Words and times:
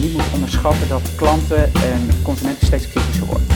niet 0.00 0.12
moet 0.12 0.32
onderschatten 0.34 0.88
dat 0.88 1.14
klanten 1.16 1.64
en 1.64 2.08
consumenten 2.22 2.66
steeds 2.66 2.88
kritischer 2.88 3.26
worden. 3.26 3.46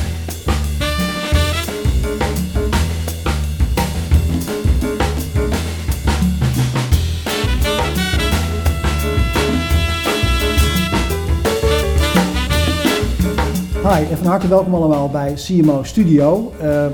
Hi 13.82 14.10
en 14.10 14.16
van 14.16 14.26
harte 14.26 14.48
welkom 14.48 14.74
allemaal 14.74 15.08
bij 15.10 15.34
CMO 15.34 15.82
Studio. 15.82 16.52
Uh, 16.62 16.86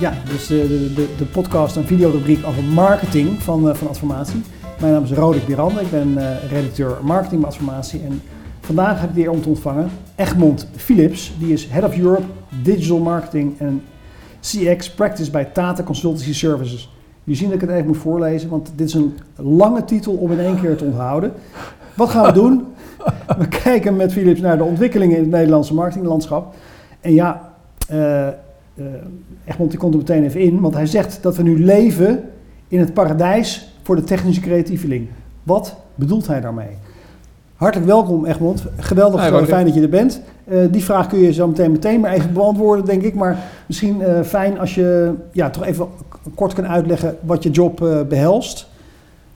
ja, 0.00 0.14
dus 0.30 0.46
de, 0.46 0.92
de, 0.94 1.08
de 1.18 1.24
podcast 1.24 1.76
en 1.76 1.86
videorubriek 1.86 2.46
over 2.46 2.62
marketing 2.62 3.42
van, 3.42 3.68
uh, 3.68 3.74
van 3.74 3.88
Adformatie. 3.88 4.42
Mijn 4.80 4.92
naam 4.92 5.02
is 5.02 5.10
Roderick 5.10 5.46
Birande, 5.46 5.80
ik 5.80 5.90
ben 5.90 6.08
uh, 6.08 6.50
redacteur 6.50 6.98
marketing 7.02 7.40
bij 7.40 7.50
Adformatie. 7.50 8.00
En 8.00 8.22
vandaag 8.74 9.00
heb 9.00 9.08
ik 9.08 9.14
weer 9.14 9.30
om 9.30 9.42
te 9.42 9.48
ontvangen 9.48 9.90
Egmond 10.14 10.68
Philips. 10.76 11.32
Die 11.38 11.52
is 11.52 11.66
Head 11.66 11.84
of 11.84 11.98
Europe 11.98 12.26
Digital 12.62 12.98
Marketing 12.98 13.58
en 13.58 13.82
CX 14.40 14.90
Practice 14.90 15.30
bij 15.30 15.44
Tata 15.44 15.82
Consultancy 15.82 16.34
Services. 16.34 16.92
Je 17.24 17.34
ziet 17.34 17.46
dat 17.46 17.54
ik 17.54 17.60
het 17.60 17.70
even 17.70 17.86
moet 17.86 17.96
voorlezen, 17.96 18.48
want 18.48 18.72
dit 18.76 18.88
is 18.88 18.94
een 18.94 19.18
lange 19.36 19.84
titel 19.84 20.12
om 20.12 20.32
in 20.32 20.38
één 20.38 20.60
keer 20.60 20.76
te 20.76 20.84
onthouden. 20.84 21.32
Wat 21.94 22.08
gaan 22.08 22.26
we 22.26 22.32
doen? 22.32 22.64
We 23.38 23.48
kijken 23.48 23.96
met 23.96 24.12
Philips 24.12 24.40
naar 24.40 24.58
de 24.58 24.64
ontwikkelingen 24.64 25.16
in 25.16 25.22
het 25.22 25.32
Nederlandse 25.32 25.74
marketinglandschap. 25.74 26.54
En 27.00 27.14
ja, 27.14 27.52
uh, 27.92 28.26
uh, 28.74 28.84
Egmond 29.44 29.70
die 29.70 29.78
komt 29.78 29.92
er 29.92 29.98
meteen 29.98 30.24
even 30.24 30.40
in, 30.40 30.60
want 30.60 30.74
hij 30.74 30.86
zegt 30.86 31.22
dat 31.22 31.36
we 31.36 31.42
nu 31.42 31.64
leven 31.64 32.24
in 32.68 32.78
het 32.78 32.94
paradijs 32.94 33.74
voor 33.82 33.96
de 33.96 34.04
technische 34.04 34.40
creatieveling. 34.40 35.08
Wat 35.42 35.76
bedoelt 35.94 36.26
hij 36.26 36.40
daarmee? 36.40 36.76
Hartelijk 37.58 37.90
welkom 37.90 38.26
Egmond, 38.26 38.64
geweldig 38.76 39.46
fijn 39.46 39.66
dat 39.66 39.74
je 39.74 39.80
er 39.80 39.88
bent. 39.88 40.20
Uh, 40.48 40.58
die 40.70 40.84
vraag 40.84 41.06
kun 41.06 41.18
je 41.18 41.32
zo 41.32 41.46
meteen 41.46 41.72
meteen 41.72 42.00
maar 42.00 42.12
even 42.12 42.32
beantwoorden 42.32 42.84
denk 42.84 43.02
ik. 43.02 43.14
Maar 43.14 43.38
misschien 43.66 44.02
fijn 44.24 44.58
als 44.58 44.74
je 44.74 45.14
ja, 45.32 45.50
toch 45.50 45.64
even 45.64 45.86
kort 46.34 46.52
kan 46.52 46.66
uitleggen 46.66 47.16
wat 47.20 47.42
je 47.42 47.50
job 47.50 48.04
behelst. 48.08 48.68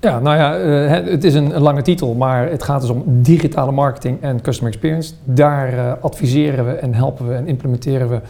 Ja, 0.00 0.18
nou 0.18 0.36
ja, 0.36 0.60
uh, 0.60 1.10
het 1.10 1.24
is 1.24 1.34
een, 1.34 1.58
lange 1.58 1.82
titel, 1.82 2.14
maar 2.14 2.50
het 2.50 2.62
gaat 2.62 2.80
dus 2.80 2.90
om 2.90 3.02
digitale 3.06 3.72
marketing 3.72 4.20
en 4.20 4.40
customer 4.40 4.72
experience. 4.72 5.14
Daar 5.24 5.74
uh, 5.74 5.92
adviseren 6.00 6.66
we 6.66 6.72
en 6.72 6.94
helpen 6.94 7.28
we 7.28 7.34
en 7.34 7.46
implementeren 7.46 8.08
we 8.08 8.20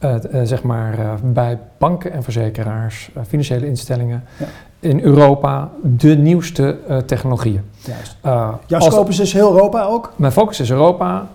uh, 0.00 0.40
zeg 0.42 0.62
maar 0.62 0.98
bij 1.24 1.58
banken 1.78 2.12
en 2.12 2.22
verzekeraars, 2.22 3.10
financiële 3.26 3.66
instellingen 3.66 4.24
ja. 4.38 4.46
In 4.80 5.00
Europa 5.00 5.70
de 5.82 6.16
nieuwste 6.16 6.78
technologieën. 7.06 7.60
Juist. 7.78 8.16
Jouw 8.66 8.80
scope 8.80 9.10
is 9.10 9.16
dus 9.16 9.32
heel 9.32 9.52
Europa 9.52 9.84
ook? 9.84 10.12
Mijn 10.16 10.32
focus 10.32 10.60
is 10.60 10.70
Europa 10.70 11.28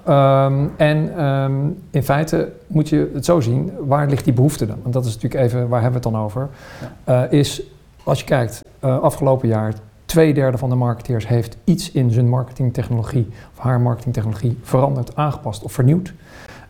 um, 0.47 0.71
en 0.77 1.25
um, 1.25 1.77
in 1.91 2.03
feite 2.03 2.51
moet 2.67 2.89
je 2.89 3.11
het 3.13 3.25
zo 3.25 3.39
zien, 3.39 3.71
waar 3.79 4.07
ligt 4.07 4.23
die 4.23 4.33
behoefte 4.33 4.65
dan? 4.65 4.77
Want 4.81 4.93
dat 4.93 5.05
is 5.05 5.13
natuurlijk 5.13 5.43
even, 5.43 5.67
waar 5.67 5.81
hebben 5.81 6.01
we 6.01 6.07
het 6.07 6.15
dan 6.15 6.23
over? 6.23 6.49
Ja. 7.05 7.23
is 7.23 7.61
als 8.03 8.19
je 8.19 8.25
kijkt, 8.25 8.61
uh, 8.83 8.99
afgelopen 8.99 9.47
jaar, 9.47 9.73
twee 10.05 10.33
derde 10.33 10.57
van 10.57 10.69
de 10.69 10.75
marketeers 10.75 11.27
heeft 11.27 11.57
iets 11.63 11.91
in 11.91 12.11
zijn 12.11 12.29
marketingtechnologie 12.29 13.27
of 13.53 13.59
haar 13.59 13.81
marketingtechnologie 13.81 14.57
veranderd, 14.61 15.15
aangepast 15.15 15.63
of 15.63 15.71
vernieuwd. 15.71 16.13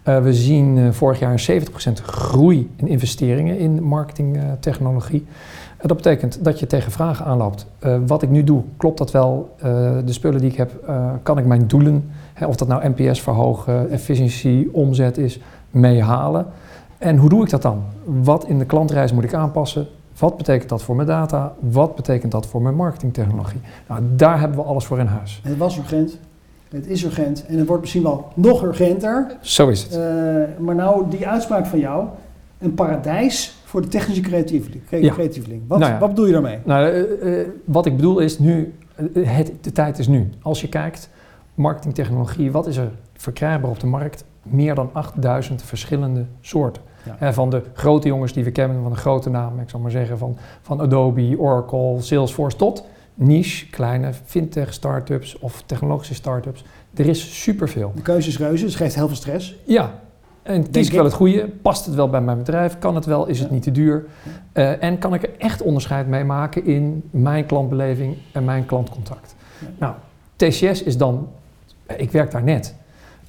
Uh, 0.08 0.22
we 0.22 0.33
zien 0.33 0.78
uh, 0.78 0.91
vorig 0.91 1.19
jaar 1.19 1.31
een 1.31 1.63
70% 2.00 2.03
groei 2.03 2.72
in 2.75 2.88
investeringen 2.88 3.58
in 3.58 3.83
marketingtechnologie. 3.83 5.25
Uh, 5.28 5.33
dat 5.81 5.97
betekent 5.97 6.43
dat 6.43 6.59
je 6.59 6.67
tegen 6.67 6.91
vragen 6.91 7.25
aanloopt. 7.25 7.65
wat 8.05 8.21
ik 8.21 8.29
nu 8.29 8.43
doe, 8.43 8.63
klopt 8.77 8.97
dat 8.97 9.11
wel? 9.11 9.55
de 10.05 10.13
spullen 10.13 10.39
die 10.41 10.49
ik 10.49 10.57
heb, 10.57 10.72
kan 11.23 11.38
ik 11.38 11.45
mijn 11.45 11.67
doelen, 11.67 12.11
hè, 12.33 12.45
of 12.45 12.56
dat 12.56 12.67
nou 12.67 12.89
NPS 12.95 13.22
verhogen, 13.22 13.89
efficiëntie, 13.89 14.73
omzet 14.73 15.17
is, 15.17 15.39
meehalen? 15.69 16.45
En 16.97 17.17
hoe 17.17 17.29
doe 17.29 17.44
ik 17.44 17.50
dat 17.50 17.61
dan? 17.61 17.83
Wat 18.03 18.45
in 18.45 18.59
de 18.59 18.66
klantreis 18.66 19.11
moet 19.11 19.23
ik 19.23 19.33
aanpassen? 19.33 19.88
Wat 20.17 20.38
betekent 20.38 20.69
dat 20.69 20.83
voor 20.83 20.95
mijn 20.95 21.07
data? 21.07 21.53
Wat 21.59 21.95
betekent 21.95 22.31
dat 22.31 22.45
voor 22.45 22.61
mijn 22.61 22.75
marketingtechnologie? 22.75 23.59
Nou, 23.88 24.01
daar 24.16 24.39
hebben 24.39 24.57
we 24.57 24.63
alles 24.63 24.85
voor 24.85 25.00
in 25.00 25.06
huis. 25.06 25.41
Het 25.44 25.57
was 25.57 25.77
urgent. 25.77 26.17
Het 26.69 26.88
is 26.88 27.03
urgent 27.03 27.45
en 27.45 27.57
het 27.57 27.67
wordt 27.67 27.81
misschien 27.81 28.03
wel 28.03 28.27
nog 28.33 28.63
urgenter. 28.63 29.38
Zo 29.41 29.67
is 29.67 29.83
het. 29.83 30.00
Maar 30.59 30.75
nou, 30.75 31.09
die 31.09 31.27
uitspraak 31.27 31.66
van 31.66 31.79
jou, 31.79 32.06
een 32.59 32.73
paradijs 32.73 33.60
voor 33.71 33.81
de 33.81 33.87
technische 33.87 34.21
creatieveling. 34.21 34.83
creatieveling. 34.87 35.61
Wat, 35.67 35.79
nou 35.79 35.91
ja. 35.91 35.99
wat 35.99 36.09
bedoel 36.09 36.25
je 36.25 36.31
daarmee? 36.31 36.57
Nou, 36.63 36.93
uh, 36.93 37.39
uh, 37.39 37.47
wat 37.65 37.85
ik 37.85 37.95
bedoel 37.95 38.19
is 38.19 38.39
nu, 38.39 38.73
het, 39.19 39.53
de 39.61 39.71
tijd 39.71 39.99
is 39.99 40.07
nu. 40.07 40.29
Als 40.41 40.61
je 40.61 40.69
kijkt, 40.69 41.09
marketingtechnologie, 41.53 42.51
wat 42.51 42.67
is 42.67 42.77
er 42.77 42.91
verkrijgbaar 43.13 43.69
op 43.69 43.79
de 43.79 43.87
markt? 43.87 44.23
Meer 44.43 44.75
dan 44.75 44.89
8000 44.93 45.63
verschillende 45.63 46.25
soorten. 46.41 46.81
Ja. 47.19 47.33
van 47.33 47.49
de 47.49 47.61
grote 47.73 48.07
jongens 48.07 48.33
die 48.33 48.43
we 48.43 48.51
kennen, 48.51 48.81
van 48.81 48.91
de 48.91 48.97
grote 48.97 49.29
namen, 49.29 49.63
ik 49.63 49.69
zal 49.69 49.79
maar 49.79 49.91
zeggen, 49.91 50.17
van, 50.17 50.38
van 50.61 50.81
Adobe, 50.81 51.35
Oracle, 51.38 52.01
Salesforce 52.01 52.57
tot 52.57 52.85
niche, 53.13 53.69
kleine 53.69 54.13
fintech 54.25 54.73
startups 54.73 55.39
of 55.39 55.63
technologische 55.65 56.13
startups. 56.13 56.63
Er 56.93 57.07
is 57.07 57.41
superveel. 57.41 57.91
De 57.95 58.01
keuze 58.01 58.27
is 58.27 58.38
reuze, 58.38 58.65
dus 58.65 58.75
geeft 58.75 58.95
heel 58.95 59.07
veel 59.07 59.15
stress. 59.15 59.55
Ja, 59.65 59.99
en 60.44 60.72
kies 60.72 60.88
ik 60.88 60.94
wel 60.94 61.03
het 61.03 61.13
goede? 61.13 61.47
Past 61.62 61.85
het 61.85 61.96
wel 61.96 62.09
bij 62.09 62.22
mijn 62.22 62.38
bedrijf? 62.38 62.79
Kan 62.79 62.96
het 62.96 63.06
wel? 63.06 63.28
Is 63.28 63.40
het 63.40 63.52
niet 63.52 63.63
te 63.63 63.72
duur? 63.72 64.06
Uh, 64.53 64.84
en 64.84 64.97
kan 64.97 65.13
ik 65.13 65.24
er 65.24 65.29
echt 65.38 65.62
onderscheid 65.62 66.07
mee 66.07 66.24
maken 66.24 66.66
in 66.66 67.03
mijn 67.12 67.46
klantbeleving 67.46 68.18
en 68.31 68.46
mijn 68.46 68.66
klantcontact? 68.66 69.35
Nou, 69.78 69.94
TCS 70.35 70.84
is 70.84 70.97
dan, 70.97 71.28
ik 71.97 72.12
werk 72.12 72.31
daar 72.31 72.44
net, 72.44 72.75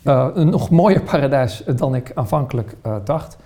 uh, 0.02 0.28
een 0.34 0.48
nog 0.48 0.70
mooier 0.70 1.02
paradijs 1.02 1.64
dan 1.76 1.94
ik 1.94 2.10
aanvankelijk 2.14 2.76
uh, 2.86 2.96
dacht. 3.04 3.36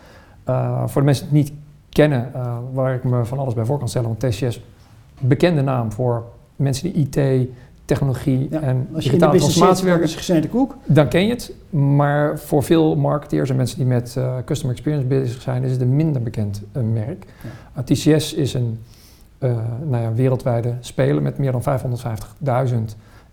Voor 0.86 1.00
de 1.00 1.06
mensen 1.06 1.28
die 1.30 1.42
het 1.42 1.50
niet 1.52 1.58
kennen, 1.88 2.32
waar 2.72 2.94
ik 2.94 3.04
me 3.04 3.24
van 3.24 3.38
alles 3.38 3.54
bij 3.54 3.64
voor 3.64 3.78
kan 3.78 3.88
stellen, 3.88 4.08
want 4.08 4.20
TCS, 4.20 4.60
bekende 5.20 5.62
naam 5.62 5.92
voor 5.92 6.24
mensen 6.56 6.92
die 6.92 7.08
IT, 7.08 7.48
technologie 7.86 8.46
ja, 8.50 8.60
en 8.60 8.88
als 8.94 9.04
je 9.04 9.10
digitale 9.10 9.38
transformatie 9.38 10.16
gesneden 10.16 10.50
koek. 10.50 10.76
Dan 10.84 11.08
ken 11.08 11.26
je 11.26 11.30
het, 11.30 11.52
maar 11.70 12.38
voor 12.38 12.62
veel 12.62 12.96
marketeers 12.96 13.50
en 13.50 13.56
mensen 13.56 13.78
die 13.78 13.86
met 13.86 14.14
uh, 14.18 14.36
customer 14.44 14.74
experience 14.74 15.06
bezig 15.06 15.42
zijn, 15.42 15.62
is 15.62 15.70
het 15.70 15.80
een 15.80 15.96
minder 15.96 16.22
bekend 16.22 16.62
merk. 16.72 17.24
Ja. 17.74 17.82
TCS 17.82 18.34
is 18.34 18.54
een 18.54 18.78
nou 19.84 20.02
ja, 20.02 20.12
wereldwijde 20.14 20.74
speler 20.80 21.22
met 21.22 21.38
meer 21.38 21.52
dan 21.52 21.62
550.000 22.68 22.76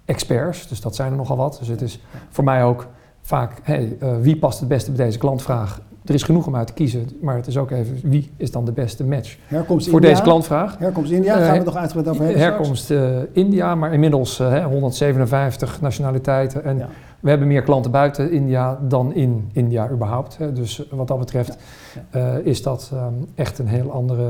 experts, 0.06 0.68
dus 0.68 0.82
dat 0.82 0.96
zijn 0.96 1.12
er 1.12 1.18
nogal 1.18 1.38
wat. 1.38 1.58
Dus 1.60 1.68
het 1.68 1.82
is 1.82 2.00
voor 2.30 2.44
mij 2.44 2.64
ook 2.64 2.88
vaak, 3.22 3.60
hey, 3.64 3.98
wie 4.22 4.38
past 4.38 4.60
het 4.60 4.68
beste 4.68 4.92
bij 4.92 5.06
deze 5.06 5.18
klantvraag? 5.18 5.80
Er 6.06 6.14
is 6.14 6.24
genoeg 6.24 6.48
om 6.48 6.56
uit 6.56 6.68
te 6.68 6.74
kiezen, 6.74 7.10
maar 7.22 7.36
het 7.36 7.48
is 7.48 7.58
ook 7.58 7.72
even 7.72 8.00
wie 8.04 8.32
is 8.38 8.52
dan 8.52 8.66
de 8.66 8.72
beste 8.72 9.04
match 9.04 9.38
herkomst 9.46 9.86
voor 9.86 9.96
India, 9.96 10.10
deze 10.10 10.22
klantvraag. 10.22 10.78
Herkomst 10.78 11.12
India, 11.12 11.34
gaan 11.38 11.52
we 11.52 11.60
uh, 11.60 11.66
nog 11.66 11.76
uitgebreid 11.76 12.10
over 12.10 12.24
hebben. 12.24 12.42
Herkomst 12.42 12.92
uh, 12.92 13.18
India, 13.32 13.76
maar 13.76 13.94
inmiddels 13.94 14.40
uh, 14.40 14.66
157 14.66 15.82
nationaliteiten. 15.82 16.64
En 16.64 16.78
ja. 16.78 16.88
we 17.20 17.30
hebben 17.30 17.48
meer 17.48 17.62
klanten 17.62 17.92
buiten 17.92 18.32
India 18.32 18.80
dan 18.82 19.14
in 19.14 19.50
India 19.54 19.90
überhaupt. 19.90 20.38
Hè. 20.38 20.54
Dus 20.54 20.88
wat 20.90 21.08
dat 21.08 21.20
betreft 21.20 21.58
ja. 22.12 22.20
Ja. 22.20 22.40
is 22.44 22.62
dat 22.62 22.92
um, 22.94 23.28
echt 23.36 23.60
een 23.60 23.68
heel 23.68 23.92
andere 23.92 24.30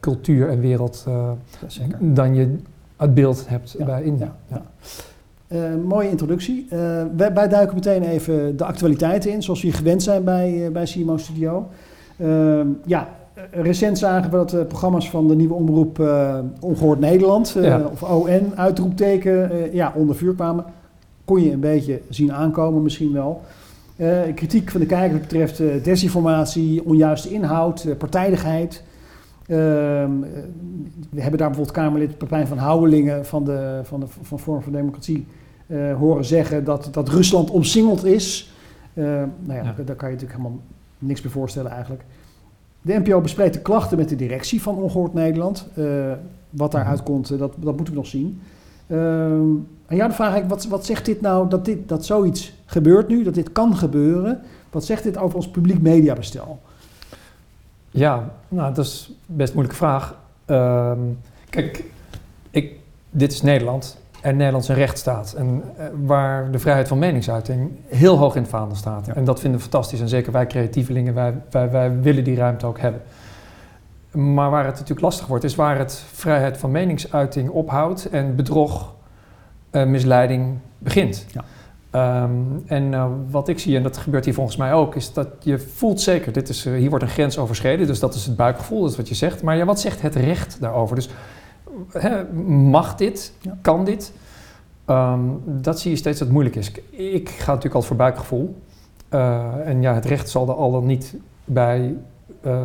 cultuur 0.00 0.48
en 0.48 0.60
wereld 0.60 1.06
dan 1.98 2.34
je 2.34 2.56
het 2.96 3.14
beeld 3.14 3.48
hebt 3.48 3.76
bij 3.84 4.02
India. 4.02 4.34
Uh, 5.52 5.74
mooie 5.84 6.10
introductie. 6.10 6.66
Uh, 6.72 6.78
wij, 7.16 7.32
wij, 7.32 7.48
duiken 7.48 7.74
meteen 7.74 8.02
even 8.02 8.56
de 8.56 8.64
actualiteiten 8.64 9.30
in, 9.30 9.42
zoals 9.42 9.62
we 9.62 9.72
gewend 9.72 10.02
zijn 10.02 10.24
bij, 10.24 10.52
uh, 10.52 10.68
bij 10.68 10.84
CMO 10.84 11.16
Studio. 11.16 11.68
Uh, 12.16 12.60
ja, 12.84 13.08
recent 13.50 13.98
zagen 13.98 14.30
we 14.30 14.36
dat 14.36 14.50
de 14.50 14.64
programma's 14.64 15.10
van 15.10 15.28
de 15.28 15.36
nieuwe 15.36 15.54
omroep 15.54 15.98
Ongehoord 16.60 17.00
Nederland, 17.00 17.56
ja. 17.60 17.90
of 17.92 18.02
ON, 18.02 18.52
uitroepteken, 18.54 19.50
ja, 19.72 19.92
onder 19.96 20.16
vuur 20.16 20.34
kwamen. 20.34 20.64
Kon 21.24 21.42
je 21.42 21.52
een 21.52 21.60
beetje 21.60 22.00
zien 22.08 22.32
aankomen 22.32 22.82
misschien 22.82 23.12
wel. 23.12 23.40
kritiek 24.34 24.70
van 24.70 24.80
de 24.80 24.86
kijker 24.86 25.18
betreft 25.18 25.84
desinformatie, 25.84 26.84
onjuiste 26.84 27.30
inhoud, 27.30 27.86
partijdigheid. 27.98 28.82
Ehm, 29.46 30.10
we 31.10 31.20
hebben 31.20 31.38
daar 31.38 31.48
bijvoorbeeld 31.48 31.76
Kamerlid 31.76 32.18
Pepijn 32.18 32.46
van 32.46 32.58
Houwelingen 32.58 33.26
van, 33.26 33.44
de, 33.44 33.80
van, 33.82 34.00
de, 34.00 34.06
van 34.22 34.38
Vorm 34.38 34.62
van 34.62 34.72
Democratie 34.72 35.26
uh, 35.68 35.96
horen 35.96 36.24
zeggen 36.24 36.64
dat, 36.64 36.88
dat 36.92 37.08
Rusland 37.08 37.50
omsingeld 37.50 38.04
is. 38.04 38.52
Uh, 38.94 39.04
nou 39.04 39.28
ja, 39.46 39.54
ja. 39.54 39.62
Daar, 39.62 39.84
daar, 39.84 39.96
kan 39.96 40.08
je 40.08 40.14
natuurlijk 40.14 40.40
helemaal 40.40 40.60
niks 40.98 41.20
bij 41.20 41.30
voorstellen 41.30 41.70
eigenlijk. 41.70 42.04
De 42.82 42.98
NPO 42.98 43.20
bespreekt 43.20 43.54
de 43.54 43.60
klachten 43.60 43.98
met 43.98 44.08
de 44.08 44.16
directie 44.16 44.62
van 44.62 44.76
Ongehoord 44.76 45.14
Nederland. 45.14 45.68
Uh, 45.74 46.12
wat 46.50 46.72
daaruit 46.72 46.98
mhm. 46.98 47.06
komt, 47.06 47.38
dat, 47.38 47.54
dat 47.56 47.76
moeten 47.76 47.94
we 47.94 48.00
nog 48.00 48.06
zien. 48.06 48.40
Ehm, 48.86 49.50
en 49.86 49.96
ja, 49.96 50.06
dan 50.06 50.12
vraag 50.12 50.36
ik, 50.36 50.44
wat, 50.44 50.66
wat 50.66 50.86
zegt 50.86 51.04
dit 51.04 51.20
nou 51.20 51.48
dat, 51.48 51.64
dit, 51.64 51.88
dat 51.88 52.04
zoiets 52.04 52.52
gebeurt 52.66 53.08
nu, 53.08 53.22
dat 53.22 53.34
dit 53.34 53.52
kan 53.52 53.76
gebeuren? 53.76 54.40
Wat 54.70 54.84
zegt 54.84 55.02
dit 55.02 55.18
over 55.18 55.36
ons 55.36 55.48
publiek 55.48 55.80
mediabestel? 55.80 56.60
Ja, 57.90 58.30
nou, 58.48 58.74
dat 58.74 58.84
is 58.84 59.12
best 59.26 59.48
een 59.48 59.54
moeilijke 59.54 59.84
vraag. 59.84 60.16
Um, 60.46 61.18
kijk, 61.50 61.84
ik, 62.50 62.72
dit 63.10 63.32
is 63.32 63.42
Nederland. 63.42 63.98
En 64.20 64.36
Nederland 64.36 64.64
zijn 64.64 64.78
recht 64.78 64.98
staat. 64.98 65.32
En 65.32 65.62
eh, 65.76 65.86
waar 66.04 66.50
de 66.50 66.58
vrijheid 66.58 66.88
van 66.88 66.98
meningsuiting 66.98 67.70
heel 67.86 68.16
hoog 68.16 68.34
in 68.34 68.42
het 68.42 68.50
vaandel 68.50 68.76
staat. 68.76 69.06
Ja. 69.06 69.14
En 69.14 69.24
dat 69.24 69.40
vinden 69.40 69.58
we 69.58 69.66
fantastisch. 69.68 70.00
En 70.00 70.08
zeker 70.08 70.32
wij 70.32 70.46
creatievelingen, 70.46 71.14
wij, 71.14 71.34
wij, 71.50 71.70
wij 71.70 72.00
willen 72.00 72.24
die 72.24 72.36
ruimte 72.36 72.66
ook 72.66 72.78
hebben. 72.78 73.02
Maar 74.10 74.50
waar 74.50 74.64
het 74.64 74.72
natuurlijk 74.74 75.00
lastig 75.00 75.26
wordt, 75.26 75.44
is 75.44 75.54
waar 75.54 75.78
het 75.78 76.02
vrijheid 76.12 76.58
van 76.58 76.70
meningsuiting 76.70 77.50
ophoudt 77.50 78.08
en 78.08 78.36
bedrog, 78.36 78.94
eh, 79.70 79.84
misleiding 79.84 80.58
begint. 80.78 81.26
Ja. 81.32 81.44
Ehm, 81.90 82.32
en 82.66 82.94
eh, 82.94 83.06
wat 83.30 83.48
ik 83.48 83.58
zie, 83.58 83.76
en 83.76 83.82
dat 83.82 83.96
gebeurt 83.96 84.24
hier 84.24 84.34
volgens 84.34 84.56
mij 84.56 84.72
ook, 84.72 84.94
is 84.94 85.12
dat 85.12 85.28
je 85.40 85.58
voelt 85.58 86.00
zeker, 86.00 86.32
dit 86.32 86.48
is, 86.48 86.64
hier 86.64 86.88
wordt 86.88 87.04
een 87.04 87.10
grens 87.10 87.38
overschreden, 87.38 87.86
dus 87.86 87.98
dat 87.98 88.14
is 88.14 88.26
het 88.26 88.36
buikgevoel, 88.36 88.80
dat 88.80 88.90
is 88.90 88.96
wat 88.96 89.08
je 89.08 89.14
zegt. 89.14 89.42
Maar 89.42 89.56
ja, 89.56 89.64
wat 89.64 89.80
zegt 89.80 90.02
het 90.02 90.14
recht 90.14 90.60
daarover? 90.60 90.96
Dus 90.96 91.08
hè, 91.92 92.32
mag 92.50 92.94
dit? 92.94 93.32
Ja. 93.40 93.58
Kan 93.62 93.84
dit? 93.84 94.12
Ehm, 94.84 95.20
dat 95.44 95.80
zie 95.80 95.90
je 95.90 95.96
steeds 95.96 96.18
dat 96.18 96.26
het 96.28 96.36
moeilijk 96.36 96.56
is. 96.56 96.70
Ik 96.90 97.28
ga 97.28 97.46
natuurlijk 97.46 97.64
altijd 97.74 97.84
voor 97.84 97.96
buikgevoel. 97.96 98.56
Eh, 99.08 99.44
en 99.64 99.82
ja, 99.82 99.94
het 99.94 100.04
recht 100.04 100.28
zal 100.30 100.48
er 100.48 100.54
al 100.54 100.70
dan 100.72 100.86
niet 100.86 101.16
bij 101.44 101.94
eh, 102.42 102.62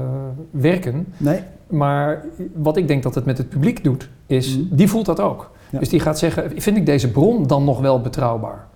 werken. 0.51 1.13
Nee? 1.18 1.42
Maar 1.68 2.25
wat 2.54 2.77
ik 2.77 2.88
denk 2.88 3.04
dat 3.04 3.15
het 3.15 3.25
met 3.25 3.38
het 3.38 3.50
publiek 3.50 3.83
doet, 3.83 4.10
is, 4.25 4.57
Mhm. 4.57 4.75
die 4.75 4.88
voelt 4.88 5.06
dat 5.06 5.19
ook. 5.19 5.51
Ja. 5.69 5.80
Dus 5.80 5.89
die 5.89 6.00
gaat 6.00 6.19
zeggen, 6.19 6.51
vind 6.62 6.77
ik 6.77 6.86
deze 6.86 7.12
bron 7.12 7.48
dan 7.48 7.63
nog 7.63 7.80
wel 7.80 8.01
betrouwbaar? 8.01 8.68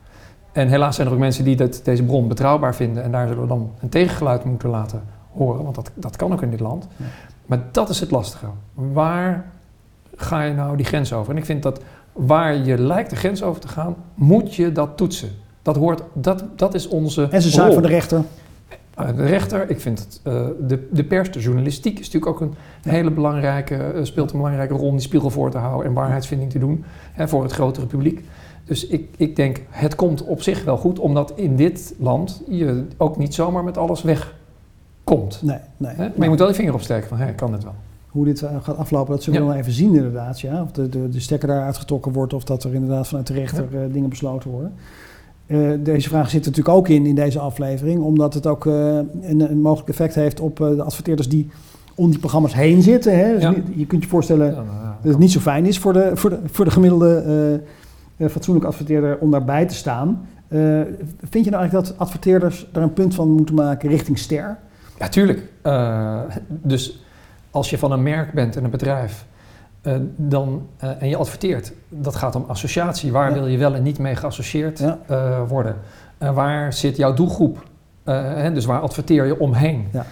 En 0.51 0.68
helaas 0.68 0.95
zijn 0.95 1.07
er 1.07 1.13
ook 1.13 1.19
mensen 1.19 1.44
die 1.44 1.56
dat, 1.56 1.81
deze 1.84 2.04
bron 2.04 2.28
betrouwbaar 2.28 2.75
vinden. 2.75 3.04
En 3.04 3.12
daar 3.12 3.28
zullen 3.28 3.42
we 3.42 3.48
dan 3.50 3.72
een 3.81 3.89
tegengeluid 3.89 4.44
moeten 4.44 4.69
laten 4.69 5.04
horen. 5.31 5.63
Want 5.63 5.75
dat, 5.75 5.92
dat 5.94 6.16
kan 6.16 6.34
ook 6.34 6.42
in 6.42 6.50
dit 6.50 6.60
land. 6.60 6.88
Ja. 6.95 7.06
Maar 7.45 7.60
dat 7.72 7.89
is 7.89 8.00
het 8.00 8.12
lastige. 8.12 8.45
Waar 8.74 9.45
ga 10.18 10.42
je 10.42 10.54
nou 10.54 10.78
die 10.78 10.86
grens 10.86 11.14
over? 11.14 11.31
En 11.31 11.38
ik 11.38 11.46
vind 11.46 11.64
dat 11.64 11.81
waar 12.14 12.56
je 12.56 12.78
lijkt 12.78 13.10
de 13.10 13.16
grens 13.16 13.44
over 13.44 13.62
te 13.62 13.68
gaan, 13.68 13.96
moet 14.14 14.56
je 14.56 14.72
dat 14.72 14.98
toetsen. 14.98 15.30
Dat, 15.62 15.75
hoort, 15.75 16.02
dat, 16.14 16.44
dat 16.56 16.74
is 16.74 16.88
onze 16.88 17.28
En 17.31 17.42
ze 17.42 17.50
zaak 17.50 17.66
rol. 17.66 17.74
voor 17.74 17.81
de 17.81 17.88
rechter. 17.88 18.24
Uh, 19.00 19.16
de 19.16 19.25
rechter, 19.25 19.69
ik 19.69 19.80
vind 19.80 20.00
het, 20.00 20.22
uh, 20.24 20.48
de, 20.68 20.88
de 20.92 21.04
pers, 21.04 21.31
de 21.31 21.40
journalistiek 21.40 22.00
is 22.00 22.06
natuurlijk 22.12 22.31
ook 22.31 22.42
een 22.42 22.56
hele 22.81 23.12
belangrijke, 23.12 23.92
uh, 23.96 24.04
speelt 24.04 24.31
een 24.31 24.38
belangrijke 24.38 24.74
rol 24.74 24.88
om 24.88 24.92
die 24.92 25.06
spiegel 25.06 25.30
voor 25.30 25.52
te 25.52 25.58
houden 25.58 25.86
en 25.86 25.94
waarheidsvinding 25.94 26.52
te 26.52 26.60
doen 26.60 26.84
hè, 27.13 27.28
voor 27.28 27.44
het 27.44 27.52
grotere 27.52 27.86
publiek. 27.86 28.25
Dus 28.66 28.88
ik, 28.88 29.10
ik 29.18 29.36
denk, 29.36 29.62
het 29.70 29.96
komt 29.96 30.24
op 30.24 30.42
zich 30.42 30.63
wel 30.63 30.78
goed, 30.78 31.00
omdat 31.00 31.34
in 31.36 31.56
dit 31.56 31.94
land 32.00 32.42
je 32.50 32.86
ook 32.98 33.18
niet 33.18 33.34
zomaar 33.34 33.63
met 33.63 33.78
alles 33.78 34.02
wegkomt. 34.02 35.42
Nee, 35.42 35.60
nee. 35.78 35.94
Hè? 35.96 36.08
Maar 36.08 36.24
je 36.24 36.30
moet 36.30 36.40
wel 36.40 36.48
je 36.48 36.54
vinger 36.54 36.74
opsteken 36.74 37.08
van, 37.08 37.18
hé, 37.18 37.34
kan 37.34 37.52
dit 37.52 37.63
wel. 37.63 37.75
Hoe 38.18 38.25
dit 38.25 38.42
uh, 38.42 38.50
gaat 38.62 38.78
aflopen, 38.78 39.14
dat 39.14 39.24
zullen 39.24 39.40
we 39.40 39.46
Ja. 39.46 39.52
wel 39.52 39.62
even 39.62 39.74
zien 39.74 39.96
inderdaad. 39.96 40.40
Ja? 40.40 40.62
Of 40.62 40.72
de, 40.72 40.90
de, 40.90 41.10
de 41.10 41.19
stekker 41.19 41.48
daar 41.48 41.64
uitgetrokken 41.64 42.12
wordt 42.12 42.34
of 42.34 42.44
dat 42.44 42.64
er 42.64 42.74
inderdaad 42.74 43.08
vanuit 43.08 43.28
de 43.28 43.34
rechter 43.34 43.66
uh, 43.74 43.80
dingen 43.94 44.10
besloten 44.10 44.50
worden. 44.50 44.74
Uh, 45.48 45.69
deze 45.80 46.10
vraag 46.10 46.30
zit 46.30 46.46
er 46.46 46.50
natuurlijk 46.50 46.78
ook 46.78 46.88
in 46.88 47.06
in 47.06 47.16
deze 47.16 47.40
aflevering, 47.40 48.02
omdat 48.02 48.34
het 48.34 48.48
ook 48.48 48.66
uh, 48.66 48.74
een, 49.22 49.52
een, 49.52 49.62
mogelijk 49.62 49.90
effect 49.90 50.16
heeft 50.16 50.40
op 50.40 50.60
uh, 50.60 50.69
de 50.69 50.84
adverteerders 50.84 51.30
die 51.30 51.50
om 51.96 52.10
die 52.10 52.19
programma's 52.19 52.54
heen 52.54 52.81
zitten. 52.81 53.18
Hè? 53.19 53.34
Dus 53.34 53.42
Ja. 53.42 53.56
Je 53.75 53.86
kunt 53.86 54.04
je 54.04 54.10
voorstellen 54.10 54.52
nou, 54.52 54.66
dat 55.02 55.12
het 55.12 55.20
niet 55.20 55.31
zo 55.31 55.40
fijn 55.40 55.66
is 55.66 55.80
voor 55.80 55.94
de, 55.94 56.12
voor 56.13 56.30
de, 56.30 56.40
voor 56.46 56.66
de 56.66 56.72
gemiddelde 56.72 57.62
fatsoenlijke 58.30 58.70
adverteerder 58.70 59.18
om 59.20 59.31
daarbij 59.31 59.66
te 59.66 59.75
staan. 59.75 60.28
Vind 61.30 61.46
je 61.46 61.52
nou 61.52 61.62
eigenlijk 61.62 61.88
dat 61.88 61.98
adverteerders 61.98 62.68
daar 62.72 62.84
een 62.84 62.94
punt 62.94 63.16
van 63.16 63.30
moeten 63.30 63.56
maken 63.56 63.90
richting 63.90 64.18
ster? 64.18 64.58
Ja, 65.00 65.08
tuurlijk. 65.10 65.42
Dus 66.48 67.02
als 67.57 67.69
je 67.69 67.77
van 67.77 67.92
een 67.92 68.04
merk 68.04 68.33
bent 68.33 68.56
en 68.56 68.63
een 68.63 68.69
bedrijf 68.69 69.25
uh, 69.83 69.94
dan, 70.15 70.68
uh, 70.83 71.01
en 71.01 71.09
je 71.09 71.18
adverteert, 71.18 71.74
dat 71.89 72.15
gaat 72.15 72.36
om 72.36 72.45
associatie. 72.48 73.12
Waar 73.12 73.27
Ja. 73.30 73.33
wil 73.33 73.48
je 73.48 73.57
wel 73.57 73.75
en 73.75 73.83
niet 73.83 74.00
mee 74.00 74.15
geassocieerd 74.15 74.80
Ja. 74.80 74.98
uh, 75.12 75.39
worden? 75.48 75.75
En 76.18 76.33
waar 76.33 76.74
zit 76.74 76.98
jouw 76.98 77.13
doelgroep? 77.13 77.63
Hè, 78.04 78.54
dus 78.54 78.65
waar 78.65 78.80
adverteer 78.80 79.25
je 79.25 79.39
omheen? 79.39 79.88
Ja. 79.92 80.06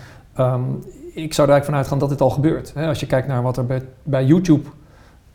Um, 0.54 0.84
ik 1.14 1.34
zou 1.34 1.48
er 1.48 1.54
eigenlijk 1.54 1.66
vanuit 1.66 1.88
gaan 1.88 2.00
dat 2.00 2.10
dit 2.10 2.22
al 2.22 2.30
gebeurt. 2.30 2.72
Hè, 2.74 2.88
als 2.88 3.00
je 3.00 3.06
kijkt 3.06 3.28
naar 3.28 3.42
wat 3.42 3.58
er 3.58 3.66
bij, 3.66 3.82
bij 4.04 4.26
YouTube 4.26 4.70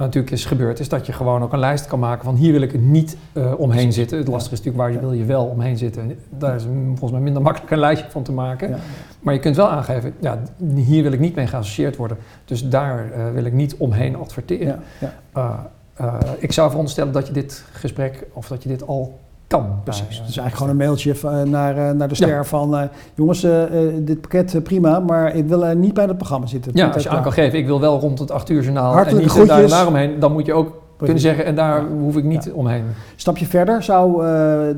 natuurlijk 0.06 0.32
is 0.32 0.44
gebeurd, 0.44 0.80
is 0.80 0.88
dat 0.88 1.06
je 1.06 1.12
gewoon 1.12 1.42
ook 1.42 1.52
een 1.52 1.58
lijst 1.58 1.86
kan 1.86 1.98
maken 1.98 2.24
van 2.24 2.34
hier 2.34 2.52
wil 2.52 2.60
ik 2.60 2.80
niet 2.80 3.16
uh, 3.32 3.52
omheen 3.56 3.92
zitten. 3.92 4.18
Het 4.18 4.28
lastige 4.28 4.54
is 4.54 4.58
natuurlijk 4.58 4.84
waar 4.84 5.02
je 5.02 5.08
wil 5.08 5.18
je 5.18 5.24
wel 5.24 5.44
omheen 5.44 5.76
zitten. 5.76 6.18
Daar 6.28 6.54
is 6.54 6.62
volgens 6.86 7.10
mij 7.10 7.20
minder 7.20 7.42
makkelijk 7.42 7.72
een 7.72 7.78
lijstje 7.78 8.10
van 8.10 8.22
te 8.22 8.32
maken. 8.32 8.68
Ja. 8.68 8.76
Maar 9.20 9.34
je 9.34 9.40
kunt 9.40 9.56
wel 9.56 9.68
aangeven, 9.68 10.14
ja, 10.20 10.38
hier 10.74 11.02
wil 11.02 11.12
ik 11.12 11.20
niet 11.20 11.34
mee 11.34 11.46
geassocieerd 11.46 11.96
worden. 11.96 12.16
Dus 12.44 12.68
daar 12.68 13.06
uh, 13.16 13.30
wil 13.32 13.44
ik 13.44 13.52
niet 13.52 13.76
omheen 13.76 14.16
adverteren. 14.16 14.82
Ja, 14.98 15.12
ja. 15.34 15.70
Uh, 16.00 16.14
ik 16.38 16.52
zou 16.52 16.68
veronderstellen 16.68 17.12
dat 17.12 17.26
je 17.26 17.32
dit 17.32 17.64
gesprek, 17.72 18.26
of 18.32 18.48
dat 18.48 18.62
je 18.62 18.68
dit 18.68 18.86
al 18.86 19.18
kan. 19.50 19.66
Precies. 19.84 20.08
is 20.08 20.16
eigenlijk 20.18 20.54
gewoon 20.56 20.70
een 20.70 20.76
mailtje 20.76 21.14
van, 21.14 21.50
naar, 21.50 21.94
naar 21.96 22.08
de 22.08 22.14
ster 22.14 22.46
van... 22.46 22.76
eh, 22.76 22.82
jongens, 23.14 23.42
eh, 23.42 23.62
eh, 23.86 23.94
dit 23.98 24.20
pakket 24.20 24.54
eh, 24.54 24.62
prima, 24.62 25.00
maar 25.00 25.34
ik 25.34 25.46
wil 25.46 25.64
er 25.66 25.76
niet 25.76 25.94
bij 25.94 26.04
het 26.04 26.16
programma 26.16 26.46
zitten. 26.46 26.72
Ja, 26.74 26.88
als 26.88 27.02
je 27.02 27.08
aan 27.08 27.22
kan 27.22 27.32
geven, 27.32 27.58
ik 27.58 27.66
wil 27.66 27.80
wel 27.80 27.98
rond 28.00 28.18
het 28.18 28.30
8 28.30 28.48
uur 28.50 28.62
journaal 28.62 28.96
en 28.98 29.16
niet 29.16 29.26
eh, 29.28 29.34
daar 29.36 29.46
groetjes. 29.46 29.70
daaromheen, 29.70 30.18
dan 30.18 30.32
moet 30.32 30.46
je 30.46 30.52
ook 30.52 30.82
kunnen 30.96 31.18
zeggen, 31.20 31.44
en 31.44 31.54
daar 31.54 31.80
Ja. 31.82 31.88
hoef 31.88 32.16
ik 32.16 32.24
niet 32.24 32.44
Ja. 32.44 32.50
omheen. 32.52 32.84
Stapje 33.16 33.46
verder 33.46 33.82
zou 33.82 34.12
eh, 34.12 34.28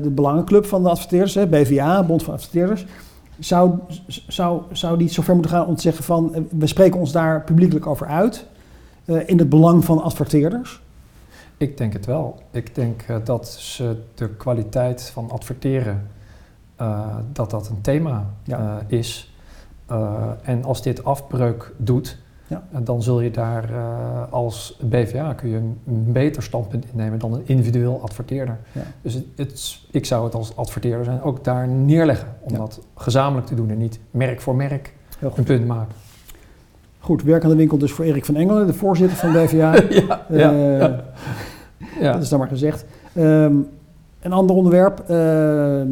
de 0.03 0.09
Belangenclub 0.11 0.65
van 0.65 0.83
de 0.83 0.89
adverteerders, 0.89 1.35
hè, 1.35 1.47
BVA, 1.47 2.03
Bond 2.03 2.23
van 2.23 2.33
Adverteerders... 2.33 2.85
Zou, 3.39 3.71
zou, 4.27 4.61
zou 4.71 4.97
die 4.97 5.09
zover 5.09 5.33
moeten 5.33 5.51
gaan 5.51 5.65
om 5.65 5.75
te 5.75 5.81
zeggen 5.81 6.03
van... 6.03 6.35
eh, 6.35 6.41
we 6.57 6.67
spreken 6.67 6.99
ons 6.99 7.11
daar 7.11 7.43
publiekelijk 7.43 7.87
over 7.87 8.07
uit... 8.07 8.45
eh, 9.05 9.15
in 9.25 9.37
het 9.39 9.49
belang 9.49 9.85
van 9.85 10.01
adverteerders? 10.03 10.81
Ik 11.63 11.77
denk 11.77 11.93
het 11.93 12.05
wel. 12.05 12.39
Ik 12.51 12.75
denk 12.75 13.01
eh, 13.01 13.15
dat 13.23 13.47
ze 13.49 13.97
de 14.15 14.29
kwaliteit 14.29 15.09
van 15.13 15.31
adverteren, 15.31 16.07
eh, 16.75 17.15
dat 17.31 17.49
dat 17.49 17.69
een 17.69 17.81
thema 17.81 18.25
Ja. 18.43 18.77
eh, 18.89 18.97
is. 18.99 19.33
En 20.43 20.63
als 20.63 20.81
dit 20.81 21.03
afbreuk 21.03 21.71
doet, 21.77 22.17
Ja. 22.47 22.63
dan 22.83 23.03
zul 23.03 23.21
je 23.21 23.31
daar 23.31 23.69
als 24.29 24.79
BVA 24.81 25.33
kun 25.33 25.49
je 25.49 25.55
een, 25.55 25.77
beter 26.11 26.43
standpunt 26.43 26.85
innemen 26.91 27.19
dan 27.19 27.33
een 27.33 27.41
individueel 27.45 28.01
adverteerder. 28.01 28.57
Ja. 28.71 28.81
Dus 29.01 29.13
het, 29.13 29.25
het- 29.35 29.79
ik 29.91 30.05
zou 30.05 30.23
het 30.25 30.35
als 30.35 30.55
adverteerder 30.55 31.05
zijn 31.05 31.21
ook 31.21 31.43
daar 31.43 31.67
neerleggen 31.67 32.27
om 32.39 32.53
dat 32.57 32.79
gezamenlijk 32.95 33.47
te 33.47 33.55
doen 33.55 33.69
en 33.69 33.77
niet 33.77 33.99
merk 34.11 34.41
voor 34.41 34.55
merk 34.55 34.93
een 35.35 35.43
punt 35.43 35.67
maken. 35.67 35.95
Goed, 36.99 37.23
werk 37.23 37.43
aan 37.43 37.49
de 37.49 37.55
winkel 37.55 37.77
dus 37.77 37.91
voor 37.91 38.05
Erik 38.05 38.25
van 38.25 38.35
Engelen, 38.35 38.67
de 38.67 38.73
voorzitter 38.73 39.17
van 39.17 39.31
BVA. 39.31 39.73
ja, 40.01 40.25
ja, 40.29 40.51
ja. 40.77 41.03
Ja. 42.03 42.13
Dat 42.13 42.21
is 42.21 42.29
dan 42.29 42.39
maar 42.39 42.47
gezegd. 42.47 42.85
Ehm, 43.13 43.53
een 44.21 44.31
ander 44.33 44.55
onderwerp. 44.55 44.99
ehm, 45.07 45.87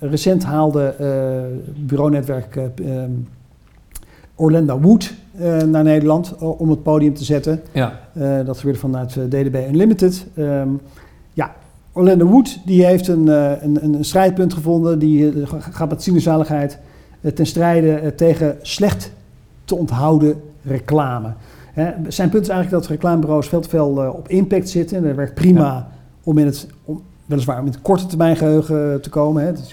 recent 0.00 0.44
haalde 0.44 0.86
eh 0.98 1.58
bureaunetwerk 1.76 2.56
eh, 2.56 3.02
ehm, 3.02 3.10
Orlando 4.34 4.80
Wood 4.80 5.14
eh, 5.38 5.56
naar 5.62 5.82
Nederland 5.84 6.34
om 6.38 6.70
het 6.70 6.82
podium 6.82 7.14
te 7.14 7.24
zetten. 7.24 7.60
ja. 7.72 7.92
Dat 8.44 8.58
gebeurde 8.58 8.78
vanuit 8.80 9.12
DDB 9.28 9.54
Unlimited. 9.70 10.26
Ja, 11.32 11.54
Orlando 11.92 12.26
Wood 12.26 12.58
die 12.66 12.84
heeft 12.84 13.08
een, 13.08 13.26
een, 13.64 13.84
een 13.84 14.04
strijdpunt 14.04 14.54
gevonden. 14.54 14.98
Die 14.98 15.46
ga- 15.46 15.60
gaat 15.60 15.88
met 15.88 16.02
zielzaligheid 16.02 16.78
eh, 17.20 17.32
ten 17.32 17.46
strijde 17.46 18.14
tegen 18.14 18.56
slecht 18.62 19.12
te 19.64 19.74
onthouden 19.76 20.40
reclame. 20.62 21.28
Hè, 21.76 21.92
zijn 22.08 22.28
punt 22.28 22.42
is 22.42 22.48
eigenlijk 22.48 22.82
dat 22.82 22.90
reclamebureaus 22.90 23.48
veel 23.48 23.60
te 23.60 23.68
veel 23.68 24.02
eh, 24.02 24.14
op 24.14 24.28
impact 24.28 24.68
zitten. 24.68 24.96
En 24.96 25.02
dat 25.02 25.14
werkt 25.14 25.34
prima 25.34 25.88
om 26.22 26.38
in 26.38 26.46
het, 26.46 26.66
om, 26.84 27.02
weliswaar 27.26 27.58
om 27.58 27.66
in 27.66 27.72
het 27.72 27.82
korte 27.82 28.06
termijn 28.06 28.36
geheugen 28.36 29.00
te 29.00 29.08
komen. 29.08 29.44
Hè. 29.44 29.52
Dus 29.52 29.70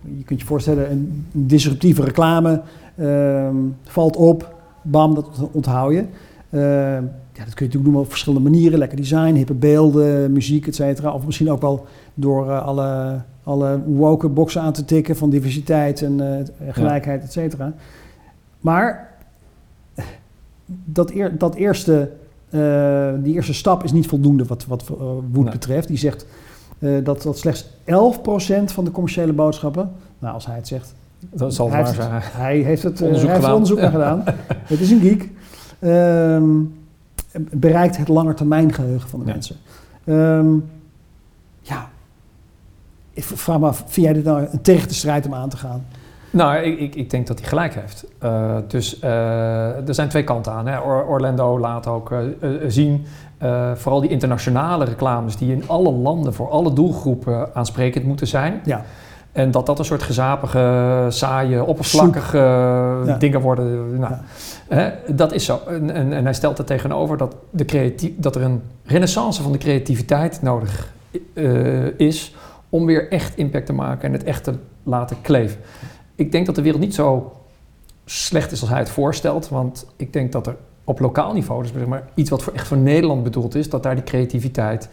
je 0.00 0.24
kunt 0.24 0.40
je 0.40 0.46
voorstellen, 0.46 0.90
een 0.90 1.26
disruptieve 1.32 2.04
reclame 2.04 2.62
ehm, 2.96 3.56
valt 3.82 4.16
op, 4.16 4.54
bam, 4.82 5.14
dat 5.14 5.48
onthoud 5.52 5.92
je. 5.92 6.04
Ehm, 6.50 7.02
ja, 7.32 7.44
dat 7.44 7.54
kun 7.54 7.66
je 7.66 7.72
natuurlijk 7.72 7.84
doen 7.84 7.96
op 7.96 8.08
verschillende 8.08 8.50
manieren. 8.50 8.78
Lekker 8.78 8.96
design, 8.96 9.34
hippe 9.34 9.54
beelden, 9.54 10.32
muziek, 10.32 10.66
et 10.66 10.74
cetera. 10.74 11.12
Of 11.12 11.26
misschien 11.26 11.50
ook 11.50 11.60
wel 11.60 11.86
door 12.14 12.50
eh, 12.50 12.66
alle, 12.66 13.20
alle 13.42 13.80
woke 13.86 14.28
boxen 14.28 14.60
aan 14.60 14.72
te 14.72 14.84
tikken 14.84 15.16
van 15.16 15.30
diversiteit 15.30 16.02
en 16.02 16.20
eh, 16.20 16.72
gelijkheid, 16.72 17.22
et 17.22 17.32
cetera. 17.32 17.72
Maar 18.60 19.13
dat, 20.66 21.10
eer, 21.10 21.38
dat 21.38 21.54
eerste, 21.54 22.10
eh, 22.50 23.12
die 23.18 23.34
eerste 23.34 23.54
stap 23.54 23.84
is 23.84 23.92
niet 23.92 24.06
voldoende 24.06 24.44
wat, 24.44 24.66
wat 24.66 24.82
eh, 24.82 24.88
Wood 24.98 25.32
Nee. 25.32 25.50
betreft. 25.52 25.88
Die 25.88 25.96
zegt 25.98 26.26
eh, 26.78 27.04
dat, 27.04 27.22
dat 27.22 27.38
slechts 27.38 27.64
11% 27.84 28.72
van 28.72 28.84
de 28.84 28.90
commerciële 28.90 29.32
boodschappen, 29.32 29.92
nou 30.18 30.34
als 30.34 30.46
hij 30.46 30.56
het 30.56 30.68
zegt, 30.68 30.94
Dat 31.30 31.54
zal 31.54 31.66
het 31.72 31.74
hij, 31.74 31.82
waar 31.96 32.12
heeft 32.12 32.30
zijn. 32.32 32.42
hij 32.42 32.56
heeft 32.58 32.82
het 32.82 33.00
Onderzoek 33.02 33.28
hij 33.28 33.34
heeft 33.34 33.44
er 33.44 33.50
gedaan. 33.50 33.52
onderzoek 33.52 33.78
naar 33.80 33.90
gedaan. 33.90 34.24
Het 34.72 34.80
is 34.80 34.90
een 34.90 35.00
geek. 35.00 35.30
Ehm, 35.78 36.50
bereikt 37.58 37.96
het 37.96 38.08
langetermijngeheugen 38.08 39.08
van 39.08 39.18
de 39.20 39.24
mensen. 39.26 39.56
Ehm, 40.04 40.52
ja, 41.60 41.90
ik 43.12 43.24
vraag 43.24 43.58
me 43.60 43.66
af, 43.66 43.78
vind 43.86 44.06
jij 44.06 44.12
dit 44.14 44.24
nou 44.24 44.46
een 44.50 44.60
terechte 44.62 44.94
strijd 44.94 45.26
om 45.26 45.34
aan 45.34 45.48
te 45.48 45.56
gaan? 45.56 45.84
Nou, 46.34 46.56
ik, 46.56 46.78
ik, 46.78 46.94
ik 46.94 47.10
denk 47.10 47.26
dat 47.26 47.38
hij 47.38 47.48
gelijk 47.48 47.74
heeft. 47.74 48.04
Uh, 48.22 48.56
dus 48.68 49.00
uh, 49.02 49.88
er 49.88 49.94
zijn 49.94 50.08
twee 50.08 50.24
kanten 50.24 50.52
aan. 50.52 50.66
Hè. 50.66 50.78
Or 50.78 51.06
Orlando 51.06 51.58
laat 51.58 51.86
ook 51.86 52.10
uh, 52.10 52.20
zien, 52.66 53.06
vooral 53.74 54.00
die 54.00 54.10
internationale 54.10 54.84
reclames 54.84 55.36
die 55.36 55.52
in 55.52 55.62
alle 55.66 55.92
landen 55.92 56.34
voor 56.34 56.50
alle 56.50 56.72
doelgroepen 56.72 57.54
aansprekend 57.54 58.04
moeten 58.04 58.26
zijn. 58.26 58.60
Ja. 58.64 58.84
En 59.32 59.50
dat 59.50 59.66
dat 59.66 59.78
een 59.78 59.84
soort 59.84 60.02
gezapige, 60.02 61.06
saaie, 61.08 61.64
oppervlakkige 61.64 62.38
ja. 63.06 63.16
dingen 63.18 63.40
worden. 63.40 63.98
Nou, 63.98 64.12
ja. 64.12 64.22
hè, 64.76 64.90
dat 65.14 65.32
is 65.32 65.44
zo. 65.44 65.60
En, 65.68 65.90
en, 65.90 66.12
en, 66.12 66.24
hij 66.24 66.34
stelt 66.34 66.58
er 66.58 66.64
tegenover 66.64 67.16
dat, 67.16 67.36
de 67.50 67.64
creatief, 67.64 68.12
dat 68.16 68.36
er 68.36 68.42
een 68.42 68.62
renaissance 68.84 69.42
van 69.42 69.52
de 69.52 69.58
creativiteit 69.58 70.42
nodig 70.42 70.92
is 71.96 72.34
om 72.68 72.86
weer 72.86 73.10
echt 73.10 73.36
impact 73.36 73.66
te 73.66 73.72
maken 73.72 74.02
en 74.08 74.12
het 74.12 74.24
echt 74.24 74.44
te 74.44 74.54
laten 74.82 75.16
kleven. 75.20 75.60
Ik 76.14 76.32
denk 76.32 76.46
dat 76.46 76.54
de 76.54 76.62
wereld 76.62 76.82
niet 76.82 76.94
zo 76.94 77.32
slecht 78.04 78.52
is 78.52 78.60
als 78.60 78.70
hij 78.70 78.78
het 78.78 78.88
voorstelt, 78.88 79.48
want 79.48 79.86
ik 79.96 80.12
denk 80.12 80.32
dat 80.32 80.46
er 80.46 80.56
op 80.84 80.98
lokaal 81.00 81.32
niveau, 81.32 81.62
dus 81.62 81.72
zeg 81.72 81.86
maar 81.86 82.08
iets 82.14 82.30
wat 82.30 82.42
voor 82.42 82.52
echt 82.52 82.66
voor 82.66 82.76
Nederland 82.76 83.22
bedoeld 83.22 83.54
is, 83.54 83.70
dat 83.70 83.82
daar 83.82 83.94
die 83.94 84.04
creativiteit 84.04 84.88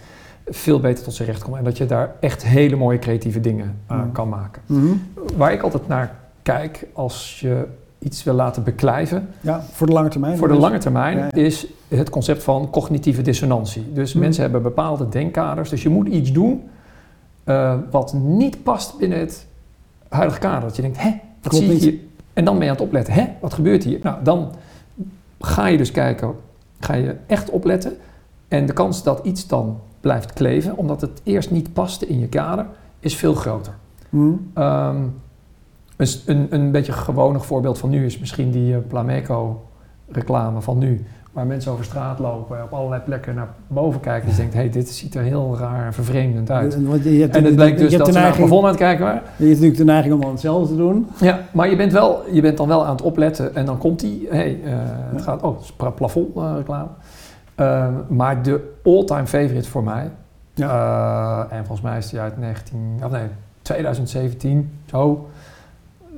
veel 0.49 0.79
beter 0.79 1.03
tot 1.03 1.13
zijn 1.13 1.27
recht 1.27 1.43
komt 1.43 1.57
en 1.57 1.63
dat 1.63 1.77
je 1.77 1.85
daar 1.85 2.15
echt 2.19 2.45
hele 2.45 2.75
mooie 2.75 2.99
creatieve 2.99 3.39
dingen 3.39 3.79
uh, 3.91 3.97
mm. 3.97 4.11
kan 4.11 4.29
maken. 4.29 4.61
Mm 4.65 4.79
-hmm. 4.79 5.01
Waar 5.37 5.53
ik 5.53 5.61
altijd 5.61 5.87
naar 5.87 6.15
kijk 6.41 6.87
als 6.93 7.39
je 7.39 7.65
iets 7.99 8.23
wil 8.23 8.33
laten 8.33 8.63
beklijven. 8.63 9.27
Ja, 9.41 9.61
voor 9.71 9.87
de 9.87 9.93
lange 9.93 10.09
termijn. 10.09 10.37
Voor 10.37 10.47
de 10.47 10.53
lange 10.53 10.77
termijn 10.77 11.17
ja, 11.17 11.23
ja. 11.23 11.31
is 11.31 11.67
het 11.87 12.09
concept 12.09 12.43
van 12.43 12.69
cognitieve 12.69 13.21
dissonantie. 13.21 13.93
Dus 13.93 14.13
Mm. 14.13 14.19
mensen 14.21 14.41
hebben 14.41 14.61
bepaalde 14.61 15.09
denkkaders. 15.09 15.69
Dus 15.69 15.83
je 15.83 15.89
moet 15.89 16.07
iets 16.07 16.31
doen 16.31 16.63
uh, 17.45 17.75
wat 17.91 18.13
niet 18.13 18.63
past 18.63 18.97
binnen 18.97 19.19
het 19.19 19.47
huidige 20.15 20.39
kader. 20.39 20.61
Dat 20.61 20.75
je 20.75 20.81
denkt, 20.81 21.01
hè, 21.01 21.09
wat 21.41 21.51
Klopt 21.51 21.55
zie 21.55 21.65
ik 21.65 21.71
niet. 21.71 21.81
hier? 21.81 21.99
En 22.33 22.45
dan 22.45 22.53
ben 22.53 22.63
je 22.63 22.69
aan 22.69 22.77
het 22.77 22.85
opletten. 22.85 23.13
Hè, 23.13 23.27
wat 23.39 23.53
gebeurt 23.53 23.83
hier? 23.83 23.99
Nou, 24.03 24.23
dan 24.23 24.51
ga 25.39 25.67
je 25.67 25.77
dus 25.77 25.91
kijken, 25.91 26.35
ga 26.79 26.93
je 26.93 27.15
echt 27.27 27.49
opletten. 27.49 27.97
En 28.47 28.65
de 28.65 28.73
kans 28.73 29.03
dat 29.03 29.25
iets 29.25 29.47
dan 29.47 29.79
blijft 29.99 30.33
kleven, 30.33 30.77
omdat 30.77 31.01
het 31.01 31.21
eerst 31.23 31.51
niet 31.51 31.73
paste 31.73 32.07
in 32.07 32.19
je 32.19 32.27
kader, 32.27 32.65
is 32.99 33.15
veel 33.15 33.33
groter. 33.33 33.73
Mm. 34.09 34.51
Um, 34.55 35.21
een, 35.97 36.07
een, 36.25 36.47
een 36.49 36.71
beetje 36.71 36.91
gewonig 36.91 37.45
voorbeeld 37.45 37.77
van 37.77 37.89
nu 37.89 38.05
is 38.05 38.19
misschien 38.19 38.51
die 38.51 38.77
Plameco 38.77 39.65
reclame 40.07 40.61
van 40.61 40.77
nu. 40.77 41.05
Waar 41.31 41.45
mensen 41.45 41.71
over 41.71 41.85
straat 41.85 42.19
lopen, 42.19 42.63
op 42.63 42.73
allerlei 42.73 43.01
plekken 43.01 43.35
naar 43.35 43.47
boven 43.67 43.99
kijken. 43.99 44.27
Dus 44.27 44.35
je 44.35 44.41
denkt, 44.41 44.55
hé, 44.55 44.61
hey, 44.61 44.69
dit 44.71 44.89
ziet 44.89 45.15
er 45.15 45.21
heel 45.21 45.57
raar 45.59 45.85
en 45.85 45.93
vervreemdend 45.93 46.51
uit. 46.51 46.75
En, 46.75 46.87
want 46.87 47.03
je, 47.03 47.13
je 47.15 47.21
hebt, 47.21 47.35
En 47.35 47.43
het 47.43 47.55
bleek 47.55 47.77
je 47.77 47.83
dus 47.83 47.97
dat 47.97 48.07
ze 48.07 48.13
naar 48.13 48.25
het 48.25 48.37
neiging, 48.37 48.61
aan 48.61 48.67
het 48.67 48.77
kijken 48.77 49.05
waren. 49.05 49.21
je 49.21 49.29
hebt 49.45 49.49
natuurlijk 49.49 49.77
de 49.77 49.83
neiging 49.83 50.13
om 50.13 50.21
dan 50.21 50.31
hetzelfde 50.31 50.67
te 50.67 50.75
doen. 50.75 51.07
Ja, 51.19 51.39
maar 51.51 51.69
je 51.69 51.75
bent, 51.75 51.91
wel, 51.91 52.23
je 52.31 52.41
bent 52.41 52.57
dan 52.57 52.67
wel 52.67 52.85
aan 52.85 52.91
het 52.91 53.01
opletten 53.01 53.55
en 53.55 53.65
dan 53.65 53.77
komt 53.77 53.99
die, 53.99 54.27
hé, 54.29 54.37
hey, 54.37 54.59
uh, 54.63 54.71
het 54.75 55.17
Ja. 55.17 55.23
gaat, 55.23 55.41
oh, 55.41 55.55
het 55.55 55.63
is 55.63 55.73
plafond 55.95 56.35
uh, 56.37 56.51
reclame. 56.57 56.87
Uh, 57.59 57.87
maar 58.07 58.43
de 58.43 58.73
all-time 58.83 59.25
favorite 59.27 59.69
voor 59.69 59.83
mij, 59.83 60.11
Ja. 60.53 60.67
uh, 61.49 61.57
en 61.57 61.65
volgens 61.65 61.81
mij 61.81 61.97
is 61.97 62.09
die 62.09 62.19
uit 62.19 62.37
19, 62.37 62.99
of 63.03 63.11
nee, 63.11 63.27
2017, 63.61 64.71
zo. 64.85 65.27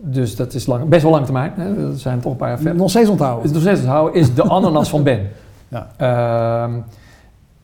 Dus 0.06 0.36
dat 0.36 0.54
is 0.54 0.66
lang, 0.66 0.86
best 0.90 1.04
wel 1.04 1.12
lang 1.12 1.24
termijn, 1.26 1.52
hè? 1.56 1.88
dat 1.90 2.00
zijn 2.00 2.20
toch 2.20 2.32
een 2.32 2.38
paar 2.38 2.48
jaar 2.50 2.58
verder. 2.58 2.76
Nog 2.76 2.90
steeds 2.90 3.10
onthouden. 3.10 3.46
Is 3.46 3.52
nog 3.52 3.62
steeds 3.62 3.80
onthouden, 3.80 4.14
is 4.22 4.34
de 4.34 4.44
ananas 4.44 4.90
van 4.90 5.04
Ben. 5.04 5.20
Ja. 5.68 5.88
Ehm, 5.98 6.72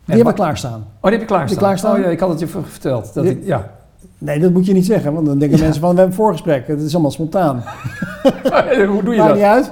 Die 0.05 0.23
wa- 0.23 0.29
we 0.29 0.35
klaarstaan. 0.35 0.73
Oh, 0.79 1.01
die 1.01 1.11
heb 1.11 1.19
je 1.19 1.25
klaarstaan. 1.25 1.47
Die 1.47 1.57
klaarstaan? 1.57 1.95
Oh 1.95 1.99
ja, 1.99 2.05
ik 2.05 2.19
had 2.19 2.29
het 2.29 2.39
je 2.39 2.47
verteld. 2.47 3.13
Dat 3.13 3.23
Die- 3.23 3.31
ik, 3.39 3.45
ja. 3.45 3.69
Nee, 4.17 4.39
dat 4.39 4.51
moet 4.51 4.65
je 4.65 4.73
niet 4.73 4.85
zeggen, 4.85 5.13
want 5.13 5.25
dan 5.25 5.37
denken 5.39 5.57
Ja. 5.57 5.63
mensen 5.63 5.81
van, 5.81 5.89
we 5.91 5.95
hebben 5.99 6.17
een 6.17 6.23
voorgesprek. 6.23 6.67
Het 6.67 6.81
is 6.81 6.93
allemaal 6.93 7.11
spontaan. 7.11 7.63
Hoe 8.89 9.03
doe 9.03 9.13
je 9.13 9.19
Maakt 9.19 9.27
dat? 9.29 9.35
niet 9.35 9.45
uit. 9.45 9.71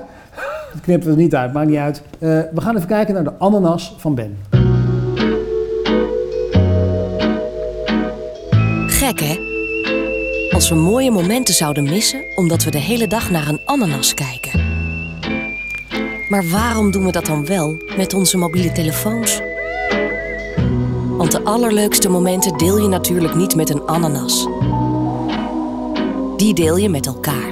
Dat 0.74 0.82
knippen 0.82 1.08
we 1.10 1.14
er 1.16 1.22
niet 1.22 1.36
uit, 1.36 1.54
maakt 1.54 1.68
niet 1.68 1.78
uit. 1.78 2.02
Eh, 2.20 2.30
we 2.30 2.62
gaan 2.62 2.76
even 2.76 2.88
kijken 2.88 3.14
naar 3.14 3.24
de 3.24 3.34
ananas 3.38 3.96
van 3.98 4.16
Ben. 4.16 4.38
Gek 8.88 9.20
hè? 9.20 9.47
Als 10.58 10.70
we 10.70 10.76
mooie 10.76 11.12
momenten 11.12 11.54
zouden 11.54 11.84
missen 11.84 12.24
omdat 12.36 12.64
we 12.64 12.72
de 12.72 12.78
hele 12.78 13.08
dag 13.08 13.30
naar 13.30 13.48
een 13.48 13.60
ananas 13.66 14.14
kijken. 14.14 14.62
Maar 16.30 16.50
waarom 16.50 16.92
doen 16.92 17.06
we 17.06 17.12
dat 17.12 17.26
dan 17.26 17.46
wel 17.46 17.78
met 17.98 18.14
onze 18.14 18.38
mobiele 18.38 18.72
telefoons? 18.72 19.42
Want 21.18 21.32
de 21.32 21.42
allerleukste 21.44 22.10
momenten 22.10 22.58
deel 22.58 22.78
je 22.78 22.88
natuurlijk 22.88 23.36
niet 23.36 23.56
met 23.56 23.70
een 23.70 23.82
ananas. 23.82 24.48
Die 26.38 26.54
deel 26.54 26.78
je 26.78 26.90
met 26.90 27.06
elkaar. 27.06 27.52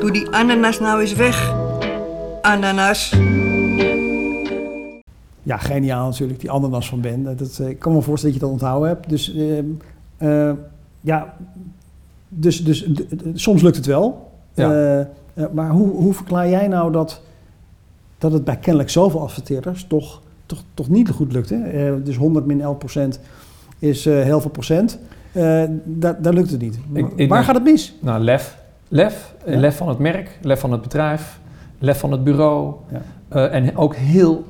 Doe 0.00 0.10
die 0.12 0.28
ananas 0.28 0.78
nou 0.78 1.00
eens 1.00 1.14
weg. 1.14 1.54
Ananas. 2.42 3.10
Ja, 5.42 5.56
geniaal 5.56 6.08
natuurlijk, 6.08 6.40
die 6.40 6.50
ananas 6.50 6.88
van 6.88 7.00
Ben. 7.00 7.36
Dat, 7.36 7.58
eh, 7.58 7.68
ik 7.68 7.78
kan 7.78 7.92
me 7.92 8.02
voorstellen 8.02 8.38
dat 8.38 8.42
je 8.42 8.48
dat 8.48 8.60
onthouden 8.60 8.88
hebt. 8.88 9.08
Dus 9.08 9.34
eh, 10.18 10.50
ja, 11.00 11.34
dus, 12.28 12.64
dus 12.64 12.88
soms 13.34 13.62
lukt 13.62 13.76
het 13.76 13.86
wel. 13.86 14.30
Ja. 14.54 14.70
Eh, 14.72 15.00
eh, 15.00 15.06
maar 15.52 15.70
hoe, 15.70 15.88
hoe 15.88 16.14
verklaar 16.14 16.48
jij 16.48 16.68
nou 16.68 16.92
dat, 16.92 17.20
dat 18.18 18.32
het 18.32 18.44
bij 18.44 18.56
kennelijk 18.56 18.90
zoveel 18.90 19.20
adverteerders 19.20 19.84
toch, 19.88 20.20
toch, 20.46 20.62
toch 20.74 20.88
niet 20.88 21.10
goed 21.10 21.32
lukt? 21.32 21.48
Hè? 21.50 21.62
Eh, 21.62 21.92
dus 22.04 22.16
100 22.16 22.46
min 22.46 22.60
11 22.60 22.78
procent 22.78 23.20
is 23.78 24.06
eh, 24.06 24.22
heel 24.22 24.40
veel 24.40 24.50
procent. 24.50 24.98
Daar, 25.84 26.22
daar 26.22 26.32
lukt 26.32 26.50
het 26.50 26.60
niet. 26.60 26.74
Ik- 26.92 27.06
ik 27.16 27.28
Waar 27.28 27.36
denk- 27.38 27.44
gaat 27.44 27.54
het 27.54 27.64
mis? 27.64 27.94
Nou, 28.00 28.22
lef. 28.22 28.58
Lef. 28.88 29.34
Ja. 29.46 29.56
Lef 29.58 29.76
van 29.76 29.88
het 29.88 29.98
merk, 29.98 30.38
lef 30.42 30.60
van 30.60 30.72
het 30.72 30.82
bedrijf, 30.82 31.40
lef 31.78 31.98
van 31.98 32.12
het 32.12 32.24
bureau. 32.24 32.74
Ja. 32.92 33.00
En 33.48 33.76
ook 33.76 33.94
heel 33.94 34.44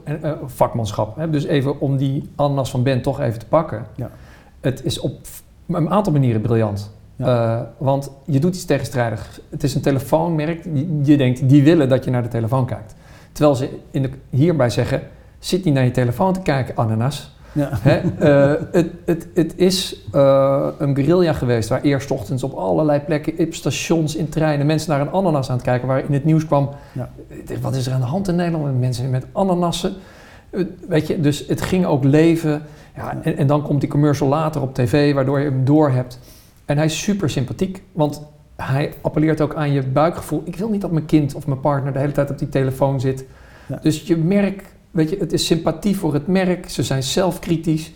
vakmanschap. 0.47 1.17
Hè? 1.17 1.31
Dus 1.31 1.45
even 1.45 1.81
om 1.81 1.97
die 1.97 2.29
ananas 2.35 2.71
van 2.71 2.83
Ben 2.83 3.03
toch 3.03 3.21
even 3.21 3.39
te 3.39 3.47
pakken. 3.47 3.87
Ja. 3.97 4.11
Het 4.61 4.85
is 4.85 5.01
op 5.01 5.13
een 5.77 5.91
aantal 5.91 6.13
manieren 6.13 6.41
briljant. 6.41 6.91
Ja. 7.17 7.57
Eh, 7.59 7.61
want 7.79 8.11
je 8.25 8.39
doet 8.41 8.55
iets 8.55 8.65
tegenstrijdig. 8.65 9.41
Het 9.51 9.63
is 9.63 9.75
een 9.75 9.81
telefoonmerk. 9.81 10.63
die- 10.75 11.01
Je 11.03 11.17
denkt, 11.17 11.49
die 11.49 11.63
willen 11.63 11.89
dat 11.89 12.05
je 12.05 12.11
naar 12.11 12.23
de 12.23 12.29
telefoon 12.29 12.67
kijkt. 12.67 12.95
Terwijl 13.33 13.57
ze 13.57 13.69
in 13.91 14.03
de, 14.03 14.11
hierbij 14.31 14.71
zeggen, 14.71 15.03
zit 15.39 15.65
niet 15.65 15.75
naar 15.75 15.85
je 15.85 15.91
telefoon 15.91 16.33
te 16.33 16.41
kijken, 16.41 16.77
ananas. 16.77 17.35
Ja. 17.53 17.69
Hè? 17.73 17.97
Eh, 18.19 18.63
het, 18.73 18.87
het, 19.05 19.29
het 19.35 19.53
is 19.57 20.01
eh, 20.13 20.67
een 20.79 20.95
guerrilla 20.95 21.33
geweest 21.33 21.69
waar 21.69 21.81
eerst 21.83 22.11
ochtends 22.11 22.43
op 22.43 22.53
allerlei 22.53 23.01
plekken, 23.01 23.33
op 23.39 23.55
stations, 23.55 24.17
in 24.17 24.29
treinen, 24.29 24.67
mensen 24.67 24.91
naar 24.91 25.01
een 25.01 25.11
ananas 25.11 25.49
aan 25.51 25.55
het 25.57 25.65
kijken, 25.65 25.89
waar 25.89 26.05
in 26.05 26.13
het 26.13 26.25
nieuws 26.25 26.47
kwam, 26.47 26.69
Ja. 26.93 27.11
wat 27.61 27.75
is 27.75 27.87
er 27.87 27.93
aan 27.93 28.01
de 28.01 28.07
hand 28.07 28.29
in 28.29 28.35
Nederland 28.37 28.65
met 28.65 28.79
mensen 28.81 29.11
met 29.11 29.25
ananassen? 29.33 29.93
Weet 30.89 31.07
je, 31.07 31.21
dus 31.21 31.47
het 31.47 31.61
ging 31.63 31.87
ook 31.87 32.05
leven. 32.05 32.63
Ja, 32.97 33.19
en, 33.23 33.37
en 33.37 33.47
dan 33.47 33.63
komt 33.63 33.81
die 33.81 33.91
commercial 33.91 34.29
later 34.29 34.63
op 34.63 34.75
tv, 34.75 35.15
waardoor 35.15 35.39
je 35.39 35.45
hem 35.45 35.65
door 35.65 35.91
hebt. 35.91 36.19
En 36.65 36.77
hij 36.77 36.87
is 36.87 37.03
super 37.03 37.31
sympathiek, 37.31 37.83
want 37.93 38.23
hij 38.57 38.93
appelleert 39.01 39.41
ook 39.41 39.55
aan 39.55 39.73
je 39.73 39.83
buikgevoel. 39.83 40.43
Ik 40.45 40.57
wil 40.57 40.69
niet 40.69 40.81
dat 40.81 40.91
mijn 40.91 41.07
kind 41.07 41.35
of 41.35 41.47
mijn 41.47 41.61
partner 41.61 41.93
de 41.93 41.99
hele 41.99 42.13
tijd 42.13 42.31
op 42.31 42.39
die 42.39 42.49
telefoon 42.49 43.01
zit. 43.01 43.25
Ja. 43.69 43.79
Dus 43.83 44.03
je 44.03 44.17
merk, 44.17 44.65
weet 44.91 45.11
je, 45.11 45.17
het 45.19 45.33
is 45.33 45.47
sympathie 45.47 45.97
voor 45.97 46.15
het 46.15 46.27
merk. 46.27 46.69
Ze 46.69 46.83
zijn 46.83 47.03
zelfkritisch. 47.03 47.93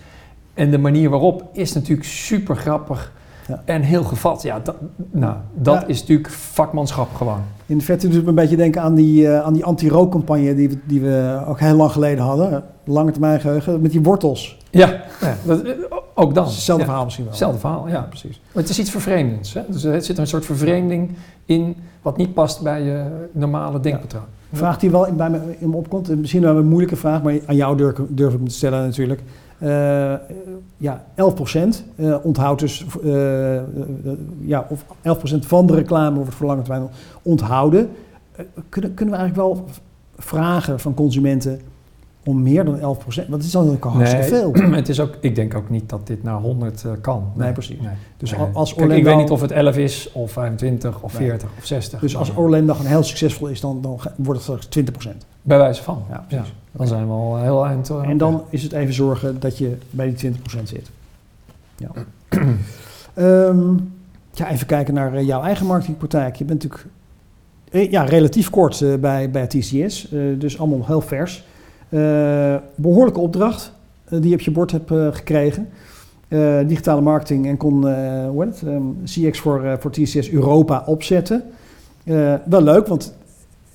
En 0.55 0.71
de 0.71 0.79
manier 0.79 1.11
waarop 1.11 1.45
is 1.53 1.73
natuurlijk 1.73 2.09
super 2.09 2.57
grappig 2.57 3.13
Ja. 3.49 3.63
en 3.65 3.83
heel 3.83 4.05
gevat. 4.05 4.43
Ja, 4.43 4.61
dat, 4.61 4.77
nou, 5.11 5.35
dat 5.55 5.81
Ja. 5.81 5.87
is 5.87 6.01
natuurlijk 6.01 6.31
vakmanschap 6.31 7.15
gewoon. 7.15 7.41
In 7.67 7.79
de 7.79 7.85
verte 7.85 8.07
doet 8.07 8.15
het 8.15 8.23
me 8.25 8.29
een 8.29 8.35
beetje 8.35 8.57
denken 8.57 8.83
aan 8.83 8.95
die, 8.95 9.29
eh, 9.29 9.41
aan 9.41 9.53
die 9.53 9.65
anti-rookcampagne 9.65 10.55
die 10.55 10.69
we, 10.69 10.79
die 10.85 11.01
we 11.01 11.43
ook 11.47 11.61
heel 11.61 11.77
lang 11.77 11.91
geleden 11.91 12.25
hadden. 12.25 12.65
Lange 12.85 13.11
termijn 13.11 13.41
geheugen, 13.41 13.81
met 13.81 13.91
die 13.91 14.03
wortels. 14.03 14.59
Ja, 14.79 15.03
ja 15.21 15.37
dat, 15.45 15.63
ook 16.15 16.35
dan. 16.35 16.45
Hetzelfde 16.45 16.85
verhaal 16.85 17.05
misschien 17.05 17.25
wel. 17.25 17.33
Hetzelfde 17.33 17.61
verhaal, 17.61 17.89
ja. 17.89 18.01
precies. 18.01 18.41
Maar 18.53 18.63
het 18.63 18.69
is 18.73 18.79
iets 18.79 18.91
vervreemdends. 18.91 19.55
Hè? 19.55 19.61
Dus 19.69 19.85
er 19.85 20.03
zit 20.03 20.19
een 20.19 20.27
soort 20.27 20.45
vervreemding 20.45 21.11
in 21.45 21.77
wat 22.03 22.17
niet 22.17 22.35
past 22.35 22.63
bij 22.63 22.83
je 22.83 23.05
normale 23.33 23.81
denkpatroon. 23.81 24.23
Een 24.51 24.59
vraag 24.59 24.79
die 24.79 24.91
wel 24.91 25.13
bij 25.13 25.31
me, 25.31 25.39
in 25.59 25.71
me 25.71 25.77
opkomt, 25.77 26.09
en 26.11 26.21
misschien 26.21 26.43
wel 26.43 26.57
een 26.57 26.67
moeilijke 26.67 26.97
vraag, 26.97 27.23
maar 27.23 27.35
aan 27.47 27.57
jou 27.57 27.77
durf, 27.77 27.99
ik- 27.99 28.17
durf 28.17 28.33
ik 28.33 28.39
hem 28.39 28.49
te 28.49 28.55
stellen 28.55 28.83
natuurlijk. 28.83 29.21
Eh, 29.59 29.69
ja, 30.77 31.05
11% 31.15 31.85
eh, 31.97 32.17
onthoudt 32.23 32.61
dus, 32.61 32.87
eh, 33.05 33.57
ja, 34.41 34.67
of 34.69 34.85
11% 35.03 35.47
van 35.47 35.67
de 35.67 35.75
reclame 35.75 36.17
wordt 36.17 36.35
voor 36.35 36.47
lange 36.47 36.63
termijn 36.63 36.89
onthouden. 37.23 37.91
Kunnen, 38.69 38.95
kunnen 38.95 39.15
we 39.15 39.21
eigenlijk 39.21 39.37
wel 39.57 39.65
vragen 40.17 40.81
van 40.81 40.95
consumenten 40.95 41.61
om 42.25 42.43
meer 42.43 42.65
dan 42.65 42.79
11%? 42.79 42.81
Want 42.83 43.29
het 43.29 43.43
is 43.45 43.51
dan 43.51 43.71
ook 43.71 43.85
al 43.85 43.91
hartstikke 43.91 44.27
veel. 44.27 44.53
het 44.73 44.89
is 44.89 45.01
ook, 45.01 45.17
ik 45.21 45.35
denk 45.35 45.55
ook 45.55 45.71
niet 45.71 45.89
dat 45.89 46.07
dit 46.07 46.23
naar 46.23 46.35
100 46.41 46.85
eh, 46.85 46.91
kan. 47.01 47.33
Nee, 47.35 47.53
precies. 47.53 47.77
Dus 48.17 48.31
Nee. 48.31 48.41
als 48.53 48.75
Kijk, 48.75 48.91
ik 48.93 49.05
weet 49.05 49.17
niet 49.17 49.31
of 49.31 49.41
het 49.41 49.51
11 49.51 49.77
is, 49.77 50.11
of 50.13 50.33
25, 50.33 51.01
of 51.03 51.19
Nee. 51.19 51.29
40, 51.29 51.49
of 51.59 51.65
60. 51.65 52.01
Dus 52.01 52.17
als 52.17 52.37
Orlando 52.37 52.75
gewoon 52.75 52.91
heel 52.91 53.03
succesvol 53.03 53.47
is, 53.49 53.61
dan, 53.61 53.81
dan 53.83 54.01
wordt 54.17 54.47
het 54.47 54.59
straks 54.61 55.09
20%. 55.13 55.27
Bij 55.43 55.59
wijze 55.59 55.83
van. 55.83 56.03
Ja, 56.09 56.15
Ja, 56.15 56.37
precies. 56.37 56.55
dan 56.73 56.87
zijn 56.87 57.07
we 57.07 57.13
al 57.13 57.39
heel 57.43 57.67
eind. 57.67 57.91
eh, 57.91 58.09
En 58.09 58.19
dan 58.19 58.43
is 58.49 58.63
het 58.63 58.73
even 58.73 58.95
zorgen 58.95 59.41
dat 59.41 59.59
je 59.59 59.77
bij 59.91 60.07
die 60.07 60.15
20% 60.17 60.69
zit. 60.69 60.91
Ja. 61.77 61.89
Ehm, 63.15 63.75
ja, 64.33 64.51
even 64.51 64.67
kijken 64.67 64.95
naar 64.95 65.15
eh, 65.15 65.27
jouw 65.27 65.43
eigen 65.43 65.67
marketingpraktijk. 65.67 66.37
Je 66.37 66.45
bent 66.45 66.63
natuurlijk 66.63 66.91
ja, 67.93 68.03
relatief 68.05 68.51
kort 68.51 68.81
eh, 68.81 68.95
bij, 68.95 69.31
bij 69.31 69.47
TCS, 69.47 70.09
eh, 70.13 70.21
dus 70.39 70.59
allemaal 70.59 70.87
heel 70.87 71.01
vers. 71.01 71.45
Eh, 71.95 72.55
behoorlijke 72.75 73.21
opdracht 73.21 73.73
eh, 74.05 74.21
die 74.21 74.29
je 74.29 74.35
op 74.35 74.41
je 74.41 74.51
bord 74.51 74.71
hebt 74.71 74.91
eh, 74.91 75.07
gekregen. 75.11 75.69
Digitale 76.67 77.01
marketing 77.01 77.47
en 77.47 77.57
kon 77.57 77.73
hoe 78.29 78.45
heet 78.45 78.61
het, 78.61 78.69
ehm, 78.69 78.83
CX 79.05 79.39
voor, 79.41 79.77
voor 79.81 79.91
TCS 79.91 80.31
Europa 80.31 80.83
opzetten. 80.87 81.43
Wel 82.45 82.63
leuk, 82.63 82.87
want 82.87 83.15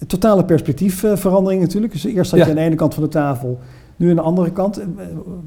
totale 0.08 0.46
perspectiefverandering 0.46 1.62
natuurlijk. 1.62 1.94
Dus 1.94 2.04
eerst 2.04 2.30
zat 2.30 2.40
Ja. 2.40 2.46
je 2.46 2.52
aan 2.52 2.58
de 2.58 2.64
ene 2.64 2.76
kant 2.76 2.94
van 2.94 3.04
de 3.04 3.10
tafel, 3.10 3.60
nu 3.96 4.10
aan 4.10 4.16
de 4.16 4.22
andere 4.22 4.52
kant. 4.52 4.82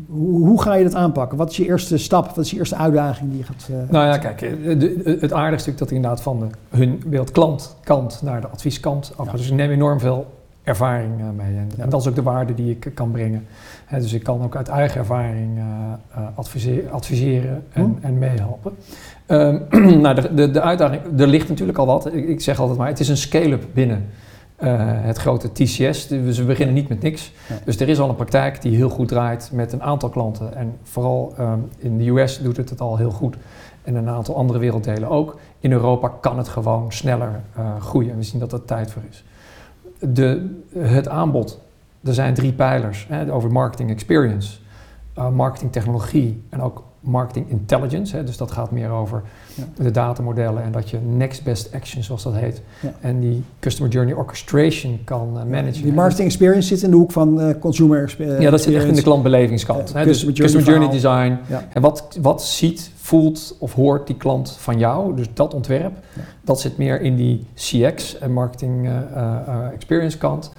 Hoe, 0.09 0.47
hoe 0.47 0.63
ga 0.63 0.75
je 0.75 0.85
dat 0.85 0.95
aanpakken? 0.95 1.39
Wat 1.39 1.51
is 1.51 1.57
je 1.57 1.65
eerste 1.67 1.97
stap? 1.99 2.27
Wat 2.27 2.45
is 2.45 2.51
je 2.51 2.57
eerste 2.57 2.77
uitdaging 2.77 3.31
die 3.31 3.39
je 3.39 3.45
gaat... 3.45 3.69
Nou 3.91 4.07
ja, 4.07 4.19
kijk, 4.19 4.39
de- 4.81 5.17
het 5.21 5.33
aardige 5.33 5.55
is 5.61 5.67
natuurlijk 5.67 5.79
dat 5.79 5.91
inderdaad 5.91 6.23
van 6.23 6.39
de, 6.41 6.77
hun 6.77 7.03
beeldklantkant 7.07 8.21
naar 8.23 8.41
de 8.41 8.47
advieskant. 8.49 9.13
Ja. 9.25 9.33
Dus 9.33 9.49
ik 9.51 9.55
neem 9.57 9.71
enorm 9.71 10.01
veel 10.01 10.27
ervaring 10.65 11.21
eh, 11.21 11.27
mee. 11.37 11.57
En, 11.57 11.69
en 11.79 11.89
dat 11.89 12.01
is 12.01 12.07
ook 12.09 12.15
de 12.15 12.23
waarde 12.23 12.55
die 12.55 12.71
ik 12.71 12.91
kan 12.95 13.11
brengen. 13.11 13.47
Hè, 13.85 14.01
dus 14.01 14.13
ik 14.13 14.23
kan 14.23 14.43
ook 14.43 14.57
uit 14.57 14.69
eigen 14.69 15.01
ervaring 15.01 15.59
eh, 15.59 15.65
eh, 16.15 16.27
adviseer- 16.35 16.91
adviseren 16.91 17.65
en, 17.73 17.83
Hm. 18.01 18.07
en 18.07 18.19
meehelpen. 18.19 18.73
Ehm, 19.27 19.59
nou, 20.03 20.15
de, 20.15 20.35
de, 20.35 20.51
de 20.51 20.61
uitdaging, 20.61 21.03
er 21.21 21.27
ligt 21.27 21.49
natuurlijk 21.49 21.79
al 21.79 21.87
wat. 21.87 22.07
Ik, 22.15 22.29
ik 22.29 22.41
zeg 22.41 22.61
altijd 22.61 22.79
maar, 22.79 22.89
het 22.89 23.01
is 23.01 23.09
een 23.09 23.17
scale-up 23.17 23.65
binnen 23.73 24.07
het 25.03 25.19
grote 25.19 25.53
TCS. 25.53 26.07
Dus 26.09 26.39
we 26.39 26.45
beginnen 26.45 26.75
niet 26.75 26.89
met 26.89 27.03
niks. 27.03 27.33
Ja. 27.49 27.55
Dus 27.65 27.81
er 27.81 27.89
is 27.89 27.99
al 27.99 28.09
een 28.09 28.15
praktijk 28.15 28.63
die 28.63 28.77
heel 28.77 28.89
goed 28.89 29.09
draait 29.09 29.51
met 29.53 29.73
een 29.73 29.83
aantal 29.83 30.09
klanten. 30.09 30.55
En 30.57 30.77
vooral 30.83 31.35
ehm, 31.39 31.59
in 31.79 31.99
de 31.99 32.09
US 32.11 32.39
doet 32.43 32.57
het 32.57 32.71
het 32.71 32.81
al 32.81 32.97
heel 32.97 33.11
goed. 33.11 33.37
En 33.85 33.95
een 33.95 34.09
aantal 34.09 34.37
andere 34.37 34.59
werelddelen 34.59 35.09
ook. 35.09 35.39
In 35.61 35.73
Europa 35.73 36.13
kan 36.21 36.39
het 36.39 36.49
gewoon 36.49 36.93
sneller 36.93 37.41
groeien. 37.79 38.11
En 38.11 38.17
we 38.17 38.23
zien 38.23 38.41
dat 38.41 38.53
er 38.53 38.65
tijd 38.65 38.91
voor 38.91 39.03
is. 39.11 39.25
De, 40.09 40.61
het 40.79 41.09
aanbod, 41.09 41.61
er 42.05 42.15
zijn 42.15 42.35
drie 42.35 42.53
pijlers 42.53 43.07
hè, 43.09 43.33
over 43.33 43.53
marketing 43.53 43.91
experience, 43.91 44.59
eh, 45.15 45.29
marketing 45.29 45.73
technologie 45.73 46.43
en 46.49 46.61
ook 46.61 46.85
marketing 47.03 47.51
intelligence. 47.51 48.17
Hè, 48.17 48.25
dus 48.25 48.37
dat 48.37 48.51
gaat 48.51 48.71
meer 48.71 48.91
over 48.91 49.23
Ja. 49.55 49.65
de 49.77 49.91
datamodellen 49.91 50.63
en 50.63 50.73
dat 50.73 50.91
je 50.91 50.99
next 50.99 51.45
best 51.45 51.75
action, 51.75 52.03
zoals 52.03 52.23
dat 52.23 52.35
heet, 52.35 52.63
Ja. 52.81 52.93
en 53.01 53.21
die 53.21 53.43
customer 53.61 53.93
journey 53.93 54.15
orchestration 54.15 54.99
kan 55.05 55.39
eh, 55.39 55.45
managen. 55.45 55.83
Die 55.83 55.93
marketing 55.93 56.27
experience 56.29 56.69
zit 56.69 56.83
in 56.83 56.91
de 56.91 56.97
hoek 56.97 57.13
van 57.13 57.41
eh, 57.41 57.55
consumer 57.61 58.03
expe- 58.03 58.25
Ja, 58.25 58.31
dat 58.31 58.41
zit 58.41 58.51
echt 58.51 58.59
in 58.61 58.71
de 58.71 58.77
experience. 58.77 59.03
klantbelevingskant. 59.03 59.93
Hè, 59.93 60.05
dus 60.05 60.25
customer 60.25 60.35
customer 60.35 60.67
journey 60.67 60.89
journey, 61.01 61.29
design. 61.39 61.53
Ja. 61.53 61.69
En 61.73 61.83
wat, 61.83 62.19
wat 62.21 62.43
ziet, 62.43 62.91
voelt 62.97 63.57
of 63.59 63.73
hoort 63.75 64.07
die 64.07 64.17
klant 64.17 64.51
van 64.51 64.79
jou? 64.79 65.17
Dus 65.17 65.27
dat 65.35 65.55
ontwerp, 65.55 65.93
dat 66.43 66.61
zit 66.61 66.77
meer 66.77 67.01
in 67.01 67.17
die 67.17 67.47
CX 67.55 68.19
en 68.19 68.33
marketing 68.33 68.87
eh, 68.87 69.37
experience 69.75 70.19
kant. 70.19 70.53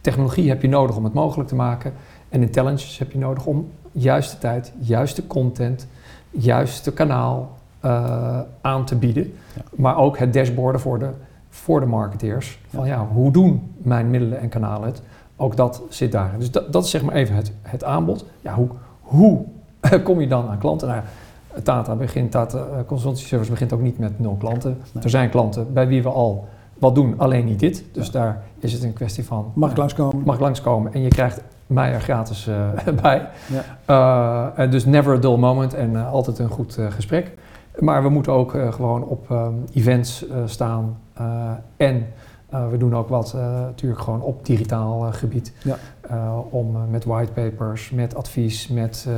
Technologie 0.00 0.48
heb 0.48 0.62
je 0.62 0.68
nodig 0.68 0.96
om 0.96 1.04
het 1.04 1.12
mogelijk 1.12 1.48
te 1.48 1.54
maken. 1.54 1.92
En 2.28 2.42
intelligence 2.42 2.98
heb 2.98 3.12
je 3.12 3.18
nodig 3.18 3.46
om 3.46 3.68
juiste 4.00 4.38
tijd, 4.38 4.72
juiste 4.78 5.26
content, 5.26 5.86
juiste 6.30 6.92
kanaal 6.92 7.56
eh, 7.80 8.40
aan 8.60 8.84
te 8.84 8.96
bieden. 8.96 9.32
Ja. 9.56 9.62
Maar 9.76 9.96
ook 9.96 10.18
het 10.18 10.32
dashboarden 10.32 10.80
voor 10.80 10.98
de, 10.98 11.10
voor 11.48 11.80
de 11.80 11.86
marketeers. 11.86 12.60
Van 12.68 12.86
ja, 12.86 13.06
hoe 13.06 13.32
doen 13.32 13.74
mijn 13.76 14.10
middelen 14.10 14.40
en 14.40 14.48
kanalen 14.48 14.88
het? 14.88 15.02
Ook 15.36 15.56
dat 15.56 15.82
zit 15.88 16.12
daar. 16.12 16.34
Dus 16.38 16.50
dat, 16.50 16.72
dat 16.72 16.84
is 16.84 16.90
zeg 16.90 17.02
maar 17.02 17.14
even 17.14 17.34
het, 17.34 17.52
het 17.62 17.84
aanbod. 17.84 18.24
Ja, 18.40 18.54
hoe, 18.54 18.68
hoe 19.00 19.44
kom 20.04 20.20
je 20.20 20.28
dan 20.28 20.48
aan 20.48 20.58
klanten? 20.58 20.88
Nou, 20.88 21.02
Tata 21.62 21.94
begint, 21.94 22.30
Tata 22.30 22.58
eh, 22.58 22.64
Consultancy 22.86 23.26
Service 23.26 23.50
begint 23.50 23.72
ook 23.72 23.80
niet 23.80 23.98
met 23.98 24.18
nul 24.18 24.36
klanten. 24.38 24.78
Nee. 24.92 25.02
Er 25.04 25.10
zijn 25.10 25.30
klanten 25.30 25.72
bij 25.72 25.88
wie 25.88 26.02
we 26.02 26.08
al 26.08 26.48
wat 26.78 26.94
doen, 26.94 27.14
alleen 27.16 27.44
niet 27.44 27.60
dit. 27.60 27.84
Dus 27.92 28.06
Ja. 28.06 28.12
daar 28.12 28.42
is 28.58 28.72
het 28.72 28.82
een 28.82 28.92
kwestie 28.92 29.24
van... 29.24 29.52
Mag 29.54 29.70
ik 29.70 29.76
langskomen? 29.76 30.22
mag 30.24 30.38
langskomen 30.40 30.92
en 30.92 31.02
je 31.02 31.08
krijgt 31.08 31.42
mij 31.68 31.92
er 31.92 32.00
gratis 32.00 32.46
eh, 32.46 32.94
bij. 33.02 33.28
Ja. 33.46 33.64
Eh, 33.84 34.62
en 34.64 34.70
dus 34.70 34.84
never 34.84 35.16
a 35.16 35.18
dull 35.18 35.36
moment 35.36 35.74
en 35.74 35.96
eh, 35.96 36.12
altijd 36.12 36.38
een 36.38 36.48
goed 36.48 36.78
gesprek. 36.88 37.32
Maar 37.78 38.02
we 38.02 38.08
moeten 38.08 38.32
ook 38.32 38.50
gewoon 38.70 39.04
op 39.04 39.30
ehm, 39.30 39.52
events 39.74 40.24
staan. 40.44 40.98
en 41.76 42.06
we 42.70 42.76
doen 42.78 42.96
ook 42.96 43.08
wat 43.08 43.34
natuurlijk 43.66 44.00
gewoon 44.02 44.22
op 44.22 44.46
digitaal 44.46 45.00
gebied. 45.12 45.52
Ja. 45.62 45.76
Om 46.50 46.90
met 46.90 47.04
whitepapers, 47.04 47.90
met 47.90 48.14
advies, 48.14 48.68
met, 48.68 49.08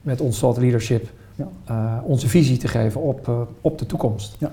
met 0.00 0.20
ons 0.20 0.38
thought 0.38 0.60
leadership 0.60 1.08
Ja. 1.34 2.02
onze 2.04 2.28
visie 2.28 2.56
te 2.56 2.68
geven 2.68 3.00
op, 3.00 3.48
op 3.60 3.78
de 3.78 3.86
toekomst. 3.86 4.36
Ja. 4.38 4.50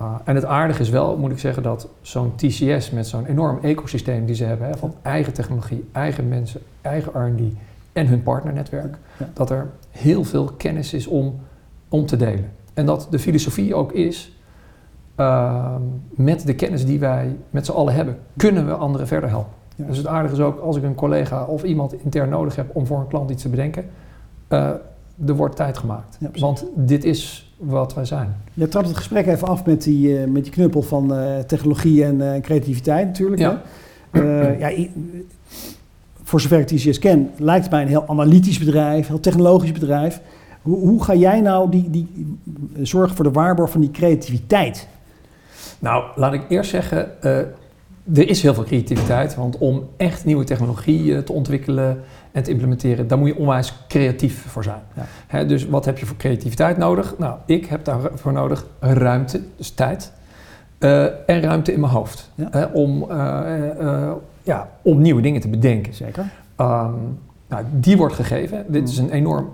Uh, 0.00 0.14
en 0.24 0.34
het 0.34 0.44
aardige 0.44 0.80
is 0.82 0.88
wel, 0.88 1.16
moet 1.16 1.30
ik 1.30 1.38
zeggen, 1.38 1.62
dat 1.62 1.88
zo'n 2.00 2.34
TCS 2.34 2.90
met 2.90 3.06
zo'n 3.06 3.26
enorm 3.26 3.58
ecosysteem 3.62 4.26
die 4.26 4.34
ze 4.34 4.44
hebben, 4.44 4.66
hè, 4.66 4.76
van 4.76 4.94
eigen 5.02 5.32
technologie, 5.32 5.88
eigen 5.92 6.28
mensen, 6.28 6.60
eigen 6.80 7.12
R&D 7.26 7.40
en 7.92 8.06
hun 8.06 8.22
partnernetwerk, 8.22 8.96
Ja. 9.18 9.28
dat 9.32 9.50
er 9.50 9.70
heel 9.90 10.24
veel 10.24 10.44
kennis 10.44 10.92
is 10.94 11.06
om, 11.06 11.34
om 11.88 12.06
te 12.06 12.16
delen. 12.16 12.50
En 12.74 12.86
dat 12.86 13.06
de 13.10 13.18
filosofie 13.18 13.74
ook 13.74 13.92
is, 13.92 14.32
ehm, 15.14 15.80
met 16.10 16.46
de 16.46 16.54
kennis 16.54 16.86
die 16.86 16.98
wij 16.98 17.36
met 17.50 17.66
z'n 17.66 17.72
allen 17.72 17.94
hebben, 17.94 18.18
kunnen 18.36 18.66
we 18.66 18.72
anderen 18.72 19.06
verder 19.06 19.28
helpen. 19.28 19.52
Ja. 19.76 19.84
Dus 19.86 19.96
het 19.96 20.06
aardige 20.06 20.34
is 20.34 20.40
ook, 20.40 20.58
als 20.60 20.76
ik 20.76 20.82
een 20.82 20.94
collega 20.94 21.44
of 21.44 21.62
iemand 21.62 22.02
intern 22.02 22.28
nodig 22.28 22.56
heb 22.56 22.76
om 22.76 22.86
voor 22.86 22.98
een 23.00 23.06
klant 23.08 23.30
iets 23.30 23.42
te 23.42 23.48
bedenken, 23.48 23.84
eh, 24.48 24.70
er 25.26 25.36
wordt 25.36 25.56
tijd 25.56 25.78
gemaakt. 25.78 26.16
Ja. 26.20 26.30
Want 26.40 26.64
dit 26.74 27.04
is 27.04 27.50
wat 27.56 27.94
wij 27.94 28.04
zijn. 28.04 28.36
Je 28.54 28.68
trapt 28.68 28.88
het 28.88 28.96
gesprek 28.96 29.26
even 29.26 29.48
af 29.48 29.64
met 29.64 29.82
die, 29.82 30.18
eh, 30.18 30.28
met 30.28 30.42
die 30.42 30.52
knuppel 30.52 30.82
van 30.82 31.14
eh, 31.14 31.38
technologie 31.38 32.04
en 32.04 32.34
eh, 32.34 32.40
creativiteit 32.40 33.06
natuurlijk. 33.06 33.40
Ja. 33.40 33.62
hè. 34.10 34.68
Ja, 34.68 34.86
voor 36.22 36.40
zover 36.40 36.58
ik 36.58 36.66
TCS 36.66 36.98
ken, 36.98 37.30
lijkt 37.36 37.62
het 37.62 37.72
mij 37.72 37.82
een 37.82 37.88
heel 37.88 38.08
analytisch 38.08 38.58
bedrijf, 38.58 39.06
heel 39.06 39.20
technologisch 39.20 39.72
bedrijf. 39.72 40.20
Hoe, 40.62 40.78
hoe 40.78 41.04
ga 41.04 41.14
jij 41.14 41.40
nou 41.40 41.70
die, 41.70 41.90
die, 41.90 42.36
zorgen 42.82 43.16
voor 43.16 43.24
de 43.24 43.30
waarborg 43.30 43.70
van 43.70 43.80
die 43.80 43.90
creativiteit? 43.90 44.88
Nou, 45.78 46.04
laat 46.14 46.32
ik 46.32 46.42
eerst 46.48 46.70
zeggen, 46.70 47.10
er 48.14 48.28
is 48.28 48.42
heel 48.42 48.54
veel 48.54 48.64
creativiteit. 48.64 49.34
Want 49.34 49.58
om 49.58 49.88
echt 49.96 50.24
nieuwe 50.24 50.44
technologie 50.44 51.14
eh, 51.14 51.22
te 51.22 51.32
ontwikkelen 51.32 52.00
en 52.36 52.42
te 52.42 52.50
implementeren, 52.50 53.06
daar 53.08 53.18
moet 53.18 53.28
je 53.28 53.36
onwijs 53.38 53.74
creatief 53.88 54.44
voor 54.46 54.62
zijn. 54.62 54.80
Ja. 55.30 55.44
Dus 55.44 55.66
wat 55.66 55.84
heb 55.84 55.98
je 55.98 56.06
voor 56.06 56.16
creativiteit 56.16 56.76
nodig? 56.76 57.14
Nou, 57.18 57.38
ik 57.46 57.66
heb 57.66 57.84
daarvoor 57.84 58.32
nodig 58.32 58.66
ruimte, 58.80 59.40
dus 59.56 59.70
tijd. 59.70 60.12
eh, 60.78 61.04
en 61.04 61.40
ruimte 61.40 61.72
in 61.72 61.80
mijn 61.80 61.92
hoofd. 61.92 62.30
Ja. 62.34 62.70
Om, 62.72 63.10
eh, 63.10 63.80
eh, 63.80 64.12
ja, 64.42 64.68
om 64.82 65.00
nieuwe 65.00 65.22
dingen 65.22 65.40
te 65.40 65.48
bedenken. 65.48 65.94
Zeker. 65.94 66.24
Ehm, 66.56 66.92
nou, 67.48 67.64
die 67.70 67.96
wordt 67.96 68.14
gegeven. 68.14 68.64
Dit 68.68 68.82
Mm. 68.82 68.88
is 68.88 68.98
een 68.98 69.10
enorm 69.10 69.48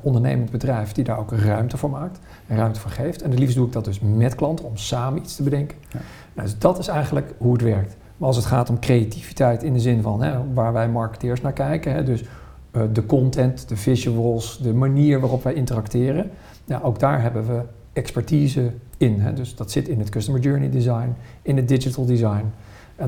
ondernemend 0.00 0.50
bedrijf 0.50 0.92
die 0.92 1.04
daar 1.04 1.18
ook 1.18 1.32
ruimte 1.32 1.76
voor 1.76 1.90
maakt 1.90 2.18
en 2.46 2.56
ruimte 2.56 2.80
voor 2.80 2.90
geeft. 2.90 3.22
En 3.22 3.30
het 3.30 3.38
liefst 3.38 3.56
doe 3.56 3.66
ik 3.66 3.72
dat 3.72 3.84
dus 3.84 4.00
met 4.00 4.34
klanten 4.34 4.64
om 4.64 4.76
samen 4.76 5.18
iets 5.22 5.36
te 5.36 5.42
bedenken. 5.42 5.76
Ja. 5.88 5.98
Nou, 6.32 6.48
dus 6.48 6.58
dat 6.58 6.78
is 6.78 6.88
eigenlijk 6.88 7.32
hoe 7.38 7.52
het 7.52 7.62
werkt. 7.62 7.96
Maar 8.16 8.28
als 8.28 8.36
het 8.36 8.46
gaat 8.46 8.70
om 8.70 8.78
creativiteit 8.78 9.62
in 9.62 9.72
de 9.72 9.80
zin 9.80 10.02
van 10.02 10.22
hè, 10.22 10.32
waar 10.54 10.72
wij 10.72 10.88
marketeers 10.88 11.40
naar 11.40 11.52
kijken, 11.52 11.92
hè, 11.92 12.04
dus 12.04 12.22
eh, 12.70 12.82
de 12.92 13.06
content, 13.06 13.68
de 13.68 13.76
visuals, 13.76 14.58
de 14.62 14.74
manier 14.74 15.20
waarop 15.20 15.42
wij 15.42 15.54
interacteren, 15.54 16.30
ja, 16.64 16.80
ook 16.82 16.98
daar 16.98 17.22
hebben 17.22 17.46
we 17.46 17.60
expertise 17.92 18.70
in. 18.96 19.20
Hè. 19.20 19.32
Dus 19.32 19.54
dat 19.56 19.70
zit 19.70 19.88
in 19.88 19.98
het 19.98 20.08
customer 20.08 20.40
journey 20.40 20.70
design, 20.70 21.14
in 21.42 21.56
het 21.56 21.68
digital 21.68 22.04
design. 22.06 22.44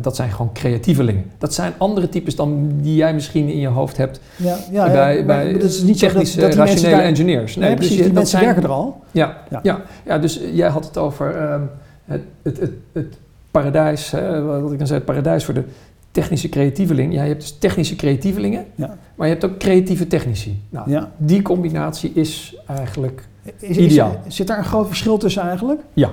Dat 0.01 0.16
zijn 0.16 0.31
gewoon 0.31 0.53
creatievelingen. 0.53 1.25
Dat 1.38 1.55
zijn 1.55 1.73
andere 1.79 2.09
types 2.09 2.37
dan 2.37 2.69
die 2.81 2.95
jij 2.95 3.14
misschien 3.14 3.49
in 3.49 3.59
je 3.59 3.66
hoofd 3.69 3.97
hebt 3.97 4.21
Ja, 4.37 4.57
ja, 4.71 4.87
bij, 4.92 5.16
ja, 5.19 5.25
bij 5.25 5.45
maar 5.45 5.53
het 5.53 5.62
is 5.62 5.83
niet 5.83 5.99
zo 5.99 6.07
dat- 6.12 6.35
dat 6.38 6.55
rationele 6.55 7.03
engineers. 7.03 7.57
Nee, 7.57 7.75
precies, 7.75 7.88
dus 7.88 7.97
je- 7.97 7.97
die 7.97 8.12
dat 8.12 8.12
mensen 8.14 8.38
zijn- 8.38 8.45
werken 8.45 8.62
er 8.71 8.77
al. 8.77 9.01
Ja, 9.11 9.37
Ja. 9.62 9.83
ja. 10.05 10.19
Dus 10.19 10.40
jij 10.53 10.69
had 10.69 10.85
het 10.85 10.97
over 10.99 11.37
ehm, 11.37 11.61
het, 12.05 12.23
het, 12.42 12.59
het, 12.61 12.71
het 12.92 13.16
paradijs, 13.61 14.11
hè, 14.11 14.42
wat 14.42 14.73
ik 14.73 14.79
dan 14.79 14.87
zei, 14.87 14.99
het 14.99 15.09
paradijs 15.09 15.45
voor 15.45 15.55
de 15.55 15.64
technische 16.11 16.49
creatieveling. 16.49 17.12
Ja, 17.12 17.23
je 17.23 17.29
hebt 17.29 17.40
dus 17.40 17.59
technische 17.59 17.97
creatievelingen, 17.97 18.66
Ja. 18.75 18.97
maar 19.14 19.27
je 19.27 19.33
hebt 19.33 19.45
ook 19.45 19.59
creatieve 19.59 20.07
technici. 20.07 20.62
Nou, 20.71 20.90
Ja. 20.90 21.11
Die 21.16 21.42
combinatie 21.42 22.12
is 22.14 22.57
eigenlijk, 22.66 23.29
Is, 23.42 23.53
is- 23.59 23.77
Ideaal. 23.77 24.21
zit 24.29 24.47
daar 24.47 24.59
een 24.59 24.64
groot 24.64 24.87
verschil 24.87 25.19
tussen 25.19 25.42
eigenlijk? 25.42 25.81
ja, 25.92 26.11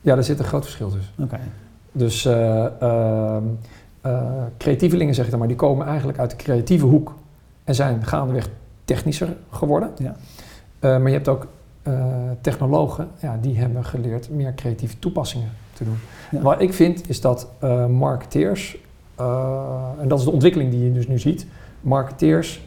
ja 0.00 0.14
daar 0.14 0.24
zit 0.24 0.38
een 0.38 0.44
groot 0.44 0.64
verschil 0.64 0.90
tussen. 0.90 1.12
Oké. 1.22 1.38
Dus 1.92 2.24
ehm, 2.24 3.42
eh, 4.00 4.22
creatievelingen, 4.58 5.14
zeg 5.14 5.24
ik 5.24 5.30
dan 5.30 5.38
maar, 5.38 5.48
die 5.48 5.56
komen 5.56 5.86
eigenlijk 5.86 6.18
uit 6.18 6.30
de 6.30 6.36
creatieve 6.36 6.86
hoek 6.86 7.14
en 7.64 7.74
zijn 7.74 8.04
gaandeweg 8.04 8.48
technischer 8.84 9.36
geworden. 9.50 9.90
Ja. 9.98 10.16
Eh, 10.78 10.90
maar 10.90 11.06
je 11.08 11.14
hebt 11.16 11.28
ook 11.28 11.46
technologen, 12.40 13.08
ja, 13.20 13.38
die 13.40 13.58
hebben 13.58 13.84
geleerd 13.84 14.30
meer 14.30 14.54
creatieve 14.54 14.98
toepassingen 14.98 15.48
te 15.84 15.90
doen. 15.90 15.98
Ja. 16.30 16.40
Wat 16.40 16.60
ik 16.60 16.72
vind 16.72 17.08
is 17.08 17.20
dat 17.20 17.48
eh, 17.58 17.86
marketeers, 17.86 18.76
eh, 19.14 19.80
en 20.00 20.08
dat 20.08 20.18
is 20.18 20.24
de 20.24 20.30
ontwikkeling 20.30 20.70
die 20.70 20.84
je 20.84 20.92
dus 20.92 21.08
nu 21.08 21.18
ziet, 21.18 21.46
marketeers, 21.80 22.60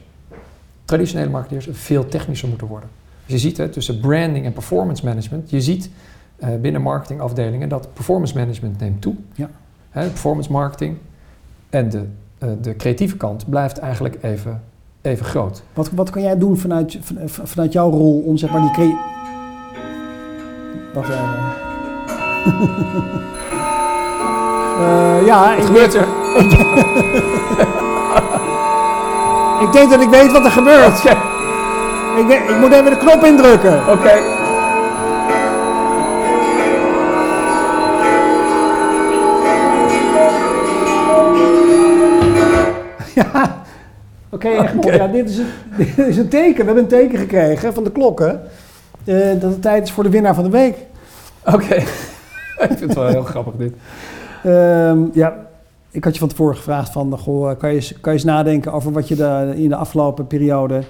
traditionele 0.85 1.29
marketeers, 1.29 1.67
veel 1.71 2.05
technischer 2.07 2.49
moeten 2.49 2.67
worden. 2.67 2.89
Dus 3.25 3.33
je 3.41 3.47
ziet 3.47 3.57
het 3.57 3.73
tussen 3.73 3.99
branding 3.99 4.45
en 4.45 4.53
performance 4.53 5.05
management, 5.05 5.49
je 5.49 5.61
ziet 5.61 5.89
eh, 6.35 6.49
binnen 6.61 6.81
marketingafdelingen 6.81 7.69
dat 7.69 7.87
performance 7.93 8.37
management 8.37 8.79
neemt 8.79 9.01
toe. 9.01 9.15
Ja. 9.33 9.49
Hè, 9.89 10.07
performance 10.07 10.51
marketing 10.51 10.97
en 11.69 11.89
de, 11.89 12.05
de 12.61 12.75
creatieve 12.75 13.17
kant 13.17 13.49
blijft 13.49 13.77
eigenlijk 13.77 14.17
even, 14.23 14.61
even 15.01 15.25
groot. 15.25 15.63
Wat, 15.73 15.91
wat 15.91 16.09
kan 16.09 16.21
jij 16.21 16.37
doen 16.37 16.57
vanuit, 16.57 16.97
van- 17.01 17.17
van- 17.29 17.47
vanuit 17.47 17.73
jouw 17.73 17.89
rol 17.89 18.19
om 18.19 18.37
zeg 18.37 18.51
maar 18.51 18.61
die 18.61 18.71
crea- 18.71 19.11
Wacht 20.93 21.09
even. 21.09 21.62
Eh, 24.79 25.25
ja, 25.25 25.53
ik, 25.55 25.63
gebeurt 25.63 25.93
er? 25.93 26.07
ik 29.61 29.71
denk 29.71 29.89
dat 29.91 30.01
ik 30.01 30.09
weet 30.09 30.31
wat 30.31 30.45
er 30.45 30.51
gebeurt. 30.51 31.03
Ik, 32.17 32.27
denk- 32.27 32.49
ik 32.49 32.57
moet 32.59 32.71
even 32.71 32.89
de 32.91 32.97
knop 32.97 33.23
indrukken. 33.23 33.81
Oké. 33.89 34.11
Ja. 43.15 43.63
Oké, 44.29 44.49
Oké. 44.77 44.93
ja, 44.95 45.07
dit, 45.07 45.29
is 45.29 45.37
een, 45.37 45.47
dit 45.77 45.97
is 45.97 46.17
een 46.17 46.27
teken. 46.29 46.57
We 46.59 46.63
hebben 46.65 46.83
een 46.83 46.89
teken 46.89 47.19
gekregen 47.19 47.73
van 47.73 47.83
de 47.83 47.91
klokken. 47.91 48.41
eh, 49.05 49.15
dat 49.39 49.51
het 49.51 49.61
tijd 49.61 49.83
is 49.83 49.91
voor 49.91 50.03
de 50.03 50.09
winnaar 50.09 50.35
van 50.35 50.43
de 50.43 50.49
week. 50.49 50.75
Oké. 51.45 51.83
ik 52.69 52.77
vind 52.77 52.79
het 52.79 52.93
wel 52.93 53.07
heel 53.07 53.23
grappig 53.23 53.53
dit. 53.57 53.73
Ehm, 54.43 54.99
ja, 55.13 55.35
ik 55.91 56.03
had 56.03 56.13
je 56.13 56.19
van 56.19 56.27
tevoren 56.29 56.55
gevraagd 56.55 56.91
van, 56.91 57.17
goh, 57.19 57.57
kan 57.57 57.69
je, 57.69 57.75
eens- 57.75 57.93
kan 58.01 58.13
je 58.13 58.19
eens 58.19 58.27
nadenken 58.27 58.71
over 58.73 58.91
wat 58.91 59.07
je 59.07 59.15
de, 59.15 59.53
in 59.55 59.69
de 59.69 59.75
afgelopen 59.75 60.27
periode 60.27 60.81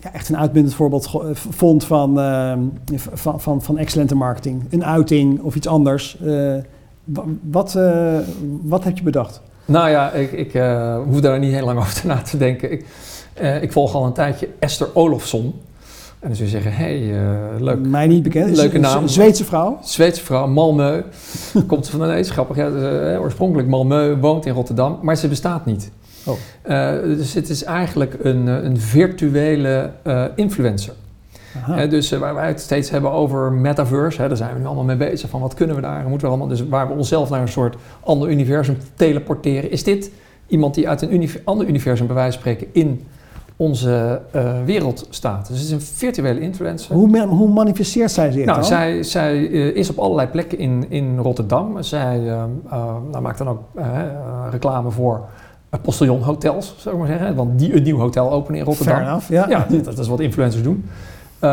ja, 0.00 0.12
echt 0.12 0.28
een 0.28 0.36
uitmuntend 0.38 0.74
voorbeeld 0.74 1.10
v- 1.32 1.46
vond 1.50 1.84
van, 1.84 2.20
ehm, 2.20 2.58
van, 3.12 3.40
van, 3.40 3.62
van 3.62 3.78
excellente 3.78 4.14
marketing. 4.14 4.62
Een 4.70 4.84
uiting 4.84 5.40
of 5.40 5.54
iets 5.54 5.66
anders. 5.66 6.20
Eh, 6.20 6.54
wa- 7.04 7.24
wat, 7.50 7.74
eh, 7.74 8.18
wat 8.62 8.84
heb 8.84 8.96
je 8.98 9.02
bedacht? 9.04 9.40
Nou 9.64 9.88
ja, 9.88 10.10
ik, 10.12 10.32
ik 10.32 10.54
eh, 10.54 10.98
hoef 11.08 11.20
daar 11.20 11.38
niet 11.38 11.52
heel 11.52 11.64
lang 11.64 11.78
over 11.78 12.06
na 12.06 12.16
te 12.22 12.36
denken. 12.46 12.72
Ik, 12.72 12.86
eh, 13.34 13.62
ik 13.62 13.72
volg 13.72 13.94
al 13.94 14.04
een 14.06 14.12
tijdje 14.12 14.48
Esther 14.58 14.88
Olofsson. 14.94 15.54
En 16.22 16.28
dan 16.28 16.36
je 16.38 16.48
zeggen, 16.48 16.72
hé, 16.72 17.06
hey, 17.06 17.20
eh, 17.20 17.60
leuk. 17.60 17.86
Mij 17.86 18.06
niet 18.06 18.22
bekend. 18.22 18.56
Leuke 18.56 18.74
een- 18.74 18.80
naam. 18.80 19.02
Een 19.02 19.08
Zweedse 19.08 19.44
vrouw. 19.44 19.78
Zweedse 19.82 20.24
vrouw, 20.24 20.48
Malmö. 20.48 21.04
Komt 21.66 21.88
van, 21.88 22.00
nee, 22.00 22.18
is 22.18 22.30
grappig. 22.30 22.56
Ja, 22.56 22.66
eh, 22.68 23.20
oorspronkelijk 23.20 23.68
Malmö, 23.68 24.20
woont 24.20 24.46
in 24.46 24.52
Rotterdam, 24.52 24.98
maar 25.02 25.16
ze 25.16 25.28
bestaat 25.28 25.66
niet. 25.66 25.90
Oh. 26.24 26.34
Eh, 26.62 27.02
dus 27.02 27.34
het 27.34 27.48
is 27.48 27.64
eigenlijk 27.64 28.16
een, 28.22 28.46
een 28.46 28.80
virtuele 28.80 29.90
influencer. 30.34 30.94
Dus 31.88 32.10
waar 32.10 32.34
wij 32.34 32.46
het 32.46 32.60
steeds 32.60 32.90
hebben 32.90 33.12
over 33.12 33.52
metaverse, 33.52 34.22
hè, 34.22 34.28
daar 34.28 34.36
zijn 34.36 34.52
we 34.52 34.58
nu 34.58 34.66
allemaal 34.66 34.84
mee 34.84 34.96
bezig. 34.96 35.30
Van 35.30 35.40
wat 35.40 35.54
kunnen 35.54 35.76
we 35.76 35.82
daar? 35.82 36.08
Moeten 36.08 36.26
we 36.26 36.34
allemaal, 36.34 36.48
dus 36.48 36.68
waar 36.68 36.88
we 36.88 36.94
onszelf 36.94 37.30
naar 37.30 37.40
een 37.40 37.48
soort 37.48 37.76
ander 38.00 38.30
universum 38.30 38.76
teleporteren. 38.94 39.70
Is 39.70 39.84
dit 39.84 40.10
iemand 40.46 40.74
die 40.74 40.88
uit 40.88 41.02
een 41.02 41.30
ander 41.44 41.66
universum, 41.66 42.06
bij 42.06 42.14
wijze 42.14 42.32
van 42.32 42.40
spreken, 42.40 42.66
in 42.72 43.06
onze 43.56 44.20
eh, 44.30 44.52
wereld 44.64 45.06
staat? 45.10 45.48
Dus 45.48 45.56
het 45.56 45.66
is 45.66 45.72
een 45.72 45.80
virtuele 45.80 46.40
influencer. 46.40 46.94
Hoe, 46.94 47.26
hoe 47.26 47.48
manifesteert 47.48 48.10
zij 48.10 48.30
zich 48.30 48.44
Nou, 48.44 48.58
dan? 48.58 48.66
zij, 48.66 49.02
zij 49.02 49.50
eh, 49.50 49.76
is 49.76 49.90
op 49.90 49.98
allerlei 49.98 50.28
plekken 50.28 50.58
in, 50.58 50.86
in 50.88 51.18
Rotterdam. 51.18 51.82
Zij 51.82 52.28
eh, 52.28 52.44
nou, 53.10 53.20
maakt 53.20 53.38
dan 53.38 53.48
ook 53.48 53.60
reclame 54.50 54.90
voor 54.90 55.28
uh, 55.74 55.80
postillonhotels, 55.80 56.74
zou 56.78 56.94
ik 56.94 57.00
maar 57.00 57.10
zeggen. 57.10 57.34
Want 57.34 57.58
die 57.58 57.76
een 57.76 57.82
nieuw 57.82 57.98
hotel 57.98 58.32
openen 58.32 58.60
in 58.60 58.66
Rotterdam. 58.66 58.94
Fair 58.94 59.06
enough, 59.06 59.28
ja. 59.28 59.48
Ja, 59.48 59.66
dat, 59.68 59.84
dat 59.84 59.98
is 59.98 60.08
wat 60.08 60.20
influencers 60.20 60.62
doen. 60.62 60.84
Uh, 61.44 61.50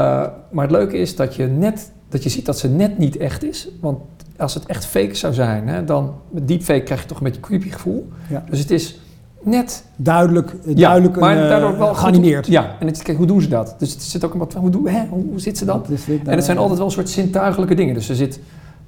maar 0.52 0.64
het 0.64 0.72
leuke 0.72 0.98
is 0.98 1.16
dat 1.16 1.36
je, 1.36 1.46
net, 1.46 1.92
dat 2.10 2.24
je 2.24 2.30
ziet 2.30 2.46
dat 2.46 2.60
ze 2.60 2.70
net 2.70 2.98
niet 2.98 3.18
echt 3.18 3.44
is. 3.44 3.70
Want 3.82 4.00
als 4.38 4.54
het 4.54 4.66
echt 4.66 4.86
fake 4.86 5.16
zou 5.16 5.34
zijn, 5.34 5.68
hè, 5.68 5.84
dan 5.84 6.14
met 6.30 6.48
deepfake 6.48 6.84
krijg 6.84 7.02
je 7.02 7.08
toch 7.08 7.18
een 7.18 7.24
beetje 7.24 7.42
creepy 7.42 7.70
gevoel. 7.70 8.08
Ja. 8.30 8.44
Dus 8.50 8.60
het 8.60 8.72
is 8.72 9.00
net 9.44 9.84
Duidelijk, 9.96 10.56
ja, 10.66 10.74
duidelijk 10.74 11.20
maar 11.20 11.38
een, 11.38 11.44
eh, 11.44 11.50
daardoor 11.50 11.78
wel 11.78 11.88
goed- 11.88 11.98
geanimeerd. 11.98 12.48
Ja, 12.48 12.76
en 12.80 12.88
het, 12.88 13.02
kijk, 13.02 13.18
hoe 13.18 13.26
doen 13.28 13.42
ze 13.42 13.48
dat? 13.48 13.76
Dus 13.78 13.96
er 13.96 14.02
zit 14.02 14.26
ook 14.26 14.34
een 14.34 14.40
wat 14.40 14.54
hoe, 14.54 14.70
doen, 14.70 14.88
hè, 14.88 15.06
hoe, 15.10 15.24
zit 15.36 15.58
ze 15.58 15.66
dat? 15.66 15.88
En 16.26 16.36
het 16.36 16.44
zijn 16.44 16.58
altijd 16.58 16.78
wel 16.78 16.88
een 16.88 16.94
soort 16.94 17.10
zintuigelijke 17.10 17.76
dingen. 17.76 17.94
Dus 17.94 18.10
er 18.10 18.16
zit 18.16 18.40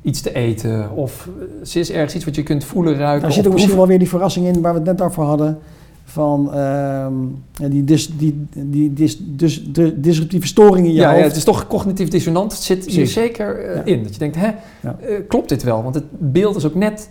iets 0.01 0.21
te 0.21 0.33
eten 0.35 0.91
of 0.95 1.29
eh, 1.39 1.65
ze 1.65 1.79
is 1.79 1.91
ergens 1.91 2.15
iets 2.15 2.25
wat 2.25 2.35
je 2.35 2.43
kunt 2.43 2.63
voelen, 2.63 2.95
ruiken. 2.95 3.21
Daar 3.21 3.31
zit 3.31 3.47
ook 3.47 3.53
misschien 3.53 3.75
wel 3.75 3.87
weer 3.87 3.99
die 3.99 4.09
verrassing 4.09 4.45
in 4.47 4.61
waar 4.61 4.73
we 4.73 4.79
het 4.79 4.87
net 4.87 5.01
over 5.01 5.23
hadden. 5.23 5.57
Van 6.05 6.49
ja, 6.53 7.67
die, 7.69 7.83
dis, 7.83 8.17
die, 8.17 8.45
die 8.55 8.93
dis, 8.93 9.17
dus 9.21 9.63
de 9.71 9.99
disruptieve 9.99 10.47
storing 10.47 10.85
in 10.87 10.93
je 10.93 10.99
Ja, 10.99 11.09
ja, 11.09 11.13
hoofd. 11.15 11.27
het 11.27 11.35
is 11.35 11.43
toch 11.43 11.67
cognitief 11.67 12.07
dissonant. 12.09 12.51
Het 12.51 12.61
zit 12.61 12.85
hier 12.85 13.07
zeker 13.07 13.59
eh, 13.65 13.75
Ja. 13.75 13.81
in. 13.85 14.03
Dat 14.03 14.13
je 14.13 14.19
denkt, 14.19 14.35
hè, 14.35 14.47
Ja. 14.81 14.95
eh, 15.01 15.15
klopt 15.27 15.49
dit 15.49 15.63
wel? 15.63 15.83
Want 15.83 15.95
het 15.95 16.03
beeld 16.17 16.55
is 16.55 16.65
ook 16.65 16.75
net, 16.75 17.09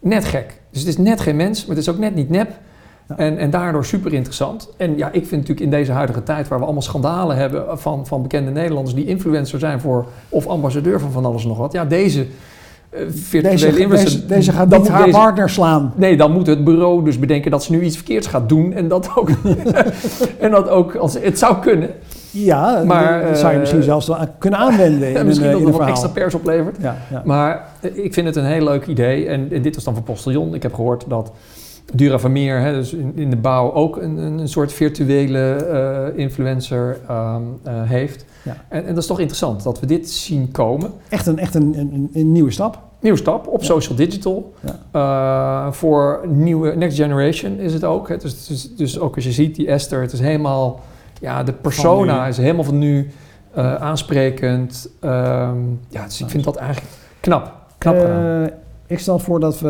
net 0.00 0.24
gek. 0.24 0.60
Dus 0.70 0.80
het 0.80 0.88
is 0.90 0.96
net 0.98 1.20
geen 1.20 1.36
mens, 1.36 1.66
maar 1.66 1.76
het 1.76 1.86
is 1.86 1.92
ook 1.94 1.98
net 2.00 2.14
niet 2.14 2.28
nep. 2.30 2.50
Ja. 3.08 3.16
En, 3.16 3.38
en 3.38 3.50
daardoor 3.50 3.84
super 3.84 4.12
interessant. 4.12 4.68
En 4.76 4.96
ja, 4.96 5.06
ik 5.06 5.12
vind 5.26 5.30
natuurlijk 5.30 5.60
in 5.60 5.70
deze 5.70 5.92
huidige 5.92 6.22
tijd, 6.22 6.48
waar 6.48 6.58
we 6.58 6.64
allemaal 6.64 6.82
schandalen 6.82 7.36
hebben 7.36 7.78
van, 7.78 8.06
van 8.06 8.22
bekende 8.22 8.50
Nederlanders 8.50 8.94
die 8.96 9.06
influencer 9.06 9.58
zijn 9.58 9.80
voor 9.80 10.06
of 10.28 10.46
ambassadeur 10.46 11.00
van 11.00 11.10
van 11.12 11.24
alles 11.24 11.42
en 11.42 11.48
nog 11.48 11.58
wat. 11.58 11.72
Ja, 11.72 11.84
deze 11.84 12.26
eh, 12.90 13.00
virtuele 13.08 13.48
deze, 13.48 13.66
influencer. 13.66 14.04
deze, 14.10 14.26
deze 14.26 14.52
gaat 14.52 14.70
dan 14.70 14.80
niet 14.80 14.88
haar 14.88 15.04
deze- 15.04 15.16
partner 15.16 15.50
slaan. 15.50 15.92
Nee, 15.96 16.16
dan 16.16 16.32
moet 16.32 16.46
het 16.46 16.64
bureau 16.64 17.04
dus 17.04 17.18
bedenken 17.18 17.50
dat 17.50 17.64
ze 17.64 17.72
nu 17.72 17.82
iets 17.82 17.96
verkeerds 17.96 18.26
gaat 18.26 18.48
doen. 18.48 18.72
En 18.72 18.88
dat 18.88 19.10
ook, 19.16 19.30
en 20.38 20.50
dat 20.50 20.68
ook 20.68 20.94
als 20.94 21.14
het 21.20 21.38
zou 21.38 21.56
kunnen. 21.60 21.90
Ja, 22.30 22.82
Maar, 22.86 23.22
dat 23.26 23.36
zou 23.38 23.48
je 23.48 23.54
eh, 23.54 23.60
misschien 23.60 23.82
zelfs 23.82 24.06
wel 24.06 24.16
aan- 24.16 24.30
kunnen 24.38 24.58
aanwenden 24.60 25.08
in 25.10 25.16
een, 25.16 25.26
misschien 25.26 25.48
eh, 25.48 25.52
dat 25.54 25.62
het 25.62 25.70
nog 25.78 25.88
extra 25.88 26.08
pers 26.08 26.34
oplevert. 26.34 26.76
Ja, 26.80 26.96
ja. 27.10 27.22
Maar 27.24 27.64
ik 27.80 28.14
vind 28.14 28.26
het 28.26 28.36
een 28.36 28.44
heel 28.44 28.64
leuk 28.64 28.86
idee. 28.86 29.26
En, 29.26 29.48
en 29.52 29.62
dit 29.62 29.74
was 29.74 29.84
dan 29.84 29.94
van 29.94 30.02
Postillon. 30.02 30.54
Ik 30.54 30.62
heb 30.62 30.74
gehoord 30.74 31.04
dat 31.08 31.32
Dura 31.94 32.18
Vermeer, 32.18 32.60
hè, 32.60 32.72
dus 32.72 32.92
in, 32.92 33.12
in 33.14 33.30
de 33.30 33.36
bouw, 33.36 33.72
ook 33.72 33.96
een, 33.96 34.16
een, 34.16 34.48
soort 34.48 34.72
virtuele 34.72 35.54
eh, 35.54 36.18
influencer 36.18 36.98
ehm, 37.08 37.42
eh, 37.62 37.82
heeft. 37.82 38.24
Ja. 38.42 38.56
En, 38.68 38.82
en 38.82 38.88
dat 38.88 39.02
is 39.02 39.06
toch 39.06 39.18
interessant 39.18 39.62
dat 39.62 39.80
we 39.80 39.86
dit 39.86 40.10
zien 40.10 40.50
komen. 40.50 40.90
Echt, 41.08 41.26
een, 41.26 41.38
echt 41.38 41.54
een, 41.54 41.78
een, 41.78 42.10
een 42.12 42.32
nieuwe 42.32 42.50
stap. 42.50 42.82
Nieuwe 43.00 43.18
stap 43.18 43.46
op 43.46 43.60
Ja. 43.60 43.66
social 43.66 43.96
digital. 43.96 44.54
Eh, 44.90 45.72
voor 45.72 46.24
nieuwe 46.28 46.74
next 46.76 46.96
generation 46.96 47.58
is 47.58 47.72
het 47.72 47.84
ook. 47.84 48.08
Hè. 48.08 48.16
Dus, 48.16 48.46
dus, 48.46 48.74
dus 48.76 48.98
ook 48.98 49.14
als 49.14 49.24
je 49.24 49.32
ziet 49.32 49.56
die 49.56 49.68
Esther, 49.68 50.00
het 50.00 50.12
is 50.12 50.20
helemaal, 50.20 50.80
ja, 51.20 51.42
de 51.42 51.52
persona 51.52 52.26
is 52.26 52.36
helemaal 52.36 52.64
van 52.64 52.78
nu 52.78 53.10
aansprekend. 53.78 54.88
Ehm, 55.00 55.56
ja, 55.88 56.04
dus 56.04 56.20
ik 56.20 56.28
vind 56.28 56.44
dat 56.44 56.56
eigenlijk 56.56 56.92
knap. 57.20 57.52
Knap 57.78 57.94
gedaan. 57.96 58.50
Ik 58.90 58.98
stel 58.98 59.18
voor 59.18 59.40
dat 59.40 59.60
we, 59.60 59.68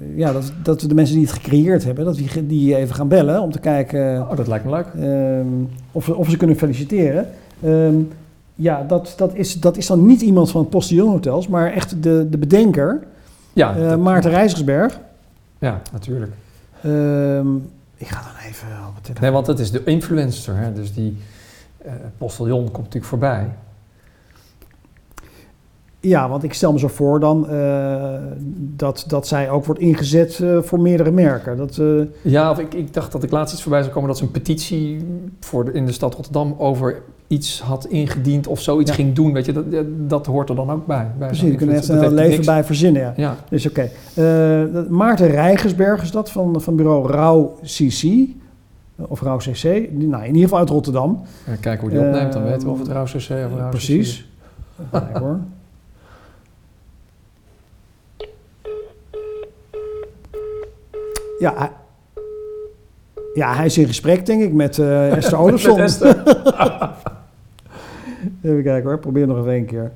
eh, 0.00 0.18
ja, 0.18 0.32
dat, 0.32 0.52
dat 0.62 0.82
we 0.82 0.88
de 0.88 0.94
mensen 0.94 1.16
die 1.16 1.24
het 1.24 1.34
gecreëerd 1.34 1.84
hebben, 1.84 2.04
dat 2.04 2.16
we 2.16 2.46
die- 2.46 2.76
even 2.76 2.94
gaan 2.94 3.08
bellen 3.08 3.40
om 3.40 3.50
te 3.52 3.58
kijken 3.60 4.20
Oh, 4.30 4.36
dat 4.36 4.46
lijkt 4.46 4.64
me 4.64 4.70
leuk. 4.70 4.86
ehm, 4.86 5.46
of, 5.92 6.08
of 6.08 6.30
ze 6.30 6.36
kunnen 6.36 6.56
feliciteren. 6.56 7.28
Ehm, 7.62 7.94
ja, 8.54 8.82
dat, 8.82 9.14
dat, 9.16 9.34
is, 9.34 9.60
dat 9.60 9.76
is 9.76 9.86
dan 9.86 10.06
niet 10.06 10.20
iemand 10.20 10.50
van 10.50 10.60
het 10.60 10.70
Postillon 10.70 11.10
Hotels, 11.10 11.48
maar 11.48 11.72
echt 11.72 12.02
de, 12.02 12.26
de 12.30 12.38
bedenker, 12.38 13.02
Ja, 13.52 13.76
eh, 13.76 13.88
dat- 13.88 13.98
Maarten 13.98 14.30
Reizigersberg. 14.30 15.00
Ja, 15.58 15.80
natuurlijk. 15.92 16.32
Ehm, 16.82 17.54
ik 17.96 18.06
ga 18.08 18.20
dan 18.22 18.48
even 18.48 18.66
op 18.88 18.94
het 18.94 19.04
telefoon. 19.04 19.22
Nee, 19.24 19.30
want 19.32 19.46
het 19.46 19.58
is 19.58 19.70
de 19.70 19.82
influencer. 19.84 20.56
Hè? 20.56 20.72
Dus 20.72 20.94
die 20.94 21.16
eh 21.84 21.92
postillon 22.18 22.62
komt 22.64 22.76
natuurlijk 22.76 23.04
voorbij. 23.04 23.48
Ja, 26.04 26.28
want 26.28 26.42
ik 26.42 26.52
stel 26.54 26.72
me 26.72 26.78
zo 26.78 26.88
voor 26.88 27.20
dan 27.20 27.48
eh, 27.48 28.14
dat, 28.58 29.04
dat 29.08 29.26
zij 29.26 29.50
ook 29.50 29.64
wordt 29.64 29.80
ingezet 29.80 30.40
eh, 30.40 30.58
voor 30.62 30.80
meerdere 30.80 31.10
merken. 31.10 31.56
Dat, 31.56 31.78
eh, 31.78 31.86
Ja, 32.22 32.50
of 32.50 32.58
ik, 32.58 32.74
ik 32.74 32.94
dacht 32.94 33.12
dat 33.12 33.22
ik 33.22 33.30
laatst 33.30 33.52
iets 33.54 33.62
voorbij 33.62 33.80
zou 33.82 33.92
komen 33.92 34.08
dat 34.08 34.18
ze 34.18 34.24
een 34.24 34.30
petitie 34.30 35.04
voor 35.40 35.64
de, 35.64 35.72
in 35.72 35.86
de 35.86 35.92
stad 35.92 36.14
Rotterdam 36.14 36.54
over 36.58 37.02
iets 37.26 37.60
had 37.60 37.84
ingediend 37.86 38.46
of 38.46 38.60
zoiets 38.60 38.90
Ja. 38.90 38.96
ging 38.96 39.14
doen. 39.14 39.32
Weet 39.32 39.46
je, 39.46 39.52
dat, 39.52 39.64
dat 40.08 40.26
hoort 40.26 40.48
er 40.48 40.54
dan 40.56 40.70
ook 40.70 40.86
bij. 40.86 41.10
bij 41.18 41.26
precies, 41.26 41.38
zo'n 41.42 41.50
je 41.50 41.56
kunt 41.56 41.70
er 41.70 41.76
echt 41.76 41.88
een 41.88 41.98
heel 42.00 42.10
leven 42.10 42.30
niks- 42.30 42.46
bij 42.46 42.64
verzinnen. 42.64 43.02
Ja. 43.02 43.12
Ja, 43.16 43.36
Dus 43.48 43.68
oké. 43.68 43.90
Maarten 44.88 45.26
Rijgersberg 45.28 46.02
is 46.02 46.10
dat 46.10 46.30
van, 46.30 46.60
van 46.60 46.76
bureau 46.76 47.10
Rauw 47.10 47.54
CC. 47.62 48.02
Of 48.96 49.20
Rauw 49.22 49.36
CC. 49.36 49.62
Nou, 49.92 50.20
in 50.22 50.26
ieder 50.26 50.42
geval 50.42 50.58
uit 50.58 50.68
Rotterdam. 50.68 51.20
Ja, 51.46 51.54
kijken 51.60 51.80
hoe 51.80 51.90
die 51.98 52.06
opneemt, 52.06 52.32
dan 52.32 52.42
Ehm, 52.42 52.50
weten 52.50 52.66
we 52.66 52.72
of 52.72 52.78
het 52.78 52.88
Rauw 52.88 53.04
CC 53.04 53.14
of 53.14 53.28
Rauw 53.28 53.64
CC 53.64 53.70
Precies. 53.70 54.28
Even 54.80 54.90
kijken 55.00 55.20
hoor. 55.20 55.38
Ja, 61.42 61.54
hij, 61.56 61.70
ja, 63.34 63.54
hij 63.54 63.66
is 63.66 63.78
in 63.78 63.86
gesprek, 63.86 64.26
denk 64.26 64.42
ik, 64.42 64.52
met 64.52 64.78
eh 64.78 65.12
Esther 65.16 65.38
Olofsson. 65.38 65.76
Met 65.76 65.84
Esther. 65.84 66.22
Even 68.42 68.62
kijken 68.62 68.90
hoor, 68.90 68.98
probeer 68.98 69.26
nog 69.26 69.38
even 69.38 69.50
één 69.52 69.64
keer. 69.64 69.92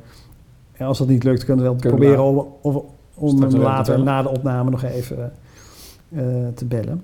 En 0.73 0.87
als 0.87 0.99
dat 0.99 1.09
niet 1.09 1.25
lukt, 1.25 1.45
kunnen 1.45 1.65
we 1.65 1.71
wel 1.71 1.81
Kunnen 1.81 1.99
we 1.99 2.05
proberen 2.05 2.25
om, 2.25 2.55
om, 2.61 2.85
om 3.15 3.37
Straks 3.37 3.53
hem 3.53 3.63
later 3.63 4.03
na 4.03 4.23
de 4.23 4.29
opname 4.29 4.71
nog 4.71 4.83
even 4.83 5.33
eh, 6.09 6.25
te 6.55 6.65
bellen. 6.65 7.03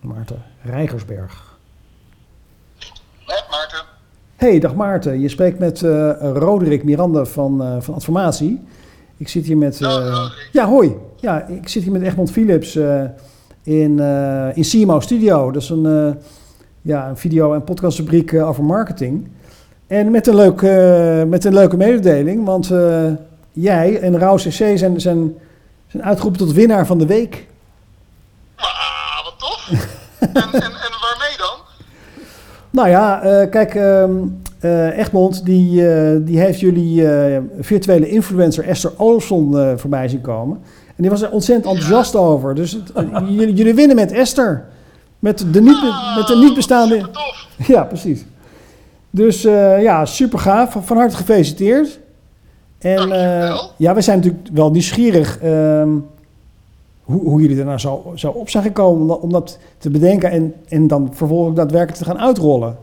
Maarten 0.00 0.42
Rijgersberg. 0.62 1.58
Met 3.26 3.44
Maarten. 3.50 3.84
Hey, 4.36 4.58
dag 4.58 4.74
Maarten. 4.74 5.20
Je 5.20 5.28
spreekt 5.28 5.58
met 5.58 5.82
eh 5.82 6.12
Roderick 6.20 6.84
Miranda 6.84 7.24
van, 7.24 7.62
eh, 7.62 7.80
van 7.80 7.94
Adformatie. 7.94 8.60
Ik 9.20 9.28
zit 9.28 9.46
hier 9.46 9.56
met... 9.56 9.78
Dag, 9.78 10.00
eh, 10.00 10.06
Roderick. 10.08 10.48
ja, 10.52 10.66
hoi. 10.66 10.96
Ja, 11.16 11.46
ik 11.46 11.68
zit 11.68 11.82
hier 11.82 11.92
met 11.92 12.02
Egmond 12.02 12.30
Philips 12.30 12.76
eh, 12.76 13.02
in, 13.62 14.00
eh 14.00 14.56
in 14.56 14.62
CMO 14.62 15.00
Studio. 15.00 15.50
Dat 15.50 15.62
is 15.62 15.68
een, 15.68 16.18
ja, 16.82 17.08
een 17.08 17.16
video- 17.16 17.54
en 17.54 17.64
podcastfabriek 17.64 18.34
over 18.34 18.64
marketing. 18.64 19.28
En 19.86 20.10
met 20.10 20.26
een, 20.26 20.34
leuk, 20.34 20.60
met 21.28 21.44
een 21.44 21.54
leuke 21.54 21.76
mededeling, 21.76 22.44
want 22.44 22.72
jij 23.52 24.00
en 24.00 24.18
Rauw 24.18 24.36
CC 24.36 24.50
zijn, 24.50 25.00
zijn, 25.00 25.34
zijn 25.86 26.02
uitgeroepen 26.02 26.46
tot 26.46 26.52
winnaar 26.52 26.86
van 26.86 26.98
de 26.98 27.06
week. 27.06 27.46
Ah, 28.56 29.24
wat 29.24 29.34
tof. 29.38 29.70
en, 30.20 30.28
en, 30.34 30.62
en 30.62 30.92
waarmee 31.00 31.36
dan? 31.38 31.56
Nou 32.70 32.88
ja, 32.88 33.18
kijk, 33.46 33.74
ehm, 33.74 34.12
eh, 34.60 34.98
Egmond 34.98 35.44
die, 35.44 35.88
eh, 35.88 36.16
die 36.20 36.38
heeft 36.38 36.60
jullie 36.60 37.08
eh, 37.08 37.42
virtuele 37.60 38.08
influencer 38.08 38.64
Esther 38.64 38.92
Olofsson 38.96 39.58
eh, 39.58 39.72
voorbij 39.76 40.08
zien 40.08 40.20
komen. 40.20 40.58
En 40.86 41.02
die 41.02 41.10
was 41.10 41.22
er 41.22 41.30
ontzettend 41.30 41.66
enthousiast 41.66 42.16
over. 42.16 42.54
Dus 42.54 42.78
jullie, 43.28 43.54
jullie 43.54 43.74
winnen 43.74 43.96
met 43.96 44.12
Esther. 44.12 44.64
Met 45.18 45.44
de 45.52 45.60
niet, 45.60 45.76
Ah, 45.76 46.16
met 46.16 46.26
de 46.26 46.36
niet 46.36 46.54
bestaande... 46.54 47.00
Ja, 47.66 47.82
precies. 47.84 48.24
Dus 49.10 49.42
ja, 49.80 50.04
super 50.04 50.38
gaaf. 50.38 50.76
Van, 50.80 50.96
harte 50.96 51.16
gefeliciteerd. 51.16 51.98
En 52.78 53.08
ja, 53.76 53.94
we 53.94 54.00
zijn 54.00 54.16
natuurlijk 54.16 54.48
wel 54.52 54.70
nieuwsgierig 54.70 55.38
ehm, 55.38 55.88
hoe, 57.02 57.22
hoe 57.22 57.40
jullie 57.40 57.58
er 57.58 57.64
nou 57.64 57.78
zo, 57.78 58.12
zo 58.14 58.28
op 58.28 58.50
zijn 58.50 58.62
gekomen 58.62 59.00
om 59.00 59.08
dat, 59.08 59.20
om 59.20 59.32
dat 59.32 59.58
te 59.78 59.90
bedenken 59.90 60.30
en, 60.30 60.54
en 60.68 60.86
dan 60.86 61.10
vervolgens 61.12 61.56
daadwerkelijk 61.56 61.98
te 61.98 62.04
gaan 62.04 62.18
uitrollen. 62.18 62.78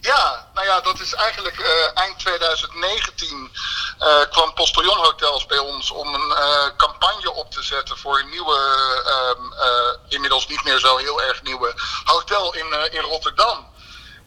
Ja, 0.00 0.46
nou 0.54 0.66
ja, 0.66 0.80
dat 0.80 0.97
is 1.08 1.14
eigenlijk 1.14 1.58
eh, 1.60 2.02
eind 2.02 2.18
2019 2.18 3.50
eh, 3.98 4.30
kwam 4.30 4.54
Postillon 4.54 4.96
Hotels 4.96 5.46
bij 5.46 5.58
ons 5.58 5.90
om 5.90 6.14
een 6.14 6.32
eh, 6.32 6.66
campagne 6.76 7.32
op 7.32 7.50
te 7.50 7.62
zetten 7.62 7.98
voor 7.98 8.18
een 8.18 8.28
nieuwe, 8.28 8.58
ehm, 9.04 9.52
eh, 9.52 9.94
inmiddels 10.08 10.46
niet 10.46 10.64
meer 10.64 10.78
zo 10.78 10.96
heel 10.96 11.22
erg 11.22 11.42
nieuwe 11.42 11.74
hotel 12.04 12.54
in, 12.54 12.90
in 12.90 13.00
Rotterdam. 13.00 13.76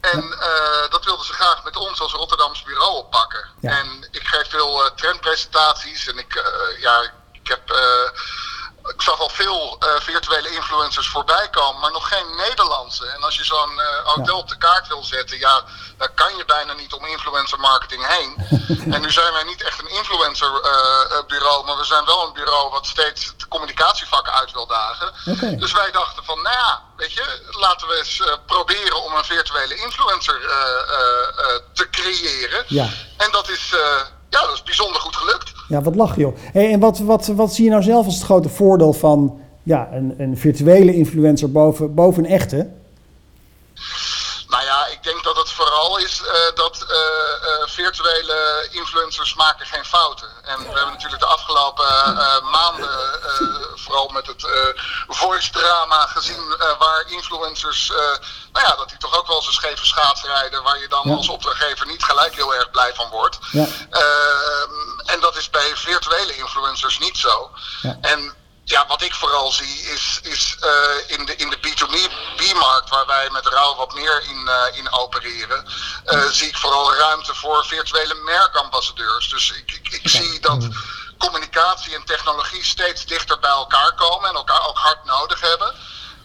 En 0.02 0.38
dat 0.90 1.06
wilden 1.06 1.26
ze 1.26 1.34
graag 1.34 1.64
met 1.64 1.76
ons 1.78 2.02
als 2.02 2.14
Rotterdams 2.14 2.64
bureau 2.64 2.96
oppakken. 2.96 3.50
Ja. 3.62 3.78
En 3.78 4.08
ik 4.12 4.28
geef 4.28 4.50
veel 4.50 4.94
trendpresentaties 4.96 6.08
en 6.08 6.18
ik, 6.18 6.44
ja, 6.80 7.12
ik 7.32 7.48
heb. 7.48 7.62
Ik 8.84 9.02
zag 9.02 9.20
al 9.20 9.30
veel 9.30 9.78
eh, 9.80 9.90
virtuele 10.00 10.50
influencers 10.50 11.08
voorbij 11.08 11.50
komen, 11.50 11.82
maar 11.82 11.92
nog 11.92 12.08
geen 12.08 12.36
Nederlandse. 12.36 13.06
En 13.06 13.24
als 13.24 13.36
je 13.36 13.44
zo'n 13.44 13.80
eh, 13.80 13.88
hotel 14.04 14.38
op 14.38 14.50
de 14.50 14.58
kaart 14.58 14.88
wil 14.88 15.04
zetten, 15.04 15.40
ja, 15.40 15.64
dan 15.98 16.14
kan 16.14 16.36
je 16.38 16.46
bijna 16.46 16.74
niet 16.74 16.94
om 16.94 17.06
influencer 17.06 17.60
marketing 17.60 18.08
heen. 18.08 18.36
en 18.94 19.02
nu 19.02 19.12
zijn 19.12 19.34
wij 19.34 19.44
niet 19.44 19.64
echt 19.64 19.80
een 19.80 19.90
influencer 19.90 20.62
eh, 20.62 21.26
bureau, 21.28 21.66
maar 21.66 21.78
we 21.78 21.86
zijn 21.86 22.06
wel 22.06 22.28
een 22.28 22.34
bureau 22.34 22.70
wat 22.70 22.86
steeds 22.86 23.34
de 23.38 23.48
communicatievakken 23.48 24.34
uit 24.34 24.52
wil 24.52 24.68
dagen. 24.68 25.14
Dus 25.60 25.72
wij 25.72 25.92
dachten 25.92 26.24
van, 26.24 26.42
nou 26.42 26.56
ja, 26.56 26.82
weet 26.98 27.14
je, 27.14 27.42
laten 27.52 27.88
we 27.88 27.98
eens 27.98 28.22
proberen 28.46 29.04
om 29.04 29.16
een 29.16 29.26
virtuele 29.26 29.76
influencer 29.76 30.40
te 31.74 31.90
creëren. 31.90 32.64
Ja. 32.68 32.90
En 33.18 33.32
dat 33.32 33.50
is, 33.50 33.74
ja, 34.32 34.42
dat 34.46 34.54
is 34.54 34.64
bijzonder 34.64 35.02
goed 35.02 35.16
gelukt. 35.16 35.52
Ja, 35.68 35.82
wat 35.82 35.96
lach 35.96 36.16
joh. 36.16 36.38
Hey, 36.54 36.72
en 36.72 36.80
wat, 36.80 37.00
wat, 37.00 37.28
wat 37.28 37.54
zie 37.54 37.64
je 37.64 37.70
nou 37.70 37.84
zelf 37.84 38.06
als 38.06 38.16
het 38.16 38.24
grote 38.24 38.50
voordeel 38.50 38.94
van 38.94 39.40
ja, 39.64 39.90
een, 39.92 40.16
een 40.18 40.38
virtuele 40.38 40.94
influencer 40.96 41.52
boven, 41.52 41.96
boven 41.96 42.24
een 42.24 42.32
echte? 42.32 42.70
Nou 44.48 44.64
ja, 44.64 44.88
ik 44.88 45.04
denk 45.04 45.24
dat 45.24 45.38
het 45.38 45.52
vooral 45.52 45.98
is 45.98 46.22
eh, 46.22 46.56
dat 46.56 46.86
eh, 46.90 46.98
eh, 46.98 47.68
virtuele 47.68 48.68
influencers 48.72 49.36
maken 49.36 49.66
geen 49.66 49.86
fouten. 49.86 50.28
En 50.44 50.58
we 50.58 50.64
hebben 50.66 50.94
natuurlijk 50.94 51.22
de 51.22 51.28
afgelopen 51.28 51.86
eh, 51.88 52.42
maanden, 52.52 53.22
eh, 53.24 53.48
vooral 53.76 54.08
met 54.08 54.28
het 54.28 54.44
eh, 54.44 54.84
voice 55.08 55.52
drama 55.52 56.06
gezien, 56.06 56.56
eh, 56.60 56.78
waar 56.80 57.04
influencers, 57.08 57.92
eh, 57.92 57.98
nou 58.52 58.66
ja, 58.68 58.76
dat 58.76 58.90
die 58.90 58.98
toch 58.98 59.18
ook 59.18 59.28
wel 59.28 59.36
eens 59.36 59.48
een 59.48 59.54
scheve 59.54 59.86
schaats 59.86 60.24
rijden, 60.24 60.64
waar 60.64 60.80
je 60.80 60.88
dan 60.88 61.02
Ja. 61.10 61.16
als 61.16 61.30
opdrachtgever 61.30 61.86
niet 61.88 62.04
gelijk 62.04 62.36
heel 62.36 62.56
erg 62.56 62.72
blij 62.72 62.94
van 62.94 63.10
wordt. 63.10 63.38
Ja. 63.52 63.66
Ehm, 63.90 65.00
en 65.06 65.20
dat 65.20 65.36
is 65.36 65.50
bij 65.50 65.76
virtuele 65.76 66.36
influencers 66.36 67.00
niet 67.00 67.18
zo. 67.18 67.52
Ja. 67.82 67.98
En 68.02 68.36
ja, 68.72 68.86
wat 68.88 69.02
ik 69.02 69.14
vooral 69.14 69.52
zie 69.52 69.82
is, 69.82 70.20
is 70.24 70.56
eh, 70.60 71.18
in 71.18 71.26
de, 71.26 71.36
in 71.36 71.50
de 71.50 71.58
B2B-markt, 71.58 72.90
waar 72.90 73.06
wij 73.06 73.30
met 73.30 73.46
Rauw 73.46 73.76
wat 73.76 73.94
meer 73.94 74.24
in, 74.24 74.48
eh, 74.48 74.78
in 74.78 74.92
opereren, 74.92 75.66
eh, 76.06 76.26
zie 76.26 76.48
ik 76.48 76.58
vooral 76.58 76.96
ruimte 76.96 77.36
voor 77.36 77.66
virtuele 77.66 78.14
merkambassadeurs. 78.14 79.30
Dus 79.30 79.52
ik, 79.52 79.72
ik, 79.72 79.88
ik 79.94 80.10
zie 80.10 80.40
dat 80.40 80.68
communicatie 81.18 81.96
en 81.96 82.06
technologie 82.06 82.64
steeds 82.66 83.06
dichter 83.06 83.40
bij 83.40 83.50
elkaar 83.50 83.94
komen 83.96 84.30
en 84.30 84.36
elkaar 84.36 84.68
ook 84.68 84.78
hard 84.78 85.06
nodig 85.06 85.42
hebben. 85.42 85.76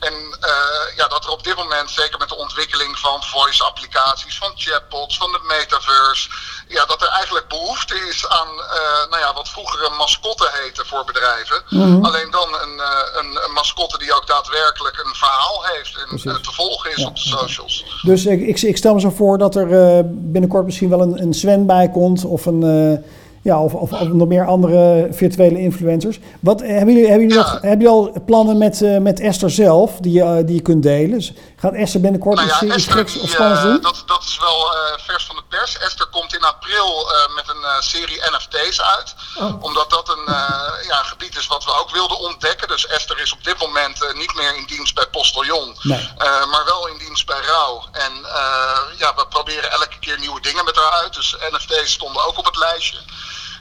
En 0.00 0.14
eh, 0.40 0.96
ja, 0.96 1.08
dat 1.08 1.24
er 1.24 1.30
op 1.30 1.44
dit 1.44 1.56
moment, 1.56 1.90
zeker 1.90 2.18
met 2.18 2.28
de 2.28 2.36
ontwikkeling 2.36 2.98
van 2.98 3.22
voice-applicaties, 3.22 4.38
van 4.38 4.52
chatbots, 4.54 5.16
van 5.16 5.32
de 5.32 5.40
metaverse, 5.42 6.28
ja, 6.68 6.84
dat 6.84 7.02
er 7.02 7.08
eigenlijk 7.08 7.48
behoefte 7.48 7.94
is 8.08 8.28
aan 8.28 8.48
eh, 8.48 9.10
nou 9.10 9.22
ja, 9.22 9.34
wat 9.34 9.48
vroeger 9.48 9.84
een 9.86 9.96
mascotte 9.96 10.50
heette 10.52 10.84
voor 10.84 11.04
bedrijven. 11.04 11.62
Alleen 12.02 12.30
dan 12.30 12.48
een, 12.62 12.80
eh, 12.80 13.20
een, 13.20 13.44
een 13.44 13.52
mascotte 13.52 13.98
die 13.98 14.14
ook 14.14 14.26
daadwerkelijk 14.26 14.98
een 14.98 15.14
verhaal 15.14 15.64
heeft 15.64 15.96
en 15.96 16.06
Precies. 16.08 16.42
te 16.42 16.52
volgen 16.52 16.90
is 16.90 16.96
Ja, 16.96 17.06
op 17.06 17.16
de 17.16 17.28
ja. 17.28 17.36
socials. 17.36 17.84
Dus 18.02 18.26
ik, 18.26 18.40
ik, 18.40 18.60
ik 18.60 18.76
stel 18.76 18.94
me 18.94 19.00
zo 19.00 19.10
voor 19.10 19.38
dat 19.38 19.56
er 19.56 20.02
binnenkort 20.06 20.64
misschien 20.64 20.90
wel 20.90 21.00
een, 21.00 21.22
een 21.22 21.34
Sven 21.34 21.66
bij 21.66 21.90
komt 21.90 22.24
of 22.24 22.46
een... 22.46 22.62
ja, 23.46 23.62
of, 23.62 23.74
of, 23.74 23.92
of 23.92 24.12
nog 24.12 24.28
meer 24.28 24.46
andere 24.46 25.06
virtuele 25.10 25.60
influencers. 25.60 26.20
Wat, 26.40 26.60
eh, 26.60 26.68
hebben, 26.68 26.94
jullie, 26.94 27.08
hebben, 27.08 27.28
jullie 27.28 27.42
nog, 27.42 27.60
hebben 27.60 27.86
jullie 27.86 27.88
al 27.88 28.12
plannen 28.24 28.58
met, 28.58 28.82
eh, 28.82 28.98
met 28.98 29.20
Esther 29.20 29.50
zelf, 29.50 29.98
die, 30.00 30.12
je, 30.12 30.22
eh, 30.22 30.36
die 30.46 30.54
je 30.54 30.62
kunt 30.62 30.82
delen? 30.82 31.20
Gaat 31.60 31.74
Esther 31.74 32.00
binnenkort 32.00 32.36
Nou 32.36 32.48
ja, 32.48 32.62
iets 32.62 32.74
Esther, 32.74 33.22
of 33.22 33.30
spannends 33.30 33.62
eh, 33.62 33.70
doen? 33.70 33.80
dat, 33.80 34.02
dat 34.06 34.22
is 34.22 34.38
wel 34.38 34.74
eh, 34.74 34.98
vers 34.98 35.24
van 35.24 35.36
de 35.36 35.42
pers. 35.48 35.78
Esther 35.78 36.06
komt 36.06 36.34
in 36.34 36.44
april 36.44 37.12
eh, 37.12 37.34
met 37.34 37.48
een 37.48 37.82
serie 37.82 38.20
NFT's 38.30 38.80
uit. 38.80 39.14
Oh. 39.38 39.62
Omdat 39.62 39.90
dat 39.90 40.08
een, 40.08 40.24
ja, 40.86 41.02
gebied 41.02 41.36
is 41.36 41.46
wat 41.46 41.64
we 41.64 41.78
ook 41.80 41.90
wilden 41.90 42.18
ontdekken. 42.18 42.68
Dus 42.68 42.86
Esther 42.86 43.18
is 43.20 43.32
op 43.32 43.44
dit 43.44 43.58
moment 43.58 44.14
niet 44.14 44.34
meer 44.34 44.56
in 44.56 44.66
dienst 44.66 44.94
bij 44.94 45.06
Postillon. 45.06 45.76
Nee. 45.82 46.08
maar 46.50 46.64
wel 46.64 46.86
in 46.86 46.98
dienst 46.98 47.26
bij 47.26 47.40
Rauw. 47.40 47.84
En 47.92 48.12
ja, 48.96 49.14
we 49.14 49.26
proberen 49.28 49.70
elke 49.70 49.98
keer 50.00 50.18
nieuwe 50.18 50.40
dingen 50.40 50.64
met 50.64 50.76
haar 50.76 50.90
uit. 50.90 51.14
Dus 51.14 51.36
NFT's 51.50 51.92
stonden 51.92 52.26
ook 52.26 52.38
op 52.38 52.44
het 52.44 52.56
lijstje. 52.56 52.98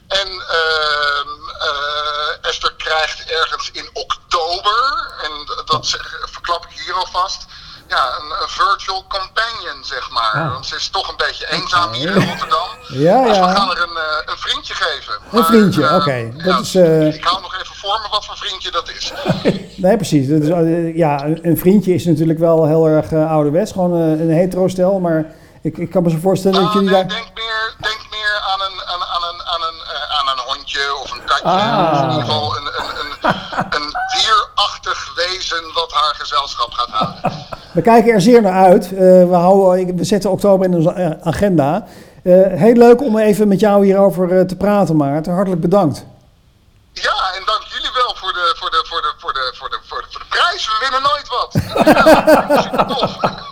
En 0.07 0.27
ehm, 0.27 1.29
eh, 1.59 2.49
Esther 2.49 2.73
krijgt 2.73 3.25
ergens 3.25 3.71
in 3.71 3.89
oktober, 3.93 5.13
en 5.23 5.63
dat 5.65 5.97
verklap 6.31 6.65
ik 6.65 6.79
hier 6.79 6.93
alvast, 6.93 7.45
ja, 7.87 8.03
een, 8.19 8.31
een 8.41 8.49
virtual 8.49 9.05
companion, 9.07 9.83
zeg 9.83 10.11
maar. 10.11 10.33
Ah. 10.33 10.51
Want 10.51 10.65
ze 10.65 10.75
is 10.75 10.89
toch 10.89 11.09
een 11.09 11.17
beetje 11.17 11.51
eenzaam 11.51 11.93
hier 11.93 12.15
in 12.15 12.27
Rotterdam. 12.27 12.67
Ja, 12.87 13.23
dus 13.23 13.35
ja. 13.35 13.47
we 13.47 13.55
gaan 13.55 13.71
er 13.71 13.81
een, 13.81 13.97
eh, 13.97 14.31
een 14.31 14.37
vriendje 14.37 14.73
geven. 14.73 15.13
Een 15.31 15.45
vriendje, 15.45 15.87
eh, 15.87 15.95
oké. 15.95 16.31
Dat 16.35 16.45
ja, 16.45 16.59
is, 16.59 16.75
eh, 16.75 17.13
Ik 17.13 17.23
hou 17.23 17.41
nog 17.41 17.55
even 17.61 17.75
voor 17.75 17.99
me 18.01 18.07
wat 18.09 18.25
voor 18.25 18.37
vriendje 18.37 18.71
dat 18.71 18.89
is. 18.89 19.13
Nee, 19.75 19.95
precies. 19.95 20.27
Dat 20.27 20.41
is, 20.41 20.95
ja, 20.95 21.23
een, 21.23 21.57
vriendje 21.57 21.93
is 21.93 22.05
natuurlijk 22.05 22.39
wel 22.39 22.65
heel 22.65 22.87
erg 22.87 23.13
ouderwets. 23.13 23.71
Gewoon 23.71 23.91
een 23.93 24.29
hetero-stel. 24.29 24.99
Maar 24.99 25.25
ik, 25.61 25.77
ik 25.77 25.89
kan 25.89 26.03
me 26.03 26.09
zo 26.09 26.17
voorstellen 26.21 26.59
dat 26.59 26.67
Ah, 26.67 26.73
jullie 26.73 26.89
nee, 26.89 26.97
daar... 26.99 27.07
denk, 27.07 27.29
meer, 27.33 27.75
denk 27.77 28.01
meer 28.11 28.41
aan 28.51 28.61
een, 28.61 28.85
aan, 28.85 29.01
aan 29.03 29.23
een, 29.29 29.41
aan 29.45 29.61
een, 29.61 29.79
aan 30.17 30.27
een 30.27 30.43
hondje 30.45 30.95
of 31.03 31.11
een 31.11 31.23
katje. 31.25 31.43
Ah. 31.43 31.91
Of 31.91 32.01
in 32.01 32.09
ieder 32.09 32.25
geval 32.25 32.57
een, 32.57 32.65
een, 32.65 32.89
een, 33.21 33.81
een 33.81 33.84
dierachtig 34.17 35.13
wezen 35.15 35.73
wat 35.73 35.91
haar 35.91 36.15
gezelschap 36.15 36.71
gaat 36.71 36.89
houden. 36.89 37.45
We 37.73 37.81
kijken 37.81 38.13
er 38.13 38.21
zeer 38.21 38.41
naar 38.41 38.65
uit. 38.65 38.85
Eh, 38.85 38.99
we, 38.99 39.35
houden, 39.35 39.95
we 39.95 40.03
zetten 40.03 40.31
oktober 40.31 40.65
in 40.65 40.75
onze 40.75 40.91
eh, 40.91 41.11
agenda. 41.27 41.87
Eh, 42.23 42.33
heel 42.47 42.73
leuk 42.73 43.01
om 43.01 43.17
even 43.17 43.47
met 43.47 43.59
jou 43.59 43.85
hierover 43.85 44.47
te 44.47 44.55
praten, 44.55 44.95
Maarten. 44.95 45.33
Hartelijk 45.33 45.61
bedankt. 45.61 46.05
Ja, 46.93 47.33
en 47.35 47.43
dank 47.45 47.61
jullie 47.61 47.91
wel 47.93 48.15
voor 48.15 48.33
de, 48.33 48.53
voor 48.57 48.69
de, 48.69 48.83
voor 48.87 49.01
de, 49.01 49.13
voor 49.17 49.33
de, 49.33 49.53
voor 49.57 49.69
de, 49.69 49.79
voor 49.83 50.01
de, 50.01 50.07
voor 50.11 50.19
de 50.19 50.25
prijs. 50.29 50.67
We 50.67 50.77
winnen 50.81 51.01
nooit 51.01 51.27
wat. 51.27 51.53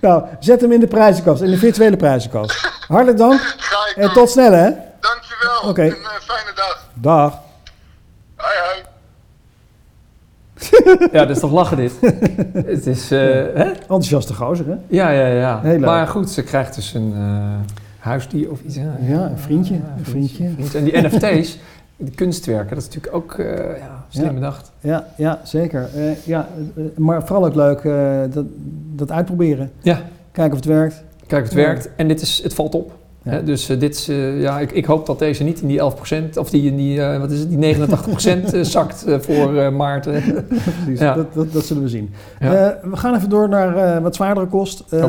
Ja. 0.00 0.10
Nou, 0.10 0.24
zet 0.40 0.60
hem 0.60 0.72
in 0.72 0.80
de 0.80 0.86
prijzenkast, 0.86 1.42
in 1.42 1.50
de 1.50 1.56
virtuele 1.56 1.96
prijzenkast. 1.96 2.70
Hartelijk 2.88 3.18
dank 3.18 3.40
Ga 3.58 3.86
ik 3.88 3.96
en 3.96 4.12
tot 4.12 4.30
snel, 4.30 4.52
hè? 4.52 4.70
Dankjewel. 5.00 5.60
Oké. 5.62 5.82
Een 5.82 5.90
eh, 5.90 6.10
fijne 6.20 6.52
dag. 6.54 6.78
Dag. 6.94 7.32
Hoi 8.36 8.54
hoi. 8.58 8.83
Ja, 11.12 11.18
dat 11.24 11.30
is 11.30 11.38
toch 11.38 11.52
lachen 11.52 11.76
dit? 11.76 11.92
het 12.66 12.86
is, 12.86 13.10
eh, 13.10 13.18
hè? 13.54 13.64
Enthousiaste 13.64 14.34
gozer, 14.34 14.66
hè? 14.66 14.74
Ja, 14.88 15.10
ja, 15.10 15.26
ja. 15.26 15.60
Heel 15.62 15.70
leuk. 15.70 15.80
Maar 15.80 16.06
goed, 16.06 16.30
ze 16.30 16.42
krijgt 16.42 16.74
dus 16.74 16.94
een 16.94 17.12
eh, 17.16 17.48
huisdier 17.98 18.50
of 18.50 18.60
iets. 18.62 18.74
Ja, 18.74 18.96
Ja, 19.00 19.30
een 19.30 19.38
vriendje, 19.38 19.74
een 19.74 20.04
vriendje. 20.04 20.44
En 20.74 20.84
die 20.84 20.98
NFT's, 21.02 21.58
kunstwerken, 22.14 22.68
dat 22.74 22.78
is 22.78 22.94
natuurlijk 22.94 23.14
ook 23.14 23.34
eh, 23.34 23.56
ja, 23.78 24.04
slim 24.08 24.24
Ja. 24.26 24.32
bedacht. 24.32 24.72
Ja, 24.80 25.06
ja 25.16 25.40
zeker. 25.44 25.88
Ja, 26.24 26.48
maar 26.96 27.26
vooral 27.26 27.46
ook 27.46 27.54
leuk 27.54 27.82
dat, 28.34 28.44
dat 28.94 29.10
uitproberen. 29.10 29.70
Ja, 29.82 30.00
Kijken 30.32 30.52
of 30.52 30.58
het 30.58 30.68
werkt. 30.74 31.02
Kijk, 31.26 31.44
het 31.44 31.52
Ja. 31.52 31.58
werkt 31.58 31.88
en 31.96 32.08
dit 32.08 32.20
is, 32.20 32.40
het 32.42 32.54
valt 32.54 32.74
op. 32.74 32.92
Ja. 33.24 33.40
Dus 33.40 33.68
eh, 33.68 33.78
dit 33.80 34.06
eh, 34.10 34.40
ja, 34.40 34.60
ik, 34.60 34.72
ik 34.72 34.84
hoop 34.84 35.06
dat 35.06 35.18
deze 35.18 35.44
niet 35.44 35.60
in 35.60 35.68
die 35.68 35.80
11% 35.80 36.38
of 36.38 36.50
die 36.50 36.62
in 36.70 36.76
die, 36.76 37.02
eh, 37.02 37.20
wat 37.20 37.30
is 37.30 37.38
het, 37.38 37.48
die 37.48 37.76
89% 37.76 38.54
eh, 38.54 38.62
zakt 38.76 39.04
voor 39.20 39.72
maart. 39.72 40.02
Precies, 40.84 40.98
Ja. 40.98 41.14
dat, 41.14 41.34
dat, 41.34 41.52
dat 41.52 41.64
zullen 41.64 41.82
we 41.82 41.88
zien. 41.88 42.10
Ja. 42.40 42.78
We 42.82 42.96
gaan 42.96 43.14
even 43.14 43.28
door 43.28 43.48
naar 43.48 44.02
wat 44.02 44.14
zwaardere 44.14 44.46
kost. 44.46 44.80
Eh, 44.90 45.00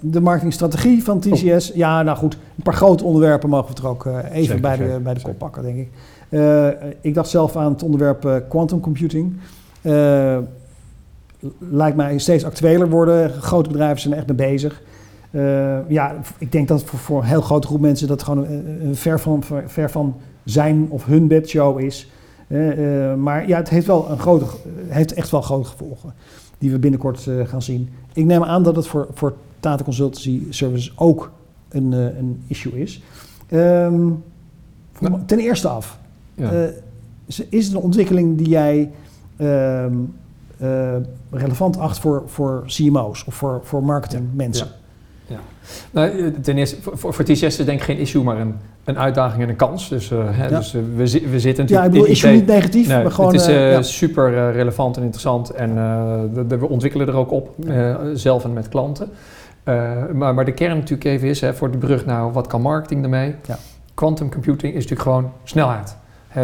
De 0.00 0.20
marketingstrategie 0.20 1.04
van 1.04 1.20
TCS. 1.20 1.72
Ja, 1.74 2.02
nou 2.02 2.16
goed, 2.18 2.34
een 2.34 2.62
paar 2.62 2.74
grote 2.74 3.04
onderwerpen 3.04 3.48
mogen 3.48 3.74
we 3.74 3.80
er 3.82 3.88
ook 3.88 4.06
even 4.06 4.44
Zeker, 4.44 4.60
bij, 4.60 4.76
de, 4.76 5.00
bij 5.02 5.14
de 5.14 5.20
kop 5.20 5.38
pakken, 5.38 5.62
denk 5.62 5.76
ik. 5.78 5.88
Ik 7.00 7.14
dacht 7.14 7.28
zelf 7.28 7.56
aan 7.56 7.72
het 7.72 7.82
onderwerp 7.82 8.42
quantum 8.48 8.80
computing. 8.80 9.36
Lijkt 11.70 11.96
mij 11.96 12.18
steeds 12.18 12.44
actueler 12.44 12.88
worden. 12.90 13.30
Grote 13.30 13.68
bedrijven 13.70 14.00
zijn 14.00 14.12
er 14.12 14.18
echt 14.18 14.28
mee 14.28 14.36
bezig. 14.50 14.82
Eh, 15.34 15.78
ja, 15.90 16.14
ik 16.38 16.52
denk 16.52 16.68
dat 16.68 16.82
voor, 16.84 16.98
voor 16.98 17.18
een 17.20 17.26
heel 17.28 17.40
grote 17.40 17.66
groep 17.66 17.80
mensen 17.80 18.08
dat 18.08 18.22
gewoon 18.22 18.46
een, 18.46 18.86
een 18.86 18.96
ver, 18.96 19.20
van, 19.20 19.42
ver, 19.66 19.90
van 19.90 20.14
zijn 20.44 20.86
of 20.90 21.04
hun 21.04 21.28
bedshow 21.28 21.80
is. 21.80 22.10
Eh, 22.48 23.10
eh, 23.10 23.18
maar 23.18 23.48
ja, 23.48 23.56
het 23.56 23.68
heeft, 23.68 23.86
wel 23.86 24.10
een 24.10 24.18
grote, 24.18 24.44
heeft 24.86 25.12
echt 25.12 25.30
wel 25.30 25.42
grote 25.42 25.68
gevolgen 25.68 26.12
die 26.58 26.70
we 26.70 26.78
binnenkort 26.78 27.26
eh, 27.26 27.46
gaan 27.46 27.62
zien. 27.62 27.88
Ik 28.12 28.24
neem 28.24 28.42
aan 28.44 28.62
dat 28.62 28.76
het 28.76 28.86
voor, 28.86 29.08
voor 29.14 29.34
Tata 29.60 29.84
Consultancy 29.84 30.42
Services 30.50 30.92
ook 30.98 31.30
een, 31.68 31.92
eh, 31.92 32.18
een 32.18 32.42
issue 32.46 32.80
is. 32.80 33.02
Ehm, 33.48 34.06
Nou. 35.00 35.18
ten 35.26 35.38
eerste 35.38 35.68
af, 35.68 35.98
Ja. 36.34 36.52
eh, 36.52 36.68
is- 37.26 37.38
het 37.66 37.72
een 37.74 37.76
ontwikkeling 37.76 38.38
die 38.38 38.48
jij 38.48 38.90
ehm, 39.36 39.94
eh, 40.58 40.94
relevant 41.30 41.78
acht 41.78 41.98
voor, 41.98 42.22
voor 42.26 42.62
CMO's 42.66 43.24
of 43.26 43.34
voor, 43.34 43.60
voor 43.62 43.84
marketingmensen? 43.84 44.68
Nou, 45.90 46.08
eh, 46.18 46.26
ten 46.42 46.58
eerste, 46.58 46.76
voor, 46.82 46.98
voor, 46.98 47.14
voor 47.14 47.24
TCS 47.24 47.42
is 47.42 47.58
het 47.58 47.66
denk 47.66 47.78
ik 47.78 47.84
geen 47.84 47.98
issue, 47.98 48.22
maar 48.22 48.40
een, 48.40 48.54
een 48.84 48.98
uitdaging 48.98 49.42
en 49.42 49.48
een 49.48 49.56
kans. 49.56 49.88
Dus, 49.88 50.10
eh, 50.10 50.18
hè, 50.30 50.46
Ja. 50.48 50.58
dus 50.58 50.74
eh, 50.74 50.80
we, 50.96 51.06
zi- 51.06 51.26
we 51.30 51.40
zitten 51.40 51.64
Ja, 51.68 51.70
ik 51.70 51.74
natuurlijk 51.74 51.90
bedoel, 51.92 52.06
issue 52.06 52.32
niet 52.32 52.46
negatief, 52.46 52.88
Nee, 52.88 53.02
maar 53.02 53.12
gewoon... 53.12 53.32
het 53.32 53.40
is 53.40 53.46
ja. 53.46 53.82
super 53.82 54.52
relevant 54.52 54.96
en 54.96 55.02
interessant 55.02 55.50
en 55.50 55.74
we 56.48 56.68
ontwikkelen 56.68 57.06
er 57.08 57.14
ook 57.16 57.30
op, 57.30 57.54
zelf 58.14 58.44
en 58.44 58.52
met 58.52 58.68
klanten. 58.68 59.08
Maar, 60.12 60.34
maar 60.34 60.44
de 60.44 60.52
kern 60.52 60.74
natuurlijk 60.76 61.04
even 61.04 61.28
is, 61.28 61.40
hè, 61.40 61.54
voor 61.54 61.70
de 61.70 61.78
brug 61.78 62.06
nou, 62.06 62.32
wat 62.32 62.46
kan 62.46 62.60
marketing 62.60 63.02
ermee? 63.02 63.34
Ja. 63.46 63.58
Quantum 63.94 64.30
computing 64.30 64.72
is 64.74 64.82
natuurlijk 64.82 65.02
gewoon 65.02 65.32
snelheid. 65.44 65.96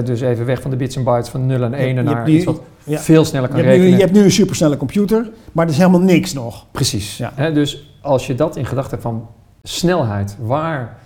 Dus 0.04 0.20
even 0.20 0.46
weg 0.46 0.60
van 0.60 0.70
de 0.70 0.76
bits 0.76 0.96
en 0.96 1.04
bytes 1.04 1.28
van 1.28 1.46
0 1.46 1.62
en 1.62 1.74
1 1.74 1.94
je 1.94 2.02
naar 2.02 2.24
nu- 2.26 2.32
iets 2.36 2.44
wat 2.44 2.60
ja. 2.84 2.98
veel 2.98 3.24
sneller 3.24 3.48
Je 3.48 3.54
kan 3.54 3.64
nu, 3.64 3.70
rekenen. 3.70 3.90
je 3.90 3.96
hebt 3.96 4.12
nu 4.12 4.22
een 4.22 4.30
supersnelle 4.30 4.76
computer, 4.76 5.30
maar 5.52 5.64
er 5.64 5.70
is 5.70 5.78
helemaal 5.78 6.00
niks 6.00 6.32
nog. 6.32 6.66
Precies. 6.70 7.16
Ja. 7.16 7.50
Dus 7.50 7.94
als 8.00 8.26
je 8.26 8.34
dat 8.34 8.56
in 8.56 8.66
gedachten 8.66 8.90
hebt 8.90 9.02
van 9.02 9.26
snelheid, 9.62 10.36
waar 10.40 10.96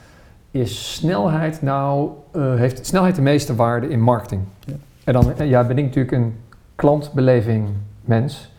is 0.51 0.95
snelheid 0.95 1.63
nou, 1.63 2.11
eh, 2.33 2.55
heeft 2.55 2.87
snelheid 2.87 3.15
de 3.15 3.23
meeste 3.23 3.55
waarde 3.55 3.89
in 3.89 4.01
marketing? 4.01 4.43
Ja. 4.67 4.75
En 5.05 5.13
dan 5.13 5.33
eh, 5.37 5.49
ja, 5.49 5.65
ben 5.65 5.79
ik 5.79 5.85
natuurlijk 5.85 6.13
een 6.15 6.35
klantbeleving 6.75 7.69
mens. 8.01 8.53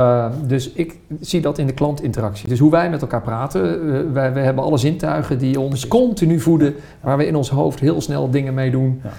Eh, 0.00 0.26
dus 0.46 0.70
ik 0.72 0.98
zie 1.20 1.40
dat 1.40 1.58
in 1.58 1.66
de 1.66 1.72
klantinteractie. 1.72 2.48
Dus 2.48 2.58
hoe 2.58 2.70
wij 2.70 2.90
met 2.90 3.00
elkaar 3.02 3.22
praten, 3.22 3.62
eh, 3.62 4.12
wij, 4.12 4.32
wij 4.32 4.44
hebben 4.44 4.64
alle 4.64 4.78
zintuigen 4.78 5.38
die 5.38 5.60
ons 5.60 5.88
continu 5.88 6.40
voeden, 6.40 6.74
waar 7.00 7.16
we 7.16 7.26
in 7.26 7.36
ons 7.36 7.50
hoofd 7.50 7.80
heel 7.80 8.00
snel 8.00 8.30
dingen 8.30 8.54
mee 8.54 8.70
doen. 8.70 9.02
Ja. 9.02 9.10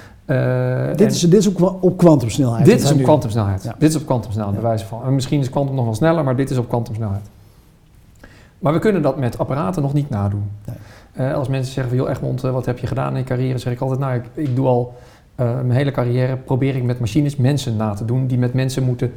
Eh, 0.89 0.97
Dit 0.97 1.11
is, 1.11 1.19
dit 1.19 1.33
is 1.39 1.49
ook 1.49 1.59
wel 1.59 1.77
op 1.81 1.97
kwantumsnelheid. 1.97 2.65
dit 2.65 2.81
is 2.81 2.91
op 2.91 3.03
kwantumsnelheid. 3.03 3.63
Ja. 3.63 3.75
Dit 3.77 3.89
is 3.89 3.95
op 3.95 4.05
kwantumsnelheid, 4.05 4.55
Ja. 4.55 4.61
bij 4.61 4.69
wijze 4.69 4.85
van. 4.85 5.03
En 5.05 5.13
misschien 5.15 5.39
is 5.39 5.49
kwantum 5.49 5.75
nog 5.75 5.85
wel 5.85 5.95
sneller, 5.95 6.23
maar 6.23 6.35
dit 6.35 6.49
is 6.49 6.57
op 6.57 6.69
kwantumsnelheid. 6.69 7.29
Maar 8.59 8.73
we 8.73 8.79
kunnen 8.79 9.01
dat 9.01 9.17
met 9.17 9.37
apparaten 9.37 9.81
nog 9.81 9.93
niet 9.93 10.09
nadoen. 10.09 10.43
Nee. 10.65 11.27
Eh, 11.27 11.35
als 11.35 11.47
mensen 11.47 11.73
zeggen 11.73 11.95
van, 11.95 12.01
joh 12.03 12.11
Egmond, 12.11 12.41
wat 12.41 12.65
heb 12.65 12.77
je 12.79 12.87
gedaan 12.87 13.11
in 13.11 13.17
je 13.17 13.23
carrière? 13.23 13.57
zeg 13.57 13.73
ik 13.73 13.79
altijd, 13.81 13.99
nou, 13.99 14.15
ik, 14.15 14.23
ik 14.33 14.55
doe 14.55 14.67
al 14.67 14.93
eh, 15.35 15.45
mijn 15.53 15.71
hele 15.71 15.91
carrière, 15.91 16.35
probeer 16.35 16.75
ik 16.75 16.83
met 16.83 16.99
machines 16.99 17.35
mensen 17.35 17.75
na 17.75 17.93
te 17.93 18.05
doen 18.05 18.27
die 18.27 18.37
met 18.37 18.53
mensen 18.53 18.83
moeten 18.83 19.11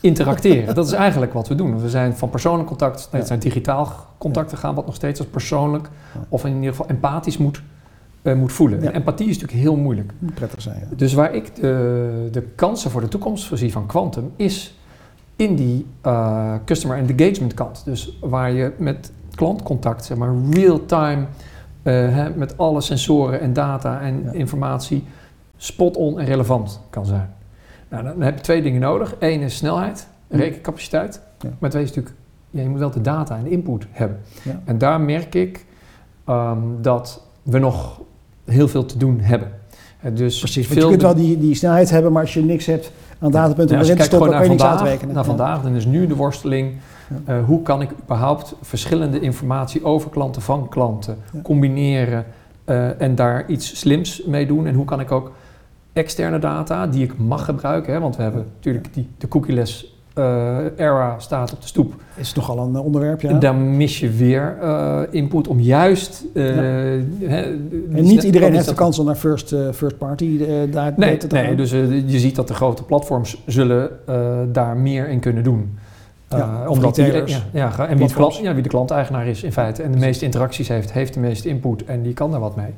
interacteren. 0.00 0.74
dat 0.74 0.86
is 0.86 0.92
eigenlijk 1.06 1.32
wat 1.32 1.48
we 1.48 1.54
doen. 1.54 1.80
We 1.80 1.90
zijn 1.90 2.16
van 2.16 2.30
persoonlijk 2.30 2.68
contact 2.68 3.08
naar 3.12 3.26
zijn 3.26 3.38
digitaal 3.38 3.92
contact 4.18 4.48
te 4.48 4.56
gaan, 4.56 4.74
wat 4.74 4.86
nog 4.86 4.94
steeds 4.94 5.18
als 5.20 5.28
persoonlijk 5.28 5.88
of 6.28 6.44
in 6.44 6.54
ieder 6.54 6.70
geval 6.70 6.86
empathisch 6.88 7.36
moet, 7.38 7.62
eh, 8.22 8.34
moet 8.34 8.52
voelen. 8.52 8.82
En 8.82 8.94
empathie 8.94 9.28
is 9.28 9.38
natuurlijk 9.38 9.62
heel 9.62 9.76
moeilijk. 9.76 10.12
Moet 10.18 10.34
prettig 10.34 10.62
zijn. 10.62 10.88
Dus 10.96 11.12
waar 11.14 11.34
ik 11.34 11.54
de, 11.56 12.28
de 12.32 12.42
kansen 12.42 12.90
voor 12.90 13.00
de 13.00 13.08
toekomst 13.08 13.50
zie 13.52 13.72
van 13.72 13.86
Quantum 13.86 14.32
is 14.36 14.78
in 15.36 15.54
die 15.56 15.86
eh, 16.00 16.54
customer 16.64 16.96
engagement 16.96 17.54
kant. 17.54 17.82
Dus 17.84 18.18
waar 18.20 18.52
je 18.52 18.72
met 18.78 19.12
klantcontact, 19.34 20.04
zeg 20.04 20.16
maar 20.16 20.34
real-time, 20.50 21.26
eh, 21.82 21.92
hè, 21.94 22.30
met 22.30 22.58
alle 22.58 22.80
sensoren 22.80 23.40
en 23.40 23.52
data 23.52 24.00
en 24.00 24.22
Ja. 24.24 24.32
informatie 24.32 25.04
spot-on 25.56 26.18
en 26.20 26.26
relevant 26.26 26.80
kan 26.90 27.06
zijn. 27.06 27.34
Nou, 27.88 28.04
dan 28.04 28.20
heb 28.22 28.34
je 28.36 28.40
twee 28.40 28.62
dingen 28.62 28.80
nodig. 28.80 29.14
Eén 29.18 29.40
is 29.40 29.56
snelheid, 29.56 30.06
rekencapaciteit. 30.28 31.20
Ja. 31.38 31.48
Maar 31.58 31.70
twee 31.70 31.82
is 31.82 31.88
natuurlijk, 31.88 32.16
ja, 32.50 32.62
je 32.62 32.68
moet 32.68 32.78
wel 32.78 32.90
de 32.90 33.00
data 33.00 33.36
en 33.36 33.42
de 33.44 33.50
input 33.50 33.86
hebben. 33.90 34.18
Ja. 34.42 34.60
En 34.64 34.78
daar 34.78 35.00
merk 35.00 35.34
ik 35.34 35.64
ehm, 36.24 36.58
dat 36.80 37.22
we 37.42 37.58
nog 37.58 38.00
heel 38.44 38.68
veel 38.68 38.84
te 38.84 38.98
doen 38.98 39.20
hebben. 39.20 39.48
Eh, 40.00 40.14
Dus 40.14 40.38
Precies, 40.38 40.54
want 40.66 40.74
je 40.74 40.80
veel 40.80 40.88
kunt 40.90 41.02
wel 41.02 41.14
die, 41.14 41.38
die 41.38 41.54
snelheid 41.54 41.90
hebben, 41.90 42.12
maar 42.12 42.22
als 42.22 42.34
je 42.34 42.42
niks 42.44 42.66
hebt 42.66 42.92
aan 43.18 43.30
datapunten 43.30 43.76
ja, 43.76 43.82
je 43.82 43.86
erin 43.86 43.96
te 43.98 44.04
stoppen, 44.04 44.28
gewoon 44.28 44.46
kan 44.46 44.56
je 44.56 44.62
naar 44.62 44.68
niks 44.68 44.78
vandaag, 44.78 44.80
uitrekenen. 44.80 45.14
naar 45.14 45.24
Ja. 45.24 45.28
vandaag, 45.28 45.62
dan 45.62 45.74
is 45.74 45.86
nu 45.86 46.06
de 46.06 46.16
worsteling. 46.16 46.72
Ja. 47.26 47.34
eh, 47.38 47.44
hoe 47.44 47.62
kan 47.62 47.80
ik 47.82 47.90
überhaupt 48.04 48.54
verschillende 48.62 49.20
informatie 49.20 49.84
over 49.84 50.10
klanten 50.10 50.42
van 50.42 50.68
klanten 50.68 51.16
Ja. 51.32 51.40
combineren 51.42 52.24
eh, 52.64 53.00
en 53.00 53.14
daar 53.14 53.44
iets 53.46 53.78
slims 53.78 54.22
mee 54.26 54.46
doen? 54.46 54.66
En 54.66 54.74
hoe 54.74 54.84
kan 54.84 55.00
ik 55.00 55.12
ook 55.12 55.32
externe 55.98 56.38
data 56.38 56.86
die 56.86 57.04
ik 57.04 57.18
mag 57.18 57.44
gebruiken, 57.44 57.92
hè, 57.92 58.00
want 58.00 58.16
we 58.16 58.22
hebben 58.22 58.44
natuurlijk 58.54 58.94
die, 58.94 59.08
de 59.18 59.28
cookieless 59.28 59.98
eh, 60.18 60.56
era 60.76 61.14
staat 61.18 61.52
op 61.52 61.60
de 61.60 61.66
stoep. 61.66 61.94
Is 62.14 62.34
nogal 62.34 62.58
een 62.58 62.74
eh, 62.74 62.84
onderwerp, 62.84 63.20
ja. 63.20 63.32
Daar 63.32 63.54
mis 63.54 64.00
je 64.00 64.10
weer 64.10 64.56
eh, 64.60 65.00
input 65.10 65.48
om 65.48 65.60
juist. 65.60 66.24
Ja. 66.34 66.42
En 66.42 67.88
niet 67.90 68.22
iedereen 68.22 68.54
heeft 68.54 68.68
de 68.68 68.74
kans 68.74 68.98
om 68.98 69.06
naar 69.06 69.14
first, 69.14 69.54
first 69.72 69.98
party 69.98 70.40
daar 70.70 70.92
Nee, 70.96 71.16
te 71.16 71.26
nee 71.26 71.54
dus 71.54 71.70
je 71.70 72.18
ziet 72.18 72.36
dat 72.36 72.48
de 72.48 72.54
grote 72.54 72.82
platforms 72.82 73.42
zullen 73.46 73.90
daar 74.52 74.76
meer 74.76 75.08
in 75.08 75.20
kunnen 75.20 75.44
doen. 75.44 75.78
Ja, 76.28 76.64
omdat 76.68 76.94
die- 76.94 77.04
ja, 77.04 77.22
ja, 77.52 77.70
en 77.70 77.78
wie 77.78 77.88
de, 77.88 77.94
Platforms. 77.94 78.14
klant, 78.14 78.36
ja, 78.46 78.54
wie 78.54 78.62
de 78.62 78.68
klanteigenaar 78.68 79.26
is 79.26 79.42
in 79.42 79.52
feite 79.52 79.82
en 79.82 79.92
de 79.92 79.98
meeste 79.98 80.24
interacties 80.24 80.68
heeft, 80.68 80.92
heeft 80.92 81.14
de 81.14 81.20
meeste 81.20 81.48
input 81.48 81.84
en 81.84 82.02
die 82.02 82.12
kan 82.12 82.30
daar 82.30 82.40
wat 82.40 82.56
mee. 82.56 82.74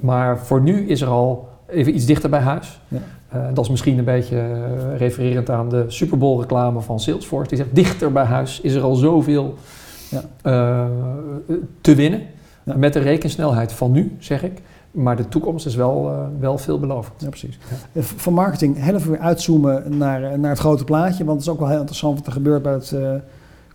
Maar 0.00 0.38
voor 0.38 0.60
nu 0.60 0.88
is 0.88 1.00
er 1.00 1.08
al 1.08 1.48
even 1.68 1.94
iets 1.94 2.04
dichter 2.06 2.30
bij 2.30 2.40
huis. 2.40 2.80
Ja. 2.88 2.98
Eh, 3.28 3.40
dat 3.54 3.64
is 3.64 3.70
misschien 3.70 3.98
een 3.98 4.04
beetje 4.04 4.36
eh, 4.38 4.96
refererend 4.96 5.50
aan 5.50 5.68
de 5.68 5.84
Super 5.88 6.18
Bowl 6.18 6.40
reclame 6.40 6.80
van 6.80 7.00
Salesforce. 7.00 7.48
Die 7.48 7.58
zegt 7.58 7.74
dichter 7.74 8.12
bij 8.12 8.24
huis 8.24 8.60
is 8.60 8.74
er 8.74 8.82
al 8.82 8.94
zoveel 8.94 9.54
Ja. 10.08 10.22
eh, 10.42 10.84
te 11.80 11.94
winnen. 11.94 12.22
Ja. 12.62 12.76
Met 12.76 12.92
de 12.92 12.98
rekensnelheid 12.98 13.72
van 13.72 13.90
nu, 13.92 14.16
zeg 14.18 14.42
ik. 14.42 14.60
Maar 14.90 15.16
de 15.16 15.28
toekomst 15.28 15.66
is 15.66 15.74
wel, 15.74 16.10
eh, 16.10 16.18
wel 16.40 16.58
veelbelovend. 16.58 17.14
Ja, 17.20 17.28
precies. 17.28 17.58
Van 17.96 18.32
marketing 18.32 18.82
heel 18.82 18.94
even 18.94 19.10
weer 19.10 19.20
uitzoomen 19.20 19.96
naar, 19.98 20.38
naar 20.38 20.50
het 20.50 20.58
grote 20.58 20.84
plaatje. 20.84 21.24
Want 21.24 21.38
het 21.38 21.46
is 21.46 21.52
ook 21.52 21.58
wel 21.58 21.68
heel 21.68 21.76
interessant 21.78 22.16
wat 22.18 22.26
er 22.26 22.32
gebeurt 22.32 22.62
bij 22.62 22.72
het 22.72 22.94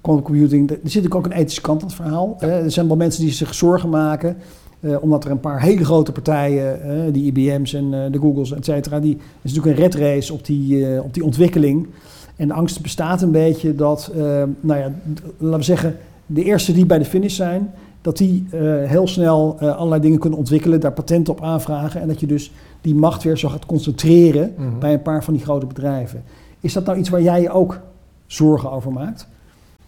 quantum 0.01 0.23
computing. 0.23 0.69
Er 0.71 0.77
zit 0.83 1.11
ook 1.15 1.25
een 1.25 1.31
ethische 1.31 1.61
kant 1.61 1.81
aan 1.81 1.87
het 1.87 1.95
verhaal. 1.95 2.35
Er 2.39 2.71
zijn 2.71 2.87
wel 2.87 2.95
mensen 2.95 3.21
die 3.21 3.31
zich 3.31 3.53
zorgen 3.53 3.89
maken. 3.89 4.37
Eh, 4.79 5.03
omdat 5.03 5.25
er 5.25 5.31
een 5.31 5.39
paar 5.39 5.61
hele 5.61 5.85
grote 5.85 6.11
partijen, 6.11 6.81
eh, 6.81 7.13
die 7.13 7.31
IBM's 7.31 7.73
en 7.73 7.93
eh, 7.93 8.11
de 8.11 8.19
Googles, 8.19 8.51
et 8.51 8.65
cetera, 8.65 8.99
die 8.99 9.17
is 9.41 9.53
natuurlijk 9.53 9.77
een 9.77 9.83
red 9.83 9.95
race 9.95 10.33
op 10.33 10.45
die, 10.45 11.01
op 11.03 11.13
die 11.13 11.23
ontwikkeling. 11.23 11.87
En 12.35 12.47
de 12.47 12.53
angst 12.53 12.81
bestaat 12.81 13.21
een 13.21 13.31
beetje 13.31 13.75
dat, 13.75 14.11
nou 14.59 14.79
ja, 14.79 14.91
laten 15.37 15.57
we 15.57 15.63
zeggen, 15.63 15.97
de 16.25 16.43
eerste 16.43 16.73
die 16.73 16.85
bij 16.85 16.97
de 16.97 17.05
finish 17.05 17.35
zijn, 17.35 17.71
dat 18.01 18.17
die 18.17 18.47
heel 18.85 19.07
snel 19.07 19.59
allerlei 19.59 20.01
dingen 20.01 20.19
kunnen 20.19 20.39
ontwikkelen, 20.39 20.79
daar 20.79 20.91
patenten 20.91 21.33
op 21.33 21.41
aanvragen. 21.41 22.01
En 22.01 22.07
dat 22.07 22.19
je 22.19 22.27
dus 22.27 22.51
die 22.81 22.95
macht 22.95 23.23
weer 23.23 23.37
zo 23.37 23.49
gaat 23.49 23.65
concentreren 23.65 24.53
Mhm. 24.57 24.79
bij 24.79 24.93
een 24.93 25.01
paar 25.01 25.23
van 25.23 25.33
die 25.33 25.43
grote 25.43 25.65
bedrijven. 25.65 26.23
Is 26.59 26.73
dat 26.73 26.85
nou 26.85 26.97
iets 26.97 27.09
waar 27.09 27.21
jij 27.21 27.41
je 27.41 27.49
ook 27.49 27.79
zorgen 28.25 28.71
over 28.71 28.91
maakt? 28.91 29.27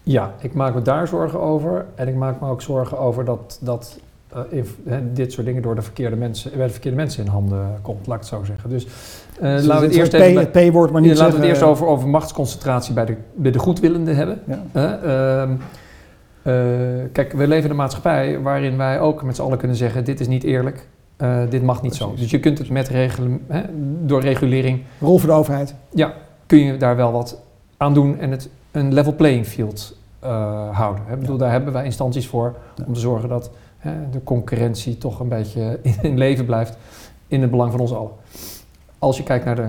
Ja, 0.03 0.33
ik 0.41 0.53
maak 0.53 0.73
me 0.73 0.81
daar 0.81 1.07
zorgen 1.07 1.39
over. 1.39 1.85
En 1.95 2.07
ik 2.07 2.15
maak 2.15 2.41
me 2.41 2.49
ook 2.49 2.61
zorgen 2.61 2.99
over 2.99 3.25
dat, 3.25 3.59
dat 3.61 3.99
eh, 4.33 4.95
dit 5.13 5.31
soort 5.31 5.45
dingen 5.45 5.61
door 5.61 5.75
de 5.75 5.81
verkeerde 5.81 6.15
mensen, 6.15 6.51
bij 6.57 6.65
de 6.65 6.71
verkeerde 6.71 6.97
mensen 6.97 7.23
in 7.25 7.29
handen 7.29 7.77
komt, 7.81 8.07
laat 8.07 8.15
ik 8.15 8.21
het 8.29 8.29
zo 8.39 8.43
zeggen. 8.43 8.69
Dus 8.69 8.85
eh, 9.39 9.55
Dus 9.55 9.65
laten 9.65 9.81
we 9.81 9.87
het 9.87 9.95
eerst 9.97 10.11
P- 10.11 10.15
even 10.15 10.49
het 10.51 10.69
P-woord, 10.69 10.91
maar 10.91 11.01
niet 11.01 11.11
Ja, 11.11 11.17
laten 11.17 11.33
we 11.33 11.39
het 11.41 11.49
eerst 11.49 11.61
over, 11.63 11.85
over 11.87 12.07
machtsconcentratie 12.07 12.93
bij 12.93 13.05
de, 13.05 13.15
bij 13.35 13.51
de 13.51 13.59
goedwillenden 13.59 14.15
hebben. 14.15 14.39
Ja. 14.47 14.63
Hè, 14.71 14.85
ehm, 14.87 15.51
eh, 16.41 16.53
kijk, 17.11 17.31
we 17.33 17.47
leven 17.47 17.63
in 17.63 17.69
een 17.69 17.75
maatschappij 17.75 18.39
waarin 18.39 18.77
wij 18.77 18.99
ook 18.99 19.23
met 19.23 19.35
z'n 19.35 19.41
allen 19.41 19.57
kunnen 19.57 19.77
zeggen: 19.77 20.03
dit 20.03 20.19
is 20.19 20.27
niet 20.27 20.43
eerlijk, 20.43 20.87
eh, 21.17 21.39
dit 21.49 21.63
mag 21.63 21.81
niet 21.81 21.95
zo. 21.95 22.13
Dus 22.15 22.31
je 22.31 22.39
kunt 22.39 22.57
het 22.57 22.69
met 22.69 22.87
regelen, 22.87 23.41
hè, 23.47 23.61
door 24.01 24.21
regulering, 24.21 24.81
Rol 24.99 25.17
voor 25.17 25.29
de 25.29 25.35
overheid. 25.35 25.75
ja, 25.93 26.13
kun 26.45 26.59
je 26.59 26.77
daar 26.77 26.95
wel 26.95 27.11
wat 27.11 27.41
aan 27.77 27.93
doen 27.93 28.19
en 28.19 28.31
het 28.31 28.49
een 28.71 28.93
level 28.93 29.15
playing 29.15 29.45
field 29.45 29.97
eh, 30.19 30.77
houden. 30.77 31.03
Hè. 31.07 31.13
Ik 31.13 31.19
bedoel, 31.19 31.37
Daar 31.37 31.51
hebben 31.51 31.73
wij 31.73 31.85
instanties 31.85 32.27
voor 32.27 32.55
om 32.87 32.93
te 32.93 32.99
zorgen 32.99 33.29
dat 33.29 33.51
de 34.11 34.23
concurrentie 34.23 34.97
toch 34.97 35.19
een 35.19 35.27
beetje 35.27 35.79
in, 36.01 36.17
leven 36.17 36.45
blijft 36.45 36.77
in 37.27 37.41
het 37.41 37.51
belang 37.51 37.71
van 37.71 37.79
ons 37.79 37.93
allen. 37.93 38.11
Als 38.99 39.17
je 39.17 39.23
kijkt 39.23 39.45
naar 39.45 39.55
de 39.55 39.67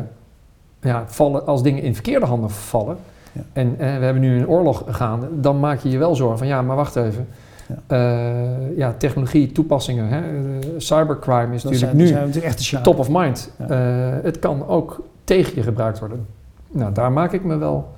ja, 0.81 1.05
vallen, 1.07 1.47
als 1.47 1.63
dingen 1.63 1.83
in 1.83 1.95
verkeerde 1.95 2.27
handen 2.27 2.51
vallen, 2.51 2.97
Ja. 3.33 3.41
en 3.53 3.69
eh, 3.79 3.99
we 3.99 4.05
hebben 4.05 4.23
nu 4.23 4.39
een 4.39 4.49
oorlog 4.49 4.85
gaande, 4.87 5.27
dan 5.41 5.61
maak 5.61 5.81
je 5.81 5.91
je 5.91 5.99
wel 5.99 6.15
zorgen 6.15 6.39
van 6.39 6.47
ja, 6.47 6.63
maar 6.63 6.77
wacht 6.77 6.97
even. 6.97 7.27
Ja. 7.69 7.77
Eh, 7.87 8.77
ja, 8.77 8.95
technologie, 8.99 9.53
toepassingen, 9.53 10.09
hè, 10.09 10.19
eh, 10.21 10.69
cybercrime 10.77 11.55
is 11.55 11.63
Dat 11.63 11.73
natuurlijk 11.73 11.81
zijn, 11.81 11.97
nu 11.97 12.07
zijn 12.07 12.27
natuurlijk 12.27 12.59
sjaak. 12.59 12.83
top 12.83 12.99
of 12.99 13.09
mind. 13.11 13.51
Eh, 13.59 13.69
het 14.23 14.39
kan 14.39 14.67
ook 14.67 15.03
tegen 15.25 15.53
je 15.55 15.63
gebruikt 15.63 15.99
worden. 15.99 16.27
Nou, 16.71 16.93
daar 16.93 17.13
maak 17.13 17.33
ik 17.33 17.45
me 17.45 17.57
wel 17.57 17.89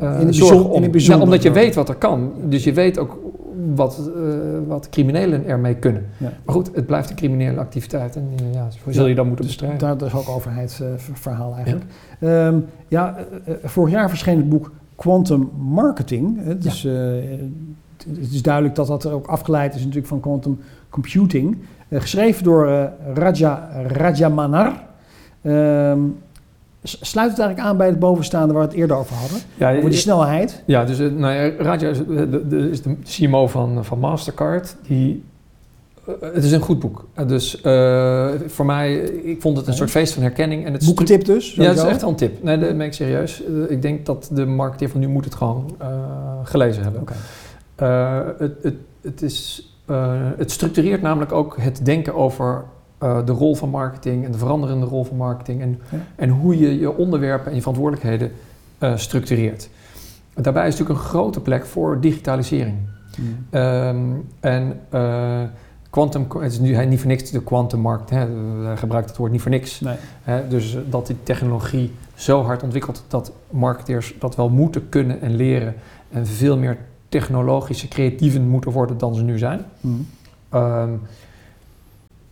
In 0.00 0.34
zorgen 0.34 0.70
om. 0.70 0.82
in 0.82 0.90
Ja, 0.92 1.18
omdat 1.18 1.42
je 1.42 1.50
weet 1.50 1.74
wat 1.74 1.88
er 1.88 1.94
kan. 1.94 2.32
Dus 2.44 2.64
je 2.64 2.72
weet 2.72 2.98
ook 2.98 3.18
wat, 3.74 4.10
eh, 4.16 4.22
wat 4.66 4.88
criminelen 4.88 5.46
ermee 5.46 5.74
kunnen. 5.74 6.06
Ja. 6.16 6.32
Maar 6.44 6.54
goed, 6.54 6.70
het 6.74 6.86
blijft 6.86 7.10
een 7.10 7.16
criminele 7.16 7.58
activiteit. 7.60 8.16
En 8.16 8.28
eh, 8.38 8.52
ja, 8.54 8.68
zul 8.88 9.06
je 9.06 9.14
dan 9.14 9.26
moeten 9.26 9.44
bestrijden. 9.44 9.78
Daar, 9.78 9.96
dat 9.98 10.08
is 10.08 10.14
ook 10.14 10.28
overheidsverhaal 10.28 11.54
eigenlijk. 11.54 11.84
Ja, 12.20 12.54
ja 12.88 13.16
eh, 13.44 13.54
vorig 13.64 13.92
jaar 13.92 14.08
verscheen 14.08 14.36
het 14.36 14.48
boek 14.48 14.72
Quantum 14.96 15.50
Marketing. 15.58 16.44
Het 16.44 16.64
is, 16.64 16.82
het 18.08 18.30
is 18.32 18.42
duidelijk 18.42 18.74
dat 18.74 18.86
dat 18.86 19.06
ook 19.06 19.26
afgeleid 19.26 19.74
is 19.74 19.80
natuurlijk 19.80 20.06
van 20.06 20.20
quantum 20.20 20.58
computing. 20.90 21.58
Geschreven 21.90 22.44
door 22.44 22.90
Raja 23.14 23.68
Rajamanar. 23.86 24.72
Ehm, 25.42 25.98
s- 26.27 26.27
sluit 26.82 27.30
het 27.30 27.38
eigenlijk 27.38 27.68
aan 27.68 27.76
bij 27.76 27.86
het 27.86 27.98
bovenstaande 27.98 28.52
waar 28.52 28.62
we 28.62 28.68
het 28.68 28.78
eerder 28.78 28.96
over 28.96 29.16
hadden. 29.16 29.38
Ja, 29.54 29.76
Over 29.76 29.90
die 29.90 29.98
snelheid. 29.98 30.62
Ja, 30.66 30.84
dus 30.84 30.98
eh, 30.98 31.10
nou 31.10 31.34
ja, 31.34 31.72
is, 31.74 31.98
eh, 31.98 32.06
de, 32.06 32.46
de, 32.48 32.70
is 32.70 32.82
de 32.82 32.96
CMO 33.04 33.46
van, 33.46 33.84
van 33.84 33.98
Mastercard. 33.98 34.76
Die, 34.86 35.24
eh, 36.06 36.14
het 36.34 36.44
is 36.44 36.52
een 36.52 36.60
goed 36.60 36.78
boek. 36.78 37.06
Eh, 37.14 37.26
dus 37.28 37.60
eh, 37.60 38.28
voor 38.46 38.66
mij, 38.66 38.94
ik 39.02 39.40
vond 39.40 39.56
het 39.56 39.66
een 39.66 39.74
soort 39.74 39.90
feest 39.90 40.12
van 40.12 40.22
herkenning. 40.22 40.66
En 40.66 40.72
het 40.72 40.84
Boekentip 40.84 41.24
dus. 41.24 41.54
Ja, 41.54 41.64
dat 41.66 41.76
is 41.76 41.82
echt 41.82 42.00
wel 42.00 42.10
een 42.10 42.16
tip. 42.16 42.42
Nee, 42.42 42.58
dat 42.58 42.74
meen 42.74 42.86
ik 42.86 42.92
serieus. 42.92 43.44
Eh, 43.44 43.70
ik 43.70 43.82
denk 43.82 44.06
dat 44.06 44.30
de 44.32 44.46
marketeer 44.46 44.88
van 44.88 45.00
nu 45.00 45.08
moet 45.08 45.24
het 45.24 45.34
gewoon 45.34 45.74
eh, 45.78 45.88
gelezen 46.42 46.82
hebben. 46.82 47.00
Oké. 47.00 47.14
Eh, 47.74 48.20
het, 48.38 48.52
het, 48.62 48.74
het, 49.02 49.22
is, 49.22 49.68
eh, 49.86 50.12
het 50.36 50.50
structureert 50.50 51.02
namelijk 51.02 51.32
ook 51.32 51.56
het 51.60 51.84
denken 51.84 52.14
over 52.14 52.64
eh, 52.98 53.24
de 53.26 53.32
rol 53.32 53.54
van 53.54 53.68
marketing 53.68 54.24
en 54.24 54.32
de 54.32 54.38
veranderende 54.38 54.86
rol 54.86 55.04
van 55.04 55.16
marketing 55.16 55.60
en, 55.60 55.80
Ja. 55.90 55.98
en 56.16 56.28
hoe 56.28 56.58
je 56.58 56.78
je 56.78 56.96
onderwerpen 56.96 57.46
en 57.48 57.54
je 57.54 57.60
verantwoordelijkheden 57.60 58.32
eh, 58.78 58.96
structureert. 58.96 59.68
Daarbij 60.34 60.66
is 60.66 60.72
natuurlijk 60.76 61.00
een 61.00 61.06
grote 61.06 61.40
plek 61.40 61.66
voor 61.66 62.00
digitalisering. 62.00 62.76
Ehm, 63.50 63.98
en 64.40 64.80
eh, 64.90 65.40
quantum, 65.90 66.26
het 66.38 66.52
is 66.52 66.58
nu 66.58 66.86
niet 66.86 66.98
voor 66.98 67.08
niks 67.08 67.30
de 67.30 67.42
quantum 67.42 67.80
markt, 67.80 68.10
hè, 68.10 68.26
hij 68.64 68.76
gebruikt 68.76 69.08
het 69.08 69.18
woord 69.18 69.32
niet 69.32 69.40
voor 69.42 69.50
niks. 69.50 69.80
Nee. 69.80 69.96
Dus 70.48 70.76
dat 70.90 71.06
die 71.06 71.16
technologie 71.22 71.92
zo 72.14 72.42
hard 72.42 72.62
ontwikkelt 72.62 73.04
dat 73.08 73.32
marketeers 73.50 74.14
dat 74.18 74.36
wel 74.36 74.48
moeten 74.48 74.88
kunnen 74.88 75.20
en 75.20 75.34
leren 75.36 75.74
en 76.10 76.26
veel 76.26 76.56
meer 76.56 76.78
technologische 77.08 77.88
creatieven 77.88 78.48
moeten 78.48 78.72
worden 78.72 78.98
dan 78.98 79.14
ze 79.14 79.22
nu 79.22 79.38
zijn. 79.38 79.64
Ehm, 80.48 80.90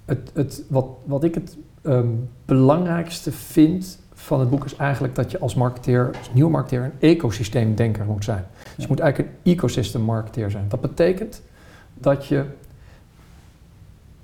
het, 0.07 0.31
het, 0.35 0.63
wat, 0.69 0.87
wat 1.05 1.25
ik 1.25 1.35
het 1.35 1.57
ehm, 1.83 2.09
belangrijkste 2.45 3.33
vind 3.33 3.99
van 4.13 4.41
het 4.41 4.51
boek 4.51 4.65
is 4.65 4.77
eigenlijk 4.77 5.15
dat 5.15 5.31
je 5.31 5.39
als 5.39 5.55
marketeer, 5.55 6.11
als 6.19 6.33
nieuw 6.33 6.49
marketeer, 6.49 6.85
een 6.85 7.09
ecosysteemdenker 7.09 8.05
moet 8.05 8.25
zijn. 8.25 8.45
Dus 8.63 8.85
je 8.85 8.89
moet 8.89 9.01
eigenlijk 9.01 9.35
een 9.43 9.53
ecosystem 9.53 10.01
marketeer 10.01 10.51
zijn. 10.51 10.65
Dat 10.69 10.81
betekent 10.81 11.43
dat 11.95 12.27
je 12.27 12.45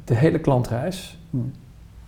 de 0.04 0.14
hele 0.14 0.38
klantreis 0.38 1.16
Hmm. 1.32 1.52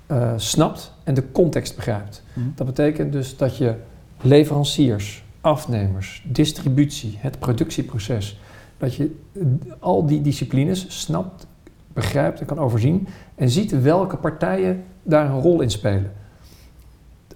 eh, 0.07 0.33
snapt 0.37 0.93
en 1.05 1.15
de 1.15 1.33
context 1.33 1.77
begrijpt. 1.77 2.23
Hmm. 2.33 2.53
Dat 2.55 2.67
betekent 2.67 3.13
dus 3.13 3.37
dat 3.37 3.57
je 3.57 3.75
leveranciers, 4.21 5.25
afnemers, 5.41 6.25
distributie, 6.27 7.15
het 7.19 7.39
productieproces, 7.39 8.41
dat 8.79 8.95
je 8.95 9.17
eh, 9.33 9.43
al 9.79 10.07
die 10.07 10.21
disciplines 10.21 11.01
snapt, 11.01 11.47
begrijpt 11.95 12.41
en 12.41 12.47
kan 12.47 12.59
overzien 12.59 13.09
en 13.35 13.51
ziet 13.51 13.83
welke 13.83 14.17
partijen 14.17 14.85
daar 15.03 15.27
een 15.27 15.41
rol 15.41 15.61
in 15.61 15.71
spelen. 15.71 16.13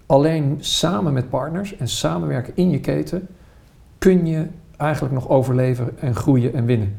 Alleen 0.07 0.57
samen 0.61 1.13
met 1.13 1.29
partners 1.29 1.77
en 1.77 1.89
samenwerken 1.89 2.53
in 2.57 2.71
je 2.71 2.81
keten 2.81 3.29
kun 3.99 4.27
je 4.27 4.47
eigenlijk 4.77 5.15
nog 5.15 5.29
overleven 5.29 6.01
en 6.01 6.15
groeien 6.15 6.55
en 6.55 6.65
winnen. 6.65 6.97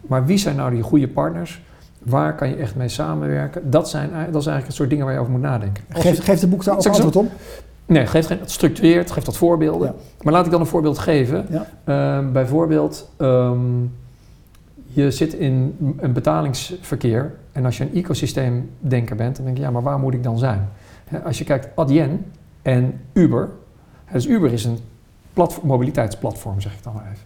Maar 0.00 0.26
wie 0.26 0.38
zijn 0.38 0.56
nou 0.56 0.70
die 0.70 0.82
goede 0.82 1.08
partners? 1.08 1.62
Waar 1.98 2.34
kan 2.34 2.48
je 2.48 2.56
echt 2.56 2.74
mee 2.76 2.88
samenwerken? 2.88 3.70
Dat, 3.70 3.88
zijn, 3.88 4.10
dat 4.10 4.18
is 4.20 4.32
eigenlijk 4.32 4.66
het 4.66 4.74
soort 4.74 4.90
dingen 4.90 5.04
waar 5.04 5.14
je 5.14 5.20
over 5.20 5.32
moet 5.32 5.40
nadenken. 5.40 5.84
Geeft, 5.88 6.20
geeft 6.20 6.40
het 6.40 6.50
boek 6.50 6.64
daar 6.64 6.76
ook 6.76 6.86
antwoord 6.86 7.16
op? 7.16 7.26
Nee, 7.86 8.06
geeft 8.06 8.26
geen, 8.26 8.38
het 8.38 8.50
structureert, 8.50 9.10
geeft 9.10 9.26
wat 9.26 9.36
voorbeelden. 9.36 9.88
Ja. 9.88 9.94
Maar 10.22 10.32
laat 10.32 10.44
ik 10.44 10.50
dan 10.50 10.60
een 10.60 10.66
voorbeeld 10.66 10.98
geven. 10.98 11.46
Ja. 11.50 11.66
Ehm, 11.84 12.32
bijvoorbeeld, 12.32 13.10
ehm, 13.16 13.58
je 14.96 15.10
zit 15.10 15.34
in 15.34 15.76
een 15.98 16.12
betalingsverkeer 16.12 17.34
en 17.52 17.64
als 17.64 17.76
je 17.76 17.84
een 17.84 17.94
ecosysteemdenker 17.94 19.16
bent, 19.16 19.36
dan 19.36 19.44
denk 19.44 19.56
je, 19.56 19.62
ja, 19.62 19.70
maar 19.70 19.82
waar 19.82 19.98
moet 19.98 20.14
ik 20.14 20.22
dan 20.22 20.38
zijn? 20.38 20.68
Als 21.24 21.38
je 21.38 21.44
kijkt, 21.44 21.68
Adyen 21.74 22.24
en 22.62 23.00
Uber. 23.12 23.50
Dus 24.12 24.26
Uber 24.26 24.52
is 24.52 24.64
een 24.64 24.78
platform, 25.32 25.66
mobiliteitsplatform, 25.66 26.60
zeg 26.60 26.72
ik 26.72 26.82
dan 26.82 26.94
maar 26.94 27.04
even. 27.12 27.24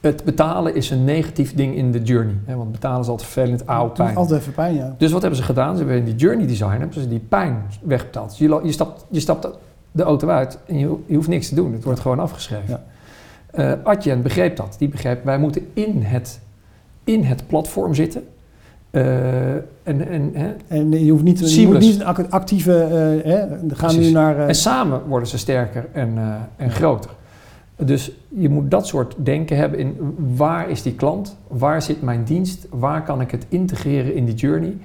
Het 0.00 0.24
betalen 0.24 0.74
is 0.74 0.90
een 0.90 1.04
negatief 1.04 1.54
ding 1.54 1.74
in 1.74 1.92
de 1.92 2.02
journey. 2.02 2.34
Hè, 2.44 2.56
want 2.56 2.72
betalen 2.72 3.00
is 3.00 3.08
altijd 3.08 3.28
vervelend, 3.28 3.66
oud, 3.66 3.94
pijn. 3.94 4.16
Altijd 4.16 4.40
even 4.40 4.52
pijn, 4.52 4.74
ja. 4.74 4.94
Dus 4.98 5.12
wat 5.12 5.20
hebben 5.20 5.38
ze 5.40 5.44
gedaan? 5.44 5.76
Ze 5.76 5.78
hebben 5.78 5.98
in 5.98 6.04
die 6.04 6.14
journey 6.14 6.46
design 6.46 6.78
hebben 6.78 7.00
ze 7.00 7.08
die 7.08 7.18
pijn 7.18 7.62
wegbetaald. 7.82 8.28
Dus 8.28 8.38
je, 8.38 8.60
je, 8.62 8.72
stapt, 8.72 9.04
je 9.10 9.20
stapt 9.20 9.48
de 9.92 10.02
auto 10.02 10.28
uit 10.28 10.58
en 10.66 10.78
je, 10.78 10.96
je 11.06 11.14
hoeft 11.14 11.28
niks 11.28 11.48
te 11.48 11.54
doen. 11.54 11.72
Het 11.72 11.84
wordt 11.84 12.00
gewoon 12.00 12.18
afgeschreven. 12.18 12.68
Ja. 12.68 12.84
Eh, 13.50 13.72
Adyen 13.82 14.22
begreep 14.22 14.56
dat. 14.56 14.74
Die 14.78 14.88
begreep, 14.88 15.24
wij 15.24 15.38
moeten 15.38 15.66
in 15.72 16.02
het, 16.02 16.40
in 17.04 17.24
het 17.24 17.46
platform 17.46 17.94
zitten. 17.94 18.24
Eh, 18.90 19.52
en, 19.54 20.08
en, 20.08 20.30
hè, 20.34 20.54
En 20.68 20.90
je 21.04 21.10
hoeft 21.10 21.24
niet, 21.24 21.38
je 21.38 21.44
moet 21.44 21.52
Seamless. 21.54 21.86
niet 21.86 22.00
een 22.00 22.06
ac- 22.06 22.26
actieve... 22.30 22.82
eh, 22.82 23.32
hè, 23.32 23.38
gaan 23.48 23.66
Precies. 23.66 24.06
nu 24.06 24.10
naar... 24.12 24.38
en 24.38 24.54
samen 24.54 25.02
worden 25.06 25.28
ze 25.28 25.38
sterker 25.38 25.86
en, 25.92 26.18
en 26.56 26.70
groter. 26.70 27.10
Dus 27.76 28.12
je 28.28 28.48
moet 28.48 28.70
dat 28.70 28.86
soort 28.86 29.14
denken 29.18 29.56
hebben 29.56 29.78
in 29.78 29.96
waar 30.36 30.70
is 30.70 30.82
die 30.82 30.94
klant? 30.94 31.36
Waar 31.48 31.82
zit 31.82 32.02
mijn 32.02 32.24
dienst? 32.24 32.66
Waar 32.70 33.02
kan 33.02 33.20
ik 33.20 33.30
het 33.30 33.46
integreren 33.48 34.14
in 34.14 34.24
die 34.24 34.34
journey? 34.34 34.76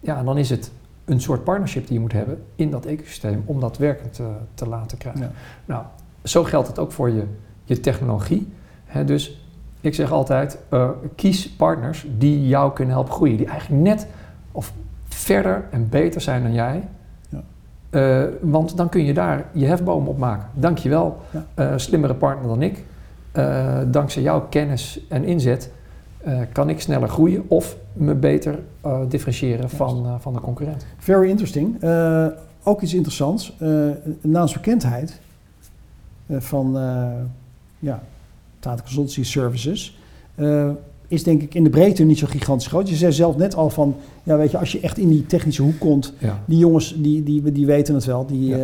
Ja, 0.00 0.18
en 0.18 0.24
dan 0.24 0.38
is 0.38 0.50
het 0.50 0.70
een 1.04 1.20
soort 1.20 1.44
partnership 1.44 1.84
die 1.86 1.94
je 1.94 2.00
moet 2.00 2.12
hebben 2.12 2.42
in 2.54 2.70
dat 2.70 2.84
ecosysteem 2.86 3.42
om 3.44 3.60
dat 3.60 3.78
werkend 3.78 4.12
te, 4.12 4.26
te 4.54 4.68
laten 4.68 4.98
krijgen. 4.98 5.20
Ja. 5.22 5.30
Nou, 5.64 5.82
zo 6.24 6.44
geldt 6.44 6.68
het 6.68 6.78
ook 6.78 6.92
voor 6.92 7.10
je, 7.10 7.22
je 7.74 7.80
technologie. 7.80 8.52
Dus 9.04 9.40
ik 9.80 9.94
zeg 9.94 10.12
altijd, 10.12 10.58
eh, 10.68 10.88
kies 11.14 11.50
partners 11.50 12.06
die 12.18 12.48
jou 12.48 12.72
kunnen 12.72 12.94
helpen 12.94 13.12
groeien. 13.12 13.36
Die 13.36 13.46
eigenlijk 13.46 13.82
net 13.82 14.06
of 14.52 14.72
verder 15.08 15.64
en 15.70 15.88
beter 15.88 16.20
zijn 16.20 16.42
dan 16.42 16.52
jij. 16.52 16.88
Ja. 17.28 17.42
Eh, 17.90 18.28
want 18.40 18.76
dan 18.76 18.88
kun 18.88 19.04
je 19.04 19.14
daar 19.14 19.44
je 19.52 19.66
hefboom 19.66 20.06
op 20.06 20.18
maken. 20.18 20.48
Dankjewel, 20.54 21.18
Ja. 21.30 21.46
eh 21.54 21.72
slimmere 21.76 22.14
partner 22.14 22.48
dan 22.48 22.62
ik. 22.62 22.84
Dankzij 23.90 24.22
jouw 24.22 24.46
kennis 24.48 25.00
en 25.08 25.24
inzet 25.24 25.70
kan 26.52 26.68
ik 26.68 26.80
sneller 26.80 27.08
groeien 27.08 27.44
of 27.48 27.76
me 27.92 28.14
beter 28.14 28.58
differentiëren 29.08 29.70
van, 29.70 30.20
van 30.20 30.32
de 30.32 30.40
concurrent. 30.40 30.86
Very 30.98 31.28
interesting. 31.28 31.84
Ook 32.62 32.80
iets 32.80 32.94
interessants. 32.94 33.56
Naamsbekendheid 34.20 35.20
eh, 36.26 36.40
van 36.40 36.76
ja, 37.82 38.02
Tata 38.58 38.82
Consultancy 38.82 39.22
Services 39.24 39.98
eh, 40.34 40.70
is 41.08 41.22
denk 41.22 41.42
ik 41.42 41.54
in 41.54 41.64
de 41.64 41.70
breedte 41.70 42.02
niet 42.04 42.18
zo 42.18 42.26
gigantisch 42.26 42.66
groot. 42.66 42.88
Je 42.88 42.94
zei 42.96 43.12
zelf 43.12 43.36
net 43.36 43.54
al 43.54 43.70
van, 43.70 43.96
ja 44.22 44.36
weet 44.36 44.50
je, 44.50 44.58
als 44.58 44.72
je 44.72 44.80
echt 44.80 44.98
in 44.98 45.08
die 45.08 45.26
technische 45.26 45.62
hoek 45.62 45.78
komt, 45.78 46.12
Ja. 46.18 46.42
die 46.44 46.58
jongens 46.58 46.94
die, 46.98 47.22
die, 47.22 47.52
die 47.52 47.66
weten 47.66 47.94
het 47.94 48.04
wel. 48.04 48.26
Die, 48.26 48.46
Ja. 48.48 48.56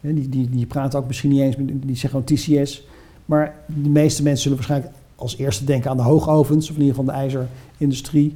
eh, 0.00 0.14
die, 0.14 0.28
die, 0.28 0.50
die 0.50 0.66
praten 0.66 0.98
ook 0.98 1.06
misschien 1.06 1.30
niet 1.30 1.40
eens, 1.40 1.56
met- 1.56 1.66
die 1.82 1.96
zeggen 1.96 2.24
gewoon 2.24 2.24
TCS. 2.64 2.86
Maar 3.24 3.54
de 3.82 3.88
meeste 3.88 4.22
mensen 4.22 4.42
zullen 4.42 4.56
waarschijnlijk 4.56 4.92
als 5.16 5.36
eerste 5.36 5.64
denken 5.64 5.90
aan 5.90 5.96
de 5.96 6.02
hoogovens, 6.02 6.70
of 6.70 6.76
in 6.76 6.82
ieder 6.82 6.96
geval 6.96 7.14
de 7.14 7.20
ijzerindustrie. 7.20 8.34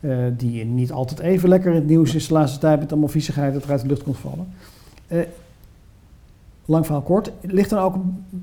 eh, 0.00 0.16
die 0.36 0.64
niet 0.64 0.92
altijd 0.92 1.20
even 1.20 1.48
lekker 1.48 1.70
in 1.70 1.76
het 1.76 1.86
nieuws 1.86 2.14
is 2.14 2.26
de 2.26 2.32
laatste 2.34 2.58
tijd 2.58 2.80
met 2.80 2.90
allemaal 2.90 3.08
viezigheid 3.08 3.52
dat 3.54 3.64
er 3.64 3.70
uit 3.70 3.80
de 3.80 3.86
lucht 3.86 4.02
komt 4.02 4.16
vallen. 4.16 4.46
Lang 6.64 6.84
verhaal 6.86 7.02
kort, 7.02 7.32
ligt 7.40 7.70
er 7.72 7.80
ook 7.80 7.94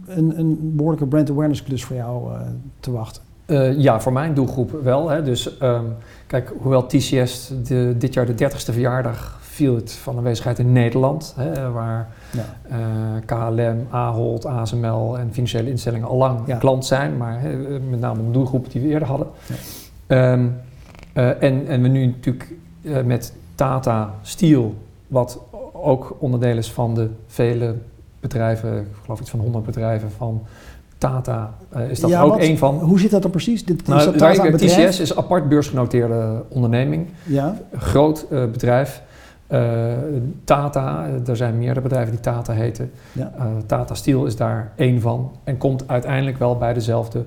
een, 0.06 0.40
een 0.40 0.76
behoorlijke 0.76 1.08
brand 1.08 1.30
awareness 1.30 1.64
klus 1.64 1.84
voor 1.84 1.96
jou 1.96 2.34
eh, 2.34 2.40
te 2.80 2.92
wachten? 2.92 3.22
Eh, 3.46 3.78
ja, 3.78 4.00
voor 4.02 4.14
mijn 4.14 4.34
doelgroep 4.34 4.72
wel. 4.84 5.10
Hè. 5.10 5.24
Dus 5.24 5.58
ehm, 5.58 5.86
kijk, 6.28 6.54
hoewel 6.62 6.86
TCS 6.86 7.52
de, 7.64 7.96
dit 7.98 8.14
jaar 8.14 8.26
de 8.26 8.34
30ste 8.34 8.74
verjaardag 8.74 9.38
field 9.42 9.92
van 9.92 10.18
aanwezigheid 10.18 10.60
in 10.60 10.72
Nederland, 10.72 11.34
hè, 11.38 11.72
waar 11.72 12.08
Ja. 12.32 12.46
eh, 12.70 12.78
KLM, 13.26 13.88
Ahold, 13.90 14.46
ASML 14.46 15.18
en 15.18 15.30
financiële 15.32 15.70
instellingen 15.70 16.08
al 16.08 16.18
lang 16.18 16.40
Ja. 16.46 16.58
klant 16.58 16.86
zijn, 16.86 17.18
maar 17.18 17.42
hè, 17.42 17.80
met 17.80 18.00
name 18.00 18.26
de 18.26 18.32
doelgroep 18.32 18.72
die 18.72 18.82
we 18.82 18.88
eerder 18.88 19.08
hadden. 19.08 19.28
Ja. 19.48 19.56
Ehm, 20.08 20.48
eh, 21.14 21.44
en, 21.44 21.68
en 21.68 21.82
we 21.82 21.88
nu 21.88 22.06
natuurlijk 22.06 22.54
met 23.06 23.34
Tata 23.56 24.14
Steel, 24.22 24.76
wat 25.08 25.40
ook 25.74 26.16
onderdeel 26.20 26.58
is 26.58 26.72
van 26.72 26.96
de 26.96 27.10
vele 27.28 27.76
bedrijven, 28.20 28.78
ik 28.80 28.86
geloof 29.04 29.20
iets 29.20 29.30
van 29.30 29.40
100 29.40 29.66
bedrijven 29.66 30.12
van 30.18 30.42
Tata, 30.98 31.54
eh, 31.70 31.90
is 31.90 32.00
dat 32.00 32.10
Ja, 32.10 32.22
ook 32.22 32.30
want 32.30 32.42
één 32.42 32.58
van. 32.58 32.80
Hoe 32.80 33.00
zit 33.00 33.12
dat 33.12 33.22
dan 33.22 33.32
precies? 33.32 33.66
Dit, 33.66 33.88
Nou, 33.88 34.00
is 34.00 34.06
dat 34.06 34.18
Tata 34.18 34.44
ik- 34.44 34.52
een? 34.54 34.58
TCS 34.68 35.00
is 35.00 35.10
een 35.10 35.18
apart 35.18 35.50
beursgenoteerde 35.50 36.44
onderneming, 36.50 37.08
Ja, 37.24 37.56
een 37.72 37.80
groot 37.82 38.26
eh, 38.30 38.46
bedrijf. 38.46 39.02
Eh, 39.48 39.62
Tata, 40.44 41.08
er 41.28 41.36
zijn 41.38 41.58
meerdere 41.58 41.82
bedrijven 41.82 42.12
die 42.12 42.20
Tata 42.20 42.54
heten. 42.54 42.92
Ja. 43.12 43.32
Tata 43.66 43.94
Steel 43.96 44.26
is 44.26 44.36
daar 44.36 44.72
één 44.76 45.02
van 45.02 45.32
en 45.44 45.58
komt 45.58 45.84
uiteindelijk 45.88 46.38
wel 46.40 46.58
bij 46.58 46.74
dezelfde 46.74 47.26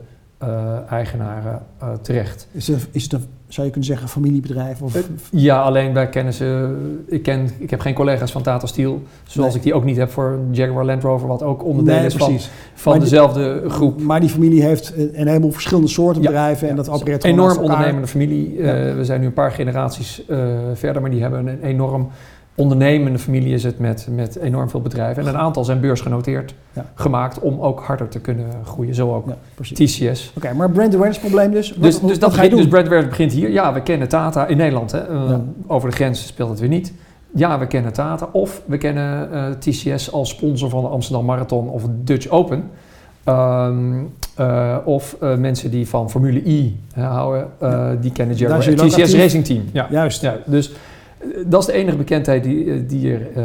eigenaren 0.89 1.63
terecht. 2.03 2.47
is 2.53 2.67
het, 2.69 2.89
is 2.91 3.03
het 3.03 3.13
een, 3.13 3.27
zou 3.53 3.67
je 3.67 3.73
kunnen 3.73 3.91
zeggen, 3.91 4.09
familiebedrijf? 4.09 4.83
Of, 4.83 4.95
Eh, 4.95 5.03
Ja, 5.31 5.61
alleen 5.63 5.93
wij 5.93 6.09
kennen 6.09 6.33
ze. 6.33 6.77
Ik, 7.07 7.23
ken, 7.23 7.49
ik 7.59 7.71
heb 7.71 7.81
geen 7.81 7.95
collega's 7.95 8.33
van 8.33 8.43
Tata 8.43 8.67
Steel, 8.67 9.03
zoals 9.27 9.49
Nee. 9.49 9.57
ik 9.59 9.63
die 9.63 9.75
ook 9.75 9.85
niet 9.85 9.97
heb 9.97 10.11
voor 10.11 10.39
Jaguar 10.51 10.85
Land 10.85 11.03
Rover, 11.03 11.29
wat 11.29 11.43
ook 11.43 11.65
onderdeel 11.65 11.95
nee, 11.95 12.07
is 12.07 12.15
van, 12.15 12.39
van 12.75 12.93
die- 12.93 13.01
dezelfde 13.03 13.63
groep. 13.69 14.01
Maar 14.03 14.21
die 14.21 14.29
familie 14.29 14.63
heeft 14.63 14.93
een, 14.97 15.27
heleboel 15.27 15.53
verschillende 15.53 15.89
soorten 15.89 16.23
Ja. 16.23 16.29
bedrijven 16.29 16.69
en 16.69 16.77
dat 16.77 16.89
opereert 16.89 17.25
een 17.25 17.31
enorm 17.31 17.59
ondernemende 17.59 18.07
familie. 18.07 18.59
Eh, 18.59 18.95
we 18.97 19.05
zijn 19.05 19.21
nu 19.21 19.27
een 19.27 19.33
paar 19.33 19.53
generaties 19.53 20.27
eh, 20.27 20.39
verder, 20.75 21.03
maar 21.03 21.11
die 21.11 21.21
hebben 21.23 21.47
een 21.47 21.63
enorm 21.63 22.09
ondernemende 22.55 23.19
familie 23.19 23.55
is 23.55 23.65
het 23.65 23.79
met, 23.79 24.07
met 24.11 24.37
enorm 24.37 24.71
veel 24.71 24.81
bedrijven. 24.81 25.23
En 25.23 25.29
een 25.29 25.39
aantal 25.39 25.65
zijn 25.65 25.81
beursgenoteerd 25.81 26.55
Ja. 26.73 26.85
gemaakt 26.95 27.39
om 27.39 27.61
ook 27.61 27.81
harder 27.81 28.09
te 28.09 28.21
kunnen 28.21 28.47
groeien. 28.65 28.95
Zo 28.95 29.15
ook 29.15 29.27
Ja. 29.27 29.37
TCS. 29.75 30.33
Oké, 30.37 30.53
maar 30.55 30.71
brand 30.71 30.93
awareness 30.95 31.19
probleem 31.21 31.51
dus. 31.51 31.71
Wat, 31.71 31.83
Dus, 31.83 32.01
wat- 32.01 32.09
dus, 32.09 32.19
dat 32.19 32.35
ga 32.35 32.43
je 32.43 32.49
begint, 32.49 32.51
doen? 32.51 32.61
dus 32.61 32.69
brand 32.71 32.87
awareness 32.87 33.17
begint 33.19 33.33
hier. 33.33 33.51
Ja, 33.51 33.73
we 33.73 33.83
kennen 33.83 34.09
Tata 34.09 34.47
in 34.47 34.57
Nederland. 34.57 34.91
Hè. 34.93 34.99
Eh, 34.99 35.29
Ja. 35.29 35.41
Over 35.67 35.89
de 35.91 35.95
grens 35.97 36.27
speelt 36.27 36.51
het 36.51 36.61
weer 36.61 36.69
niet. 36.69 36.93
Ja, 37.35 37.59
we 37.59 37.67
kennen 37.67 37.93
Tata. 37.93 38.29
Of 38.33 38.63
we 38.67 38.79
kennen 38.79 39.33
eh, 39.33 39.45
TCS 39.59 40.13
als 40.13 40.29
sponsor 40.31 40.69
van 40.71 40.83
de 40.83 40.89
Amsterdam 40.89 41.25
Marathon 41.25 41.69
of 41.69 41.83
Dutch 41.91 42.29
Open. 42.29 42.65
Ehm, 43.25 43.93
eh, 44.37 44.77
of 44.85 45.17
mensen 45.39 45.71
die 45.71 45.89
van 45.89 46.11
Formule 46.11 46.49
E 46.51 46.71
hè, 46.93 47.03
houden, 47.03 47.47
Ja. 47.61 47.95
die 48.01 48.13
kennen 48.13 48.53
ook 48.55 48.61
TCS. 48.61 49.15
Racing 49.15 49.45
Team. 49.45 49.63
Ja. 49.73 49.87
Juist. 49.91 50.21
Ja, 50.23 50.35
dus 50.47 50.73
dat 51.47 51.61
is 51.61 51.67
de 51.67 51.73
enige 51.73 51.97
bekendheid 51.97 52.45
die, 52.45 52.73
eh, 52.73 52.81
die 52.87 53.13
er 53.13 53.31
eh, 53.35 53.45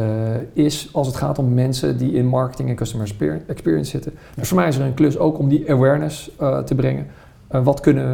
is 0.53 0.89
als 0.91 1.07
het 1.07 1.15
gaat 1.15 1.39
om 1.39 1.53
mensen 1.53 1.97
die 1.97 2.11
in 2.11 2.25
marketing 2.25 2.69
en 2.69 2.75
customer 2.75 3.07
exper- 3.07 3.41
experience 3.47 3.89
zitten. 3.89 4.13
Dus 4.35 4.47
voor 4.47 4.57
mij 4.57 4.67
is 4.67 4.77
er 4.77 4.85
een 4.85 4.93
klus 4.93 5.17
ook 5.17 5.39
om 5.39 5.49
die 5.49 5.71
awareness 5.71 6.31
eh, 6.39 6.59
te 6.59 6.75
brengen. 6.75 7.05
Wat 7.47 7.79
kunnen 7.79 8.05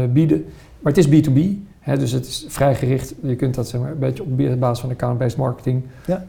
we 0.00 0.08
bieden? 0.08 0.44
Maar 0.80 0.92
het 0.92 1.06
is 1.06 1.28
B2B, 1.28 1.38
hè, 1.80 1.98
dus 1.98 2.12
het 2.12 2.26
is 2.26 2.44
vrij 2.48 2.74
gericht. 2.74 3.14
Je 3.22 3.36
kunt 3.36 3.54
dat 3.54 3.68
zeg 3.68 3.80
maar, 3.80 3.90
een 3.90 3.98
beetje 3.98 4.22
op 4.22 4.58
basis 4.60 4.80
van 4.80 4.90
account-based 4.90 5.36
marketing 5.36 5.82
Ja. 6.06 6.24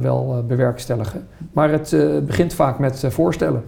wel 0.00 0.44
bewerkstelligen. 0.48 1.26
Maar 1.52 1.70
het 1.70 1.96
begint 2.26 2.54
vaak 2.54 2.78
met 2.78 3.04
voorstellen. 3.08 3.62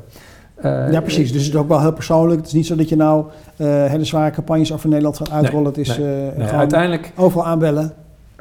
Ja, 0.62 1.00
precies. 1.00 1.32
Dus 1.32 1.44
het 1.44 1.54
is 1.54 1.60
ook 1.60 1.68
wel 1.68 1.80
heel 1.80 1.92
persoonlijk. 1.92 2.38
Het 2.38 2.46
is 2.46 2.52
niet 2.52 2.66
zo 2.66 2.76
dat 2.76 2.88
je 2.88 2.96
nou 2.96 3.24
hele 3.62 4.04
zware 4.04 4.30
campagnes 4.30 4.72
over 4.72 4.88
Nederland 4.88 5.16
gaat 5.16 5.30
uitrollen. 5.30 5.66
het 5.66 5.78
is 5.78 5.98
nee, 5.98 6.46
uiteindelijk 6.46 7.12
overal 7.16 7.46
aanbellen. 7.46 7.92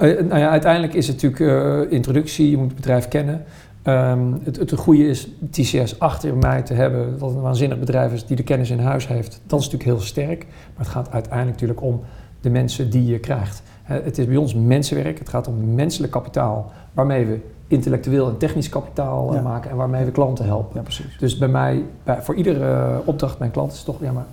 Eh, 0.04 0.24
nou 0.24 0.40
ja, 0.40 0.50
uiteindelijk 0.50 0.94
is 0.94 1.08
het 1.08 1.22
natuurlijk 1.22 1.86
eh, 1.86 1.92
introductie, 1.92 2.50
je 2.50 2.58
moet 2.58 2.68
het 2.68 2.76
bedrijf 2.76 3.08
kennen. 3.08 3.44
Ehm, 3.84 4.34
het, 4.44 4.56
het 4.56 4.72
goede 4.74 5.08
is 5.08 5.28
TCS 5.50 6.00
achter 6.00 6.36
mij 6.36 6.62
te 6.62 6.74
hebben, 6.74 7.12
dat 7.20 7.28
het 7.28 7.38
een 7.38 7.44
waanzinnig 7.44 7.80
bedrijf 7.80 8.14
is 8.14 8.26
die 8.26 8.36
de 8.36 8.44
kennis 8.44 8.70
in 8.70 8.80
huis 8.80 9.08
heeft. 9.08 9.42
Dat 9.46 9.60
is 9.60 9.66
natuurlijk 9.66 9.98
heel 9.98 10.08
sterk, 10.08 10.46
maar 10.48 10.86
het 10.86 10.88
gaat 10.88 11.12
uiteindelijk 11.12 11.52
natuurlijk 11.52 11.82
om 11.82 12.02
de 12.42 12.50
mensen 12.50 12.90
die 12.90 13.06
je 13.06 13.20
krijgt. 13.20 13.64
Het 13.84 14.18
is 14.18 14.26
bij 14.26 14.36
ons 14.36 14.56
mensenwerk, 14.56 15.20
het 15.20 15.30
gaat 15.30 15.48
om 15.48 15.76
menselijk 15.76 16.12
kapitaal, 16.12 16.72
waarmee 16.94 17.26
we 17.26 17.40
intellectueel 17.68 18.30
en 18.30 18.38
technisch 18.38 18.70
kapitaal 18.70 19.30
eh, 19.30 19.36
Ja. 19.36 19.42
maken 19.42 19.70
en 19.72 19.76
waarmee 19.76 20.06
we 20.06 20.12
klanten 20.12 20.46
helpen. 20.46 20.76
Ja, 20.76 20.82
precies. 20.82 21.18
Dus 21.20 21.38
bij 21.38 21.48
mij, 21.48 21.84
bij, 22.04 22.22
voor 22.22 22.36
iedere 22.36 23.02
opdracht 23.06 23.40
mijn 23.40 23.52
klant 23.52 23.72
is 23.72 23.84
toch, 23.84 24.02
ja 24.02 24.12
maar 24.12 24.26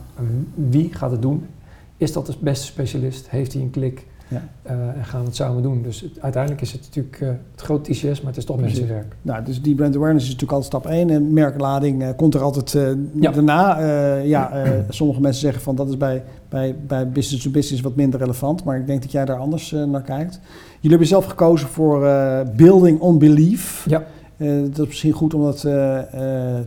wie 0.55 0.95
gaat 0.95 1.11
het 1.11 1.23
doen? 1.23 1.47
Is 1.97 2.13
dat 2.13 2.27
de 2.27 2.35
beste 2.41 2.67
specialist? 2.67 3.31
Heeft 3.31 3.53
hij 3.53 3.63
een 3.63 3.71
klik? 3.71 4.07
Ja. 4.31 4.43
Eh, 4.63 4.73
en 4.75 5.05
gaan 5.05 5.21
we 5.21 5.27
het 5.27 5.37
samen 5.37 5.63
doen. 5.63 5.83
Dus 5.83 6.01
het- 6.01 6.21
uiteindelijk 6.21 6.63
is 6.63 6.73
het 6.73 6.81
natuurlijk 6.83 7.21
eh, 7.21 7.29
het 7.53 7.61
grote 7.61 7.91
TCS, 7.93 8.03
maar 8.21 8.27
het 8.31 8.37
is 8.37 8.45
toch 8.45 8.57
Precies. 8.57 8.79
mensenwerk. 8.79 9.17
Nou, 9.23 9.45
dus 9.45 9.63
die 9.63 9.75
brand 9.75 9.97
awareness 9.97 10.25
is 10.27 10.33
natuurlijk 10.33 10.63
altijd 10.63 10.83
stap 10.83 10.93
1. 10.93 11.11
En 11.11 11.33
merklading 11.33 12.03
eh, 12.03 12.09
komt 12.17 12.35
er 12.35 12.41
altijd 12.43 12.73
Ja. 13.21 13.31
daarna. 13.31 13.79
Ja, 14.17 14.53
sommige 14.89 15.21
mensen 15.21 15.41
zeggen 15.41 15.63
van 15.63 15.75
dat 15.75 15.89
is 15.89 15.97
bij, 15.97 16.23
bij, 16.49 16.77
bij 16.87 17.09
business 17.09 17.45
to 17.45 17.51
business 17.51 17.83
wat 17.83 17.97
minder 17.97 18.21
relevant. 18.21 18.65
Maar 18.65 18.77
ik 18.79 18.87
denk 18.87 19.03
dat 19.03 19.13
jij 19.13 19.25
daar 19.25 19.39
anders 19.39 19.71
naar 19.71 20.03
kijkt. 20.03 20.41
Jullie 20.75 20.91
hebben 20.91 21.07
zelf 21.09 21.25
gekozen 21.25 21.69
voor 21.69 22.01
building 22.57 23.01
on 23.01 23.19
belief. 23.19 23.85
Ja. 23.89 24.05
Dat 24.71 24.79
is 24.79 24.87
misschien 24.87 25.13
goed 25.13 25.35
om 25.35 25.43
dat 25.43 25.61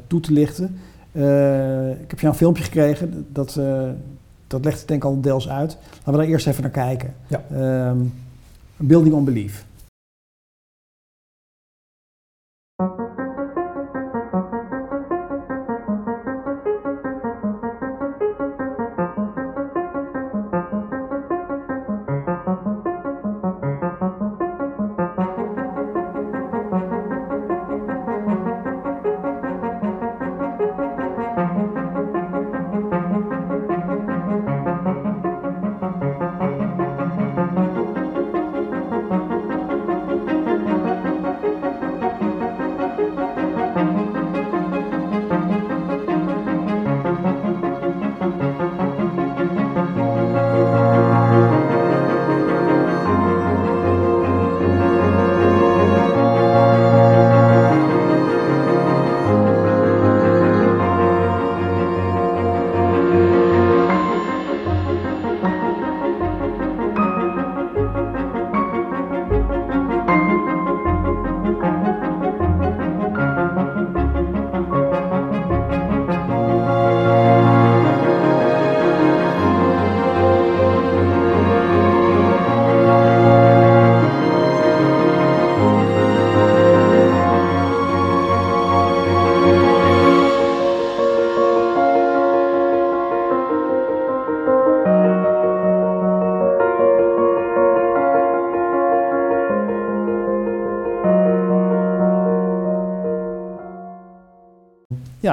toe 0.07 0.19
te 0.19 0.31
lichten. 0.33 0.65
Ik 2.01 2.09
heb 2.09 2.19
jou 2.19 2.31
een 2.33 2.39
filmpje 2.39 2.63
gekregen. 2.63 3.25
Dat, 3.31 3.59
dat 4.53 4.65
legt 4.65 4.79
het 4.79 4.87
denk 4.87 5.03
ik 5.03 5.09
al 5.09 5.21
deels 5.21 5.49
uit. 5.49 5.77
Laten 5.91 6.11
we 6.11 6.17
daar 6.17 6.27
eerst 6.27 6.47
even 6.47 6.61
naar 6.61 6.71
kijken. 6.71 7.13
Ja. 7.27 7.43
Ehm, 7.51 7.97
building 8.77 9.15
on 9.15 9.25
belief. 9.25 9.65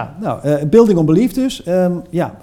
Ja, 0.01 0.15
nou, 0.21 0.41
eh, 0.43 0.65
building 0.69 0.99
on 0.99 1.07
belief 1.07 1.33
dus. 1.33 1.63
Ehm, 1.63 1.93
ja, 2.11 2.35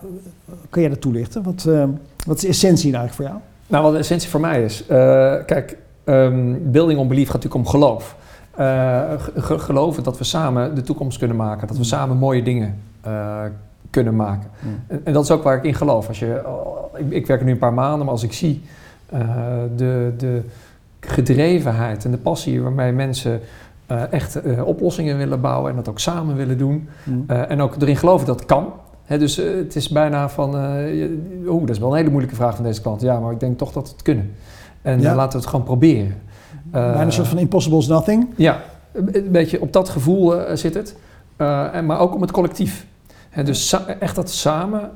kan 0.69 0.81
jij 0.81 0.89
dat 0.91 1.01
toelichten? 1.01 1.43
Wat, 1.43 1.65
ehm, 1.67 1.89
wat 2.25 2.35
is 2.35 2.41
de 2.41 2.47
essentie 2.47 2.83
eigenlijk 2.95 3.13
voor 3.13 3.25
jou? 3.25 3.37
Nou, 3.67 3.83
wat 3.83 3.91
de 3.91 3.97
essentie 3.99 4.29
voor 4.29 4.39
mij 4.39 4.63
is, 4.63 4.85
eh, 4.87 4.97
kijk, 5.45 5.77
ehm, 6.03 6.53
building 6.61 6.99
on 6.99 7.07
belief 7.07 7.25
gaat 7.29 7.43
natuurlijk 7.43 7.65
om 7.65 7.71
geloof. 7.71 8.15
Eh, 8.55 9.01
ge- 9.37 9.59
geloven 9.59 10.03
dat 10.03 10.17
we 10.17 10.23
samen 10.23 10.75
de 10.75 10.81
toekomst 10.81 11.17
kunnen 11.17 11.37
maken, 11.37 11.67
dat 11.67 11.75
we 11.75 11.81
Mm. 11.81 11.89
samen 11.89 12.17
mooie 12.17 12.43
dingen 12.43 12.79
kunnen 13.89 14.15
maken. 14.15 14.49
En, 14.87 15.01
en 15.03 15.13
dat 15.13 15.23
is 15.23 15.31
ook 15.31 15.43
waar 15.43 15.57
ik 15.57 15.63
in 15.63 15.73
geloof. 15.73 16.07
Als 16.07 16.19
je, 16.19 16.41
oh, 16.45 16.99
ik, 16.99 17.11
ik 17.11 17.27
werk 17.27 17.39
er 17.39 17.45
nu 17.45 17.51
een 17.51 17.57
paar 17.57 17.73
maanden, 17.73 17.99
maar 17.99 18.09
als 18.13 18.23
ik 18.23 18.33
zie 18.33 18.61
de, 19.75 20.13
de 20.17 20.41
gedrevenheid 20.99 22.05
en 22.05 22.11
de 22.11 22.17
passie 22.17 22.61
waarmee 22.61 22.91
mensen 22.91 23.39
eh, 23.87 24.11
echt 24.11 24.35
eh, 24.41 24.67
oplossingen 24.67 25.17
willen 25.17 25.41
bouwen 25.41 25.69
en 25.69 25.75
dat 25.75 25.89
ook 25.89 25.99
samen 25.99 26.35
willen 26.35 26.57
doen. 26.57 26.89
Mm. 27.03 27.23
Eh, 27.27 27.51
en 27.51 27.61
ook 27.61 27.75
erin 27.81 27.97
geloven 27.97 28.25
dat 28.27 28.39
het 28.39 28.47
kan. 28.47 28.73
Hè, 29.03 29.17
dus 29.17 29.35
het 29.35 29.75
is 29.75 29.89
bijna 29.89 30.29
van, 30.29 30.57
eh, 30.57 31.09
oeh, 31.47 31.61
dat 31.61 31.69
is 31.69 31.79
wel 31.79 31.89
een 31.89 31.95
hele 31.97 32.09
moeilijke 32.09 32.35
vraag 32.35 32.55
van 32.55 32.63
deze 32.63 32.81
klant. 32.81 33.01
Ja, 33.01 33.19
maar 33.19 33.31
ik 33.31 33.39
denk 33.39 33.57
toch 33.57 33.71
dat 33.71 33.83
we 33.87 33.91
het 33.91 34.01
kunnen. 34.01 34.31
En 34.81 35.01
Ja. 35.01 35.15
laten 35.15 35.31
we 35.31 35.37
het 35.37 35.47
gewoon 35.47 35.65
proberen. 35.65 36.15
Bijna 36.71 37.01
een 37.01 37.11
soort 37.11 37.27
van 37.27 37.37
impossible 37.37 37.77
is 37.79 37.87
nothing. 37.87 38.27
ja, 38.35 38.61
een 38.93 39.31
beetje 39.31 39.61
op 39.61 39.73
dat 39.73 39.89
gevoel 39.89 40.33
zit 40.53 40.73
het. 40.73 40.95
En, 41.37 41.85
maar 41.85 41.99
ook 41.99 42.15
om 42.15 42.21
het 42.21 42.31
collectief. 42.31 42.85
Hè, 43.29 43.43
dus 43.43 43.75
echt 43.99 44.15
dat 44.15 44.29
samen 44.29 44.91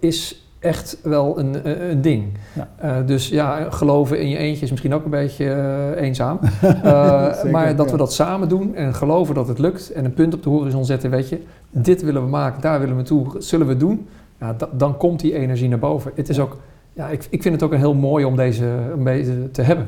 is 0.00 0.49
echt 0.60 0.98
wel 1.02 1.38
een, 1.38 1.68
een 1.68 1.90
een 1.90 2.00
ding. 2.00 2.24
Ja. 2.52 2.68
Eh, 2.76 3.06
dus 3.06 3.28
ja, 3.28 3.70
geloven 3.70 4.20
in 4.20 4.28
je 4.28 4.36
eentje 4.36 4.64
is 4.64 4.70
misschien 4.70 4.94
ook 4.94 5.04
een 5.04 5.10
beetje 5.10 5.44
eh, 5.44 6.02
eenzaam. 6.02 6.38
Eh, 6.82 7.34
Zeker, 7.34 7.50
maar 7.50 7.76
dat 7.76 7.86
ja. 7.86 7.92
we 7.92 7.98
dat 7.98 8.12
samen 8.12 8.48
doen 8.48 8.74
en 8.74 8.94
geloven 8.94 9.34
dat 9.34 9.48
het 9.48 9.58
lukt 9.58 9.92
en 9.92 10.04
een 10.04 10.14
punt 10.14 10.34
op 10.34 10.42
de 10.42 10.48
horizon 10.48 10.84
zetten, 10.84 11.10
weet 11.10 11.28
je, 11.28 11.42
dit 11.70 12.02
willen 12.02 12.22
we 12.22 12.28
maken, 12.28 12.60
daar 12.60 12.80
willen 12.80 12.96
we 12.96 13.02
toe, 13.02 13.26
zullen 13.38 13.66
we 13.66 13.76
doen, 13.76 14.06
ja, 14.40 14.52
da- 14.52 14.68
dan 14.72 14.96
komt 14.96 15.20
die 15.20 15.34
energie 15.34 15.68
naar 15.68 15.78
boven. 15.78 16.12
Het 16.14 16.28
is 16.28 16.38
ook, 16.38 16.56
ja, 16.92 17.08
ik, 17.08 17.26
ik 17.30 17.42
vind 17.42 17.54
het 17.54 17.62
ook 17.64 17.72
een 17.72 17.78
heel 17.78 17.94
mooi 17.94 18.24
om 18.24 18.36
deze, 18.36 18.68
om 18.96 19.04
deze 19.04 19.50
te 19.50 19.62
hebben. 19.62 19.86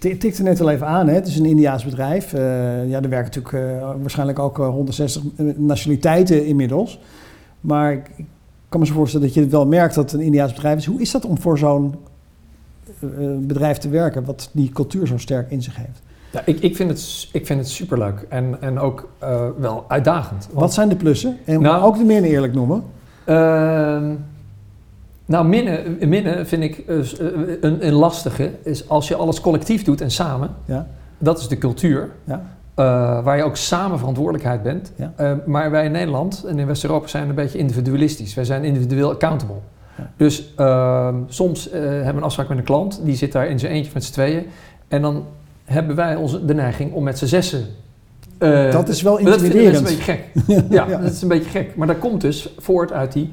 Het 0.00 0.20
tikte 0.20 0.42
net 0.42 0.60
al 0.60 0.70
even 0.70 0.86
aan, 0.86 1.08
hè? 1.08 1.14
het 1.14 1.26
is 1.26 1.38
een 1.38 1.44
Indiaas 1.44 1.84
bedrijf. 1.84 2.32
Eh, 2.32 2.40
ja, 2.88 3.02
er 3.02 3.08
werken 3.08 3.42
natuurlijk 3.42 3.54
eh, 3.54 3.90
waarschijnlijk 4.00 4.38
ook 4.38 4.58
eh, 4.58 4.68
160 4.68 5.22
nationaliteiten 5.56 6.46
inmiddels. 6.46 7.00
Maar 7.60 7.92
ik 7.92 8.24
kan 8.68 8.80
me 8.80 8.86
zo 8.86 8.92
voorstellen 8.94 9.26
dat 9.26 9.34
je 9.34 9.46
wel 9.46 9.66
merkt 9.66 9.94
dat 9.94 10.10
het 10.10 10.20
een 10.20 10.26
Indiaas 10.26 10.52
bedrijf 10.52 10.78
is. 10.78 10.86
Hoe 10.86 11.00
is 11.00 11.10
dat 11.10 11.24
om 11.24 11.38
voor 11.40 11.58
zo'n 11.58 11.94
eh, 13.00 13.08
bedrijf 13.38 13.78
te 13.78 13.88
werken, 13.88 14.24
wat 14.24 14.50
die 14.52 14.70
cultuur 14.70 15.06
zo 15.06 15.18
sterk 15.18 15.50
in 15.50 15.62
zich 15.62 15.76
heeft? 15.76 16.02
Ja, 16.30 16.42
ik, 16.44 16.60
ik, 16.60 16.76
vind 16.76 16.90
het, 16.90 17.28
ik 17.32 17.46
vind 17.46 17.58
het 17.60 17.68
superleuk 17.68 18.26
en, 18.28 18.56
en 18.60 18.78
ook 18.78 19.08
eh, 19.18 19.46
wel 19.58 19.84
uitdagend. 19.88 20.46
Want, 20.46 20.60
Wat 20.60 20.74
zijn 20.74 20.88
de 20.88 20.96
plussen? 20.96 21.36
En 21.44 21.60
Nou- 21.60 21.84
ook 21.84 21.96
de 21.98 22.04
meer 22.04 22.22
eerlijk 22.22 22.54
noemen. 22.54 22.82
Ehm, 23.24 24.14
nou, 25.26 25.46
minnen, 25.46 26.08
minnen 26.08 26.46
vind 26.46 26.62
ik 26.62 26.78
eh, 26.78 26.98
eh, 26.98 27.06
een, 27.60 27.86
een 27.86 27.92
lastige. 27.92 28.50
Is 28.62 28.88
als 28.88 29.08
je 29.08 29.14
alles 29.14 29.40
collectief 29.40 29.84
doet 29.84 30.00
en 30.00 30.10
samen. 30.10 30.50
Ja. 30.64 30.86
Dat 31.18 31.38
is 31.38 31.48
de 31.48 31.58
cultuur. 31.58 32.10
Ja. 32.24 32.55
Eh, 32.76 32.84
waar 33.24 33.36
je 33.36 33.42
ook 33.44 33.56
samen 33.56 33.98
verantwoordelijkheid 33.98 34.62
bent. 34.62 34.92
Ja. 34.96 35.12
Eh, 35.16 35.32
maar 35.46 35.70
wij 35.70 35.84
in 35.84 35.92
Nederland 35.92 36.44
en 36.48 36.58
in 36.58 36.66
West-Europa 36.66 37.06
zijn 37.06 37.28
een 37.28 37.34
beetje 37.34 37.58
individualistisch. 37.58 38.34
Wij 38.34 38.44
zijn 38.44 38.64
individueel 38.64 39.10
accountable. 39.10 39.56
Ja. 39.98 40.10
Dus 40.16 40.52
ehm, 40.56 41.14
soms 41.28 41.70
eh, 41.70 41.80
hebben 41.80 42.04
we 42.06 42.16
een 42.16 42.22
afspraak 42.22 42.48
met 42.48 42.58
een 42.58 42.64
klant. 42.64 43.00
Die 43.04 43.16
zit 43.16 43.32
daar 43.32 43.46
in 43.48 43.58
zijn 43.58 43.72
eentje 43.72 43.90
met 43.94 44.04
z'n 44.04 44.12
tweeën. 44.12 44.46
En 44.88 45.02
dan 45.02 45.24
hebben 45.64 45.96
wij 45.96 46.16
onze, 46.16 46.44
de 46.44 46.54
neiging 46.54 46.92
om 46.92 47.02
met 47.04 47.18
z'n 47.18 47.26
zessen... 47.26 47.66
dat 48.70 48.88
is 48.88 49.02
wel 49.02 49.12
maar 49.14 49.22
dat 49.22 49.32
best 49.32 49.44
intimiderend. 49.44 49.76
een 49.88 49.96
beetje 49.96 50.02
gek. 50.02 50.24
Ja, 50.76 50.86
Ja. 50.88 50.98
dat 50.98 51.12
is 51.12 51.22
een 51.22 51.28
beetje 51.28 51.50
gek. 51.50 51.76
Maar 51.76 51.86
dat 51.86 51.98
komt 51.98 52.20
dus 52.20 52.48
voort 52.58 52.92
uit 52.92 53.12
die 53.12 53.32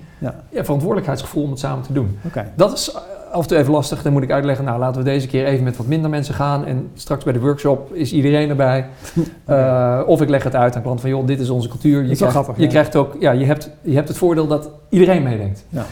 verantwoordelijkheidsgevoel 0.53 1.43
om 1.43 1.49
het 1.49 1.59
samen 1.59 1.83
te 1.83 1.93
doen. 1.93 2.17
Oké. 2.25 2.51
Dat 2.55 2.73
is 2.73 2.95
af 3.33 3.41
en 3.41 3.47
toe 3.47 3.57
even 3.57 3.71
lastig. 3.71 4.01
Dan 4.01 4.13
moet 4.13 4.23
ik 4.23 4.31
uitleggen, 4.31 4.65
nou 4.65 4.79
laten 4.79 5.03
we 5.03 5.09
deze 5.09 5.27
keer 5.27 5.45
even 5.45 5.63
met 5.63 5.77
wat 5.77 5.87
minder 5.87 6.09
mensen 6.09 6.33
gaan. 6.33 6.65
En 6.65 6.89
straks 6.93 7.23
bij 7.23 7.33
de 7.33 7.39
workshop 7.39 7.93
is 7.93 8.13
iedereen 8.13 8.49
erbij. 8.49 8.85
Eh, 9.45 10.01
of 10.05 10.21
ik 10.21 10.29
leg 10.29 10.43
het 10.43 10.55
uit 10.55 10.75
aan 10.75 10.81
klanten 10.81 11.01
van, 11.01 11.09
joh, 11.09 11.27
dit 11.27 11.39
is 11.39 11.49
onze 11.49 11.67
cultuur. 11.67 12.03
Je, 12.03 12.09
is 12.09 12.17
krijgt, 12.17 12.35
grappig, 12.35 12.55
je 12.57 12.63
ja. 12.63 12.69
krijgt 12.69 12.95
ook, 12.95 13.15
ja, 13.19 13.31
je 13.31 13.45
hebt, 13.45 13.69
je 13.81 13.95
hebt 13.95 14.07
het 14.07 14.17
voordeel 14.17 14.47
dat 14.47 14.69
iedereen 14.89 15.23
meedenkt. 15.23 15.65
Ja. 15.69 15.85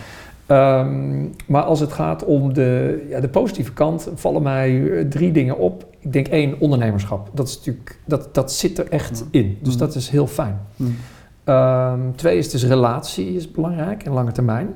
Ehm, 0.46 1.26
maar 1.46 1.62
als 1.64 1.80
het 1.80 1.92
gaat 1.92 2.24
om 2.24 2.54
de, 2.54 3.06
ja, 3.10 3.20
de 3.20 3.30
positieve 3.30 3.74
kant, 3.74 4.10
vallen 4.16 4.42
mij 4.42 4.92
eh, 4.92 5.06
drie 5.06 5.32
dingen 5.32 5.58
op. 5.58 5.86
Ik 6.00 6.14
denk 6.14 6.28
één, 6.28 6.56
ondernemerschap. 6.60 7.30
Dat, 7.34 7.48
is 7.48 7.58
natuurlijk, 7.58 8.00
dat, 8.06 8.36
dat 8.36 8.52
zit 8.52 8.78
er 8.78 8.90
echt 8.90 9.24
in. 9.32 9.58
Dus 9.62 9.74
Mm. 9.74 9.80
dat 9.80 9.96
is 9.96 10.10
heel 10.10 10.28
fijn. 10.28 10.60
Mm. 10.76 10.96
Ehm, 11.44 12.00
twee 12.16 12.38
is 12.38 12.50
dus 12.50 12.66
relatie 12.66 13.36
is 13.36 13.52
belangrijk 13.52 14.04
en 14.04 14.12
lange 14.12 14.32
termijn. 14.32 14.74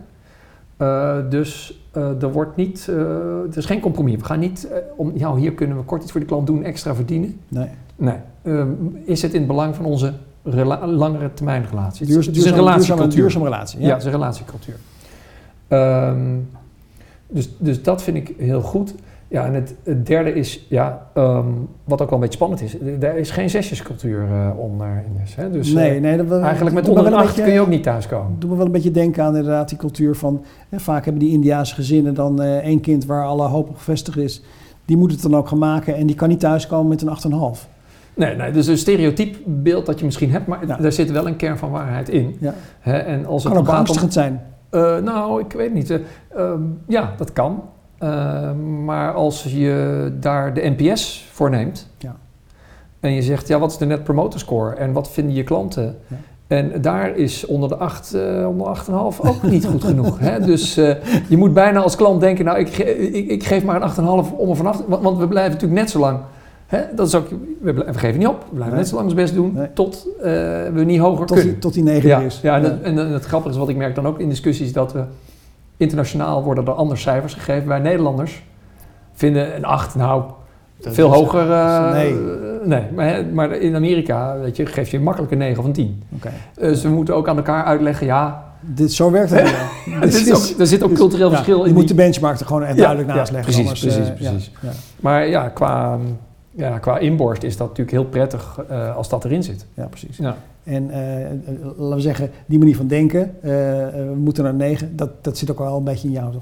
Eh, 0.78 1.18
dus 1.30 1.80
eh, 1.92 2.22
er 2.22 2.32
wordt 2.32 2.56
niet, 2.56 2.88
eh, 2.90 2.96
er 3.42 3.58
is 3.58 3.66
geen 3.66 3.80
compromis. 3.80 4.16
We 4.16 4.26
gaan 4.26 4.40
niet 4.40 4.68
om, 4.96 5.12
ja, 5.16 5.36
hier 5.36 5.54
kunnen 5.54 5.78
we 5.78 5.84
kort 5.84 6.04
iets 6.04 6.12
voor 6.12 6.22
de 6.22 6.28
klant 6.28 6.48
doen, 6.48 6.64
extra 6.64 6.96
verdienen. 6.96 7.40
Nee. 7.48 7.68
Nee. 7.96 8.18
Ehm, 8.42 8.70
is 9.04 9.22
het 9.22 9.34
in 9.34 9.40
het 9.40 9.48
belang 9.48 9.76
van 9.76 9.86
onze 9.86 10.14
langere 10.86 11.34
termijn 11.34 11.66
relatie? 11.70 12.06
Duurzaam, 12.06 12.34
het 12.34 12.44
is 12.44 12.50
een 12.50 12.54
duurzame, 12.56 12.76
duurzame, 12.76 13.02
relatiecultuur. 13.04 13.22
duurzame 13.22 13.46
relatie. 13.46 13.80
Ja, 13.80 13.88
het 13.88 13.98
is 13.98 14.06
een 14.06 14.12
relatiecultuur. 14.12 14.76
Ehm, 15.68 16.38
dus, 17.28 17.50
dus 17.58 17.84
dat 17.84 18.04
vind 18.04 18.18
ik 18.18 18.34
heel 18.38 18.62
goed. 18.62 18.96
Ja, 19.28 19.46
en 19.46 19.54
het, 19.54 19.76
het 19.84 20.06
derde 20.06 20.34
is, 20.34 20.66
ja, 20.70 21.08
ehm, 21.14 21.46
wat 21.84 22.02
ook 22.02 22.10
wel 22.10 22.14
een 22.18 22.20
beetje 22.20 22.36
spannend 22.36 22.62
is, 22.62 22.78
er 23.02 23.16
is 23.18 23.32
geen 23.32 23.50
zesjescultuur 23.50 24.24
eh 24.32 24.50
onder 24.60 25.04
Ines. 25.16 25.36
Hè? 25.36 25.52
Dus, 25.52 25.70
eh, 25.70 25.76
nee, 25.76 26.00
nee, 26.00 26.26
dat, 26.26 26.42
Eigenlijk 26.42 26.76
met 26.76 26.90
onder 26.90 27.06
een 27.06 27.14
acht 27.14 27.26
beetje- 27.26 27.44
kun 27.44 27.54
je 27.54 27.60
ook 27.60 27.68
niet 27.68 27.84
thuiskomen. 27.84 28.36
Doe 28.40 28.50
me 28.50 28.56
wel 28.56 28.66
een 28.66 28.72
beetje 28.72 28.92
denken 28.92 29.24
aan 29.24 29.36
inderdaad 29.36 29.70
die 29.70 29.78
cultuur 29.78 30.16
van... 30.16 30.44
Hè, 30.70 30.80
vaak 30.80 31.04
hebben 31.06 31.22
die 31.24 31.32
Indiaanse 31.32 31.76
gezinnen 31.76 32.14
dan 32.14 32.42
eh, 32.42 32.56
één 32.58 32.82
kind 32.82 33.06
waar 33.06 33.26
alle 33.26 33.48
hoop 33.48 33.70
op 33.70 33.76
gevestigd 33.78 34.18
is. 34.18 34.44
Die 34.86 34.98
moet 34.98 35.12
het 35.12 35.22
dan 35.22 35.36
ook 35.36 35.48
gaan 35.48 35.58
maken 35.58 35.96
en 35.96 36.06
die 36.08 36.16
kan 36.16 36.30
niet 36.30 36.40
thuiskomen 36.40 36.88
met 36.88 37.02
een 37.02 37.10
8,5. 37.56 37.68
Nee, 38.14 38.36
nee, 38.36 38.52
dus 38.52 38.68
een 38.68 38.78
stereotyp 38.78 39.36
beeld 39.46 39.86
dat 39.86 40.00
je 40.00 40.06
misschien 40.06 40.32
hebt, 40.32 40.48
maar 40.48 40.68
Ja. 40.68 40.76
daar 40.78 40.92
zit 40.92 41.12
wel 41.12 41.28
een 41.28 41.36
kern 41.36 41.58
van 41.58 41.72
waarheid 41.72 42.10
in. 42.10 42.36
Ja. 42.40 42.54
Hè? 42.80 42.98
En 42.98 43.26
als 43.26 43.44
het 43.44 43.52
Kan 43.54 43.62
ook 43.62 43.68
dan 43.68 43.76
gaat 43.76 43.90
om... 43.90 43.96
beangstigend 43.96 44.14
zijn. 44.14 44.42
Nou, 45.04 45.42
ik 45.42 45.52
weet 45.52 45.74
niet. 45.74 45.90
eh, 45.90 46.00
ehm, 46.36 46.62
ja, 46.88 47.14
dat 47.18 47.34
kan. 47.34 47.62
Eh, 47.98 48.52
maar 48.86 49.14
als 49.14 49.44
je 49.44 50.12
daar 50.20 50.54
de 50.54 50.74
NPS 50.78 51.30
voor 51.32 51.50
neemt... 51.50 51.88
Ja. 51.98 52.16
en 53.00 53.12
je 53.12 53.22
zegt, 53.22 53.48
ja, 53.48 53.60
wat 53.60 53.72
is 53.72 53.78
de 53.78 53.86
net 53.86 54.04
promoter 54.04 54.40
score 54.40 54.76
en 54.76 54.92
wat 54.94 55.10
vinden 55.12 55.34
je 55.36 55.44
klanten... 55.44 55.98
Ja. 56.08 56.16
En 56.48 56.82
daar 56.82 57.16
is 57.18 57.46
onder 57.46 57.70
de 57.70 57.76
8, 57.76 58.14
eh 58.14 58.48
onder 58.48 58.68
8,5 58.86 58.92
ook 59.22 59.44
niet 59.44 59.66
goed 59.66 59.84
genoeg. 59.84 60.20
Hè? 60.20 60.40
Dus 60.40 60.78
eh, 60.78 60.96
je 61.28 61.38
moet 61.38 61.54
bijna 61.54 61.80
als 61.80 61.96
klant 61.96 62.22
denken, 62.22 62.46
nou, 62.46 62.58
ik, 62.60 62.70
ge- 62.74 63.12
ik, 63.14 63.28
ik 63.30 63.44
geef 63.44 63.64
maar 63.64 63.82
een 63.82 63.90
8,5 64.26 64.36
om 64.38 64.50
er 64.50 64.56
vanaf... 64.56 64.82
Want, 64.88 65.04
want 65.04 65.18
we 65.18 65.28
blijven 65.28 65.52
natuurlijk 65.52 65.80
net 65.82 65.90
zo 65.90 66.00
lang... 66.00 66.20
Hè? 66.66 66.82
Dat 66.96 67.08
is 67.08 67.16
ook, 67.16 67.28
we, 67.62 67.84
geven 67.96 68.20
niet 68.20 68.28
op, 68.28 68.40
we 68.40 68.46
blijven 68.50 68.68
Nee. 68.70 68.78
net 68.80 68.88
zo 68.88 68.96
lang 68.96 69.06
ons 69.08 69.16
best 69.16 69.34
doen... 69.34 69.54
Nee. 69.54 69.68
tot 69.74 70.08
eh, 70.18 70.24
we 70.74 70.84
niet 70.86 71.00
hoger 71.00 71.26
Tot 71.26 71.36
kunnen. 71.36 71.54
die, 71.54 71.62
tot 71.62 71.74
die 71.74 71.84
9 71.84 72.10
Ja, 72.10 72.20
is. 72.20 72.40
ja, 72.44 72.56
en, 72.58 72.64
het, 72.64 72.82
en 72.82 72.96
het 72.98 73.26
grappige 73.26 73.54
is 73.54 73.60
wat 73.60 73.70
ik 73.70 73.76
merk 73.76 73.96
dan 73.96 74.08
ook 74.08 74.20
in 74.20 74.30
discussies 74.30 74.74
dat 74.74 74.94
we 74.94 75.04
internationaal 75.78 76.44
worden 76.44 76.66
er 76.66 76.72
andere 76.74 77.00
cijfers 77.00 77.34
gegeven. 77.34 77.68
Wij 77.68 77.80
Nederlanders 77.80 78.44
vinden 79.14 79.56
een 79.56 79.66
8 79.66 79.96
nou 79.96 80.24
Dat 80.80 80.94
veel 80.94 81.14
is- 81.14 81.20
hoger. 81.20 81.52
eh, 81.52 81.92
nee. 81.92 82.16
nee, 82.64 82.84
maar, 82.96 83.26
maar 83.26 83.52
in 83.52 83.76
Amerika 83.76 84.38
weet 84.40 84.56
je, 84.56 84.66
geef 84.66 84.92
je 84.92 85.00
makkelijk 85.00 85.32
een 85.32 85.38
9 85.38 85.60
of 85.60 85.66
een 85.66 85.74
10. 85.74 86.04
Oké. 86.16 86.30
Dus 86.60 86.82
we 86.84 86.90
moeten 86.90 87.16
ook 87.16 87.28
aan 87.28 87.38
elkaar 87.38 87.64
uitleggen, 87.64 88.06
ja, 88.06 88.44
Dit, 88.68 88.94
zo 88.94 89.12
werkt 89.12 89.30
het 89.30 89.42
wel. 89.92 90.02
er 90.02 90.12
zit 90.12 90.34
ook, 90.36 90.60
er 90.60 90.68
zit 90.68 90.84
ook 90.84 90.90
dus- 90.90 90.98
cultureel 91.00 91.30
ja, 91.30 91.34
verschil 91.36 91.62
Je 91.64 91.68
in. 91.68 91.74
moet 91.74 91.88
die- 91.88 91.96
de 91.96 92.02
benchmark 92.04 92.40
er 92.40 92.46
gewoon 92.46 92.62
duidelijk 92.76 93.08
ja, 93.08 93.16
naast 93.16 93.32
leggen. 93.32 93.54
precies, 93.54 93.82
anders, 93.82 93.96
precies, 93.96 94.10
eh, 94.10 94.30
precies. 94.32 94.52
ja. 94.62 94.70
Maar 95.00 95.28
ja 95.28 95.48
qua, 95.50 95.98
ja, 96.56 96.80
qua 96.80 96.98
inborst 96.98 97.44
is 97.44 97.58
dat 97.58 97.68
natuurlijk 97.68 97.98
heel 97.98 98.06
prettig 98.06 98.60
eh, 98.70 98.96
als 98.96 99.10
dat 99.10 99.26
erin 99.26 99.44
zit. 99.44 99.66
Ja, 99.74 99.86
precies. 99.86 100.18
Ja. 100.18 100.38
En 100.64 100.90
eh, 100.90 101.32
laten 101.78 101.96
we 101.96 102.02
zeggen, 102.02 102.32
die 102.46 102.60
manier 102.60 102.76
van 102.76 102.88
denken, 102.88 103.22
eh, 103.42 103.52
we 103.92 104.14
moeten 104.16 104.44
naar 104.44 104.54
9, 104.54 104.96
dat, 104.96 105.24
dat 105.24 105.38
zit 105.38 105.52
ook 105.52 105.60
wel 105.60 105.78
een 105.78 105.84
beetje 105.84 106.08
in 106.08 106.14
jou, 106.14 106.32
toch? 106.32 106.42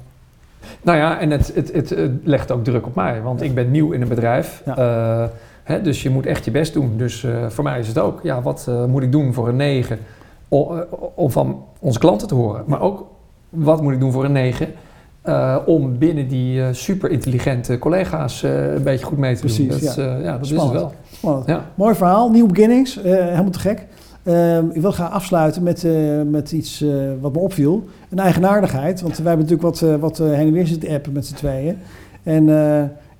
Nou 0.82 0.98
ja, 0.98 1.20
en 1.20 1.30
het, 1.30 1.54
het, 1.54 1.72
het, 1.72 1.96
legt 2.22 2.50
ook 2.50 2.64
druk 2.64 2.86
op 2.86 2.94
mij, 2.94 3.22
want 3.22 3.42
ik 3.42 3.54
ben 3.54 3.70
nieuw 3.70 3.92
in 3.92 4.02
een 4.02 4.08
bedrijf. 4.08 4.62
Ja. 4.64 5.30
Hè, 5.62 5.82
dus 5.82 6.02
je 6.02 6.10
moet 6.10 6.26
echt 6.26 6.44
je 6.44 6.50
best 6.50 6.72
doen. 6.72 6.96
Dus 6.96 7.26
voor 7.48 7.64
mij 7.64 7.78
is 7.78 7.88
het 7.88 7.98
ook, 7.98 8.20
ja, 8.22 8.42
wat 8.42 8.70
moet 8.88 9.02
ik 9.02 9.12
doen 9.12 9.32
voor 9.32 9.48
een 9.48 9.56
9 9.56 9.98
om, 10.48 10.84
om 11.14 11.30
van 11.30 11.64
onze 11.78 11.98
klanten 11.98 12.28
te 12.28 12.34
horen? 12.34 12.64
Maar 12.66 12.80
ook, 12.80 13.06
wat 13.48 13.82
moet 13.82 13.92
ik 13.92 14.00
doen 14.00 14.12
voor 14.12 14.24
een 14.24 14.32
9 14.32 14.68
eh, 15.24 15.56
om 15.66 15.98
binnen 15.98 16.28
die 16.28 16.62
eh, 16.62 16.68
super 16.72 17.10
intelligente 17.10 17.78
collega's 17.78 18.42
eh, 18.42 18.74
een 18.74 18.82
beetje 18.82 19.04
goed 19.04 19.18
mee 19.18 19.34
te 19.34 19.40
Precies, 19.40 19.68
doen? 19.68 19.80
Dat, 19.80 19.94
ja. 19.94 20.16
ja. 20.16 20.38
dat 20.38 20.46
Spannend. 20.46 20.52
is 20.52 20.60
het 20.60 20.72
wel. 20.72 20.92
Spannend. 21.12 21.46
Ja. 21.46 21.64
Mooi 21.74 21.94
verhaal, 21.94 22.30
nieuw 22.30 22.46
beginnings, 22.46 22.98
helemaal 23.02 23.50
te 23.50 23.58
gek. 23.58 23.86
Eh, 24.22 24.58
ik 24.58 24.80
wil 24.80 24.90
graag 24.90 25.10
afsluiten 25.10 25.62
met, 25.62 25.86
met 26.30 26.52
iets 26.52 26.84
wat 27.20 27.32
me 27.32 27.38
opviel. 27.38 27.84
Een 28.10 28.18
eigenaardigheid, 28.18 29.00
want 29.00 29.16
wij 29.16 29.26
hebben 29.26 29.46
natuurlijk 29.46 29.80
wat, 29.80 30.00
wat 30.00 30.18
heen 30.18 30.46
en 30.46 30.52
weer 30.52 30.66
zitten 30.66 30.94
appen 30.94 31.12
met 31.12 31.26
z'n 31.26 31.34
tweeën. 31.34 31.76
En 32.22 32.46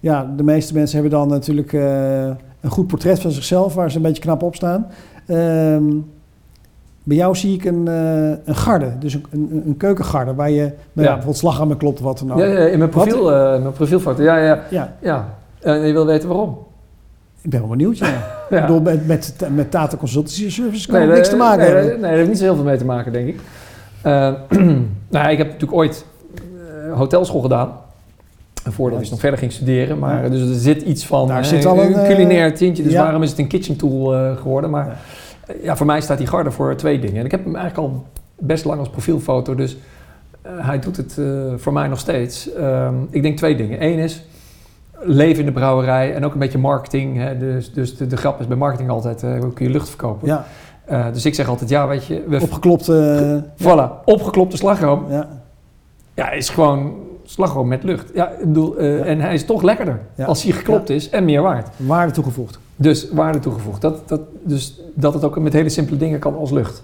ja, 0.00 0.32
de 0.36 0.42
meeste 0.42 0.74
mensen 0.74 1.00
hebben 1.00 1.18
dan 1.18 1.28
natuurlijk 1.28 1.72
een 1.72 2.70
goed 2.70 2.86
portret 2.86 3.20
van 3.20 3.30
zichzelf, 3.30 3.74
waar 3.74 3.90
ze 3.90 3.96
een 3.96 4.02
beetje 4.02 4.22
knap 4.22 4.42
op 4.42 4.54
staan. 4.54 4.86
Ehm, 5.26 5.84
bij 7.04 7.16
jou 7.16 7.36
zie 7.36 7.54
ik 7.54 7.64
een, 7.64 7.88
eh, 7.88 8.28
een 8.44 8.56
garde, 8.56 8.98
dus 8.98 9.14
een, 9.14 9.24
een, 9.30 9.62
een 9.66 9.76
keukengarde, 9.76 10.34
waar 10.34 10.50
je 10.50 10.62
nou 10.62 10.72
ja. 10.92 11.02
Ja. 11.02 11.06
bijvoorbeeld 11.08 11.36
slagroom 11.36 11.76
klopt 11.76 12.00
wat 12.00 12.18
dan 12.18 12.32
ook. 12.32 12.38
Ja, 12.38 12.44
ja, 12.44 12.58
in 12.58 12.78
mijn 12.78 12.90
profiel, 12.90 13.32
eh, 13.32 13.60
mijn 13.60 13.72
profielfoto. 13.72 14.22
Ja, 14.22 14.36
ja, 14.36 14.62
Ja, 14.70 14.96
ja. 15.00 15.34
En 15.60 15.86
je 15.86 15.92
wil 15.92 16.06
weten 16.06 16.28
waarom? 16.28 16.58
ik 17.40 17.50
ben 17.50 17.60
wel 17.60 17.68
benieuwd. 17.68 17.98
Ja. 17.98 18.06
Ik 18.50 18.60
bedoel, 18.60 18.80
met, 18.80 19.06
met, 19.06 19.34
met 19.54 19.70
Tata 19.70 19.96
Consultancy 19.96 20.50
Services 20.50 20.86
kan 20.86 20.98
Nee, 20.98 21.08
niks 21.08 21.28
te 21.28 21.36
maken 21.36 21.58
nee, 21.58 21.66
hebben. 21.66 21.84
Nee, 21.84 21.92
nee, 21.92 22.02
daar 22.02 22.16
heeft 22.16 22.28
niet 22.28 22.38
zo 22.38 22.44
heel 22.44 22.54
veel 22.54 22.64
mee 22.64 22.76
te 22.76 22.84
maken, 22.84 23.12
denk 23.12 23.28
ik. 23.28 23.40
Eh, 24.02 24.12
nou 24.48 24.84
ja, 25.10 25.28
ik 25.28 25.38
heb 25.38 25.46
natuurlijk 25.46 25.72
ooit 25.72 26.04
hotelschool 26.94 27.40
gedaan. 27.40 27.72
Voordat 28.70 29.00
ik 29.02 29.10
nog 29.10 29.20
verder 29.20 29.38
ging 29.38 29.52
studeren. 29.52 29.98
Maar 29.98 30.30
dus 30.30 30.48
er 30.48 30.54
zit 30.54 30.82
iets 30.82 31.06
van 31.06 31.28
Daar 31.28 31.44
zit 31.44 31.66
al 31.66 31.82
een, 31.82 31.92
culinair 31.92 32.54
tintje. 32.54 32.82
Dus 32.82 32.94
waarom 32.94 33.22
is 33.22 33.30
het 33.30 33.38
een 33.38 33.46
kitchen 33.46 33.76
tool 33.76 34.34
geworden? 34.36 34.70
Maar 34.70 34.98
Ja. 35.62 35.76
voor 35.76 35.86
mij 35.86 36.00
staat 36.00 36.18
die 36.18 36.26
garde 36.26 36.50
voor 36.50 36.76
twee 36.76 36.98
dingen. 36.98 37.18
En 37.18 37.24
ik 37.24 37.30
heb 37.30 37.44
hem 37.44 37.56
eigenlijk 37.56 37.88
al 37.88 38.06
best 38.38 38.64
lang 38.64 38.78
als 38.78 38.90
profielfoto. 38.90 39.54
Dus 39.54 39.76
eh, 40.42 40.52
hij 40.56 40.78
doet 40.78 40.96
het 40.96 41.18
eh, 41.18 41.26
voor 41.56 41.72
mij 41.72 41.88
nog 41.88 41.98
steeds. 41.98 42.52
Ehm, 42.52 42.94
ik 43.10 43.22
denk 43.22 43.36
twee 43.36 43.56
dingen. 43.56 43.82
Eén 43.82 43.98
is 43.98 44.24
leven 45.00 45.40
in 45.40 45.46
de 45.46 45.52
brouwerij 45.52 46.14
en 46.14 46.24
ook 46.24 46.32
een 46.32 46.38
beetje 46.38 46.58
marketing. 46.58 47.16
Hè? 47.16 47.38
Dus, 47.38 47.72
dus 47.72 47.96
de, 47.96 48.06
de 48.06 48.16
grap 48.16 48.40
is 48.40 48.46
bij 48.46 48.56
marketing 48.56 48.90
altijd, 48.90 49.22
eh, 49.22 49.38
hoe 49.38 49.52
kun 49.52 49.66
je 49.66 49.72
lucht 49.72 49.88
verkopen? 49.88 50.28
Ja, 50.28 50.44
dus 51.10 51.24
ik 51.24 51.34
zeg 51.34 51.48
altijd, 51.48 51.70
ja, 51.70 51.86
weet 51.88 52.06
je, 52.06 52.24
we, 52.28 52.40
opgeklopte... 52.40 53.44
voilà, 53.62 54.04
opgeklopte 54.04 54.56
slagroom. 54.56 55.04
ja, 55.10 55.28
Ja, 56.14 56.30
is 56.30 56.48
gewoon 56.48 57.03
slagroom 57.24 57.68
met 57.68 57.82
lucht. 57.82 58.10
Ja, 58.14 58.30
ik 58.30 58.38
bedoel, 58.46 58.76
eh, 58.76 58.98
Ja. 58.98 59.04
en 59.04 59.20
hij 59.20 59.34
is 59.34 59.44
toch 59.44 59.62
lekkerder 59.62 60.00
Ja. 60.14 60.24
als 60.24 60.42
hij 60.42 60.52
geklopt 60.52 60.90
is 60.90 61.10
en 61.10 61.24
meer 61.24 61.42
waard. 61.42 61.68
waarde 61.76 62.12
toegevoegd. 62.12 62.58
Dus 62.76 63.08
waarde 63.10 63.38
toegevoegd. 63.38 63.80
Dat, 63.80 64.08
dat, 64.08 64.20
dus 64.42 64.80
dat 64.94 65.14
het 65.14 65.24
ook 65.24 65.38
met 65.38 65.52
hele 65.52 65.68
simpele 65.68 65.96
dingen 65.96 66.18
kan 66.18 66.36
als 66.36 66.50
lucht. 66.50 66.82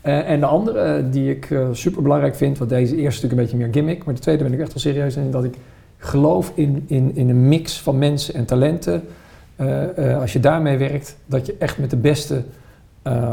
Eh, 0.00 0.30
en 0.30 0.40
de 0.40 0.46
andere 0.46 0.78
eh, 0.78 1.04
die 1.10 1.30
ik 1.30 1.54
super 1.72 2.02
belangrijk 2.02 2.34
vind, 2.34 2.58
want 2.58 2.70
deze 2.70 2.96
eerste 2.96 3.18
stuk 3.18 3.30
een 3.30 3.36
beetje 3.36 3.56
meer 3.56 3.68
gimmick, 3.72 4.04
maar 4.04 4.14
de 4.14 4.20
tweede 4.20 4.42
ben 4.42 4.52
ik 4.52 4.60
echt 4.60 4.72
wel 4.72 4.82
serieus 4.82 5.16
in, 5.16 5.30
dat 5.30 5.44
ik 5.44 5.54
geloof 5.98 6.52
in, 6.54 6.84
in, 6.86 7.10
in 7.14 7.28
een 7.28 7.48
mix 7.48 7.80
van 7.80 7.98
mensen 7.98 8.34
en 8.34 8.44
talenten. 8.44 9.02
Als 10.20 10.32
je 10.32 10.40
daarmee 10.40 10.76
werkt, 10.78 11.16
dat 11.26 11.46
je 11.46 11.56
echt 11.58 11.78
met 11.78 11.90
de 11.90 11.96
beste 11.96 12.42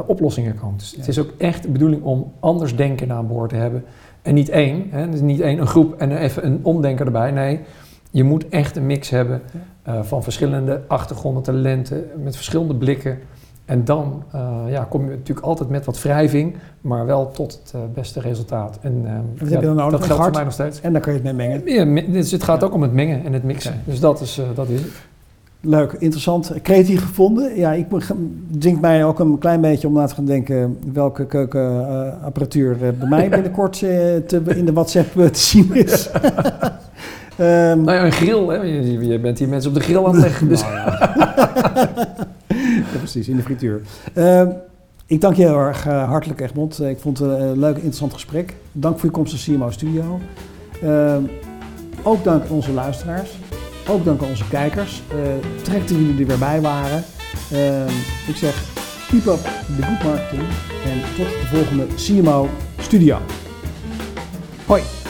oplossingen 0.06 0.60
komt. 0.60 0.80
Dus 0.80 0.96
het 0.96 1.08
is 1.08 1.20
ook 1.20 1.30
echt 1.38 1.64
de 1.64 1.70
bedoeling 1.70 2.04
om 2.04 2.32
anders 2.40 2.76
denken 2.76 3.12
aan 3.12 3.28
boord 3.28 3.50
te 3.50 3.56
hebben. 3.56 3.84
En 4.24 4.34
niet 4.34 4.50
één, 4.50 4.88
hè, 4.90 5.10
dus 5.10 5.22
niet 5.22 5.40
één, 5.40 5.60
een 5.60 5.68
groep 5.68 5.94
en 5.98 6.18
even 6.18 6.46
een 6.46 6.60
omdenker 6.62 7.06
erbij. 7.06 7.32
Nee, 7.32 7.60
je 8.12 8.24
moet 8.24 8.50
echt 8.50 8.76
een 8.76 8.86
mix 8.86 9.10
hebben 9.10 9.42
eh, 9.84 10.00
van 10.04 10.24
verschillende 10.24 10.82
achtergronden, 10.88 11.44
talenten, 11.44 12.04
met 12.24 12.36
verschillende 12.36 12.76
blikken. 12.76 13.18
En 13.66 13.86
dan 13.86 14.24
eh, 14.32 14.58
ja, 14.68 14.84
kom 14.90 15.04
je 15.04 15.10
natuurlijk 15.10 15.46
altijd 15.48 15.70
met 15.70 15.86
wat 15.86 16.02
wrijving, 16.02 16.56
maar 16.82 17.06
wel 17.06 17.32
tot 17.32 17.60
het 17.64 17.74
eh, 17.76 17.82
beste 17.94 18.20
resultaat. 18.20 18.80
En 18.82 19.02
eh, 19.06 19.14
Wat 19.40 19.48
ja, 19.50 19.54
heb 19.54 19.62
je 19.62 19.68
dan 19.68 19.76
nodig? 19.76 20.00
dat 20.00 20.08
geldt 20.08 20.24
voor 20.24 20.32
mij 20.32 20.44
nog 20.44 20.54
steeds. 20.54 20.82
En 20.82 20.92
daar 20.94 21.02
kan 21.02 21.14
je 21.14 21.20
het 21.20 21.36
mee 21.36 21.48
mengen. 21.48 21.96
Ja, 21.96 22.02
dus 22.12 22.32
het 22.32 22.44
gaat 22.44 22.62
Ja. 22.62 22.68
ook 22.68 22.74
om 22.74 22.82
het 22.82 22.94
mengen 22.94 23.24
en 23.26 23.34
het 23.34 23.44
mixen. 23.44 23.82
Dus 23.86 24.00
dat 24.00 24.22
is, 24.22 24.42
dat 24.56 24.70
is 24.70 24.82
het. 24.82 24.92
Leuk, 25.66 25.92
interessant. 26.00 26.54
Creatief 26.62 27.02
gevonden. 27.06 27.56
Ja, 27.56 27.74
ik 27.74 27.88
denkt 28.48 28.82
mij 28.82 29.06
ook 29.06 29.20
een 29.20 29.38
klein 29.38 29.62
beetje 29.62 29.88
om 29.88 29.94
na 29.94 30.06
te 30.06 30.16
gaan 30.16 30.26
denken 30.26 30.78
welke 30.94 31.26
keukenapparatuur 31.26 32.72
eh, 32.72 32.90
bij 33.00 33.08
mij 33.08 33.30
binnenkort 33.30 33.74
eh, 33.74 34.16
te, 34.28 34.42
in 34.56 34.66
de 34.66 34.74
WhatsApp 34.74 35.20
eh, 35.20 35.26
te 35.26 35.40
zien 35.40 35.74
is. 35.74 36.10
Ehm, 37.38 37.82
Nou 37.82 37.92
ja, 37.92 38.06
een 38.06 38.12
grill, 38.12 38.48
hè? 38.48 38.56
Je, 38.56 39.08
je 39.08 39.20
bent 39.20 39.40
hier 39.40 39.48
mensen 39.50 39.70
op 39.70 39.76
de 39.76 39.82
grill 39.84 39.98
aan 39.98 40.14
het 40.14 40.22
leggen. 40.22 40.48
Dus. 40.48 40.62
Nou 40.62 40.74
ja. 40.74 41.14
Ja, 42.92 42.98
precies, 42.98 43.28
in 43.28 43.36
de 43.36 43.42
frituur. 43.42 43.82
Ehm, 44.14 44.50
ik 45.06 45.22
dank 45.22 45.36
je 45.36 45.42
heel 45.42 45.60
erg 45.60 45.84
hartelijk, 45.84 46.42
Egmond. 46.42 46.80
Eh, 46.80 46.90
ik 46.90 47.00
vond 47.00 47.18
het 47.20 47.30
een 47.30 47.60
leuk, 47.60 47.76
interessant 47.76 48.14
gesprek. 48.14 48.56
Dank 48.72 49.00
voor 49.00 49.06
je 49.10 49.16
komst 49.16 49.48
naar 49.48 49.58
CMO 49.58 49.70
Studio. 49.72 50.20
Ehm, 50.82 51.22
ook 52.04 52.24
dank 52.24 52.44
aan 52.44 52.50
onze 52.56 52.72
luisteraars. 52.72 53.30
Ook 53.88 54.06
dank 54.06 54.22
aan 54.22 54.30
onze 54.30 54.48
kijkers. 54.50 55.02
Eh 55.08 55.18
terecht 55.64 55.88
dat 55.90 55.98
jullie 55.98 56.20
er 56.20 56.28
weer 56.28 56.38
bij 56.38 56.62
waren. 56.62 57.04
Ehm, 57.52 57.94
ik 58.28 58.36
zeg, 58.36 58.64
keep 59.10 59.26
up 59.26 59.44
the 59.76 59.84
good 59.84 60.04
marketing. 60.04 60.44
En 60.86 61.02
tot 61.16 61.26
de 61.26 61.48
volgende 61.52 61.88
CMO 61.96 62.50
Studio. 62.80 63.18
Hoi. 64.66 65.03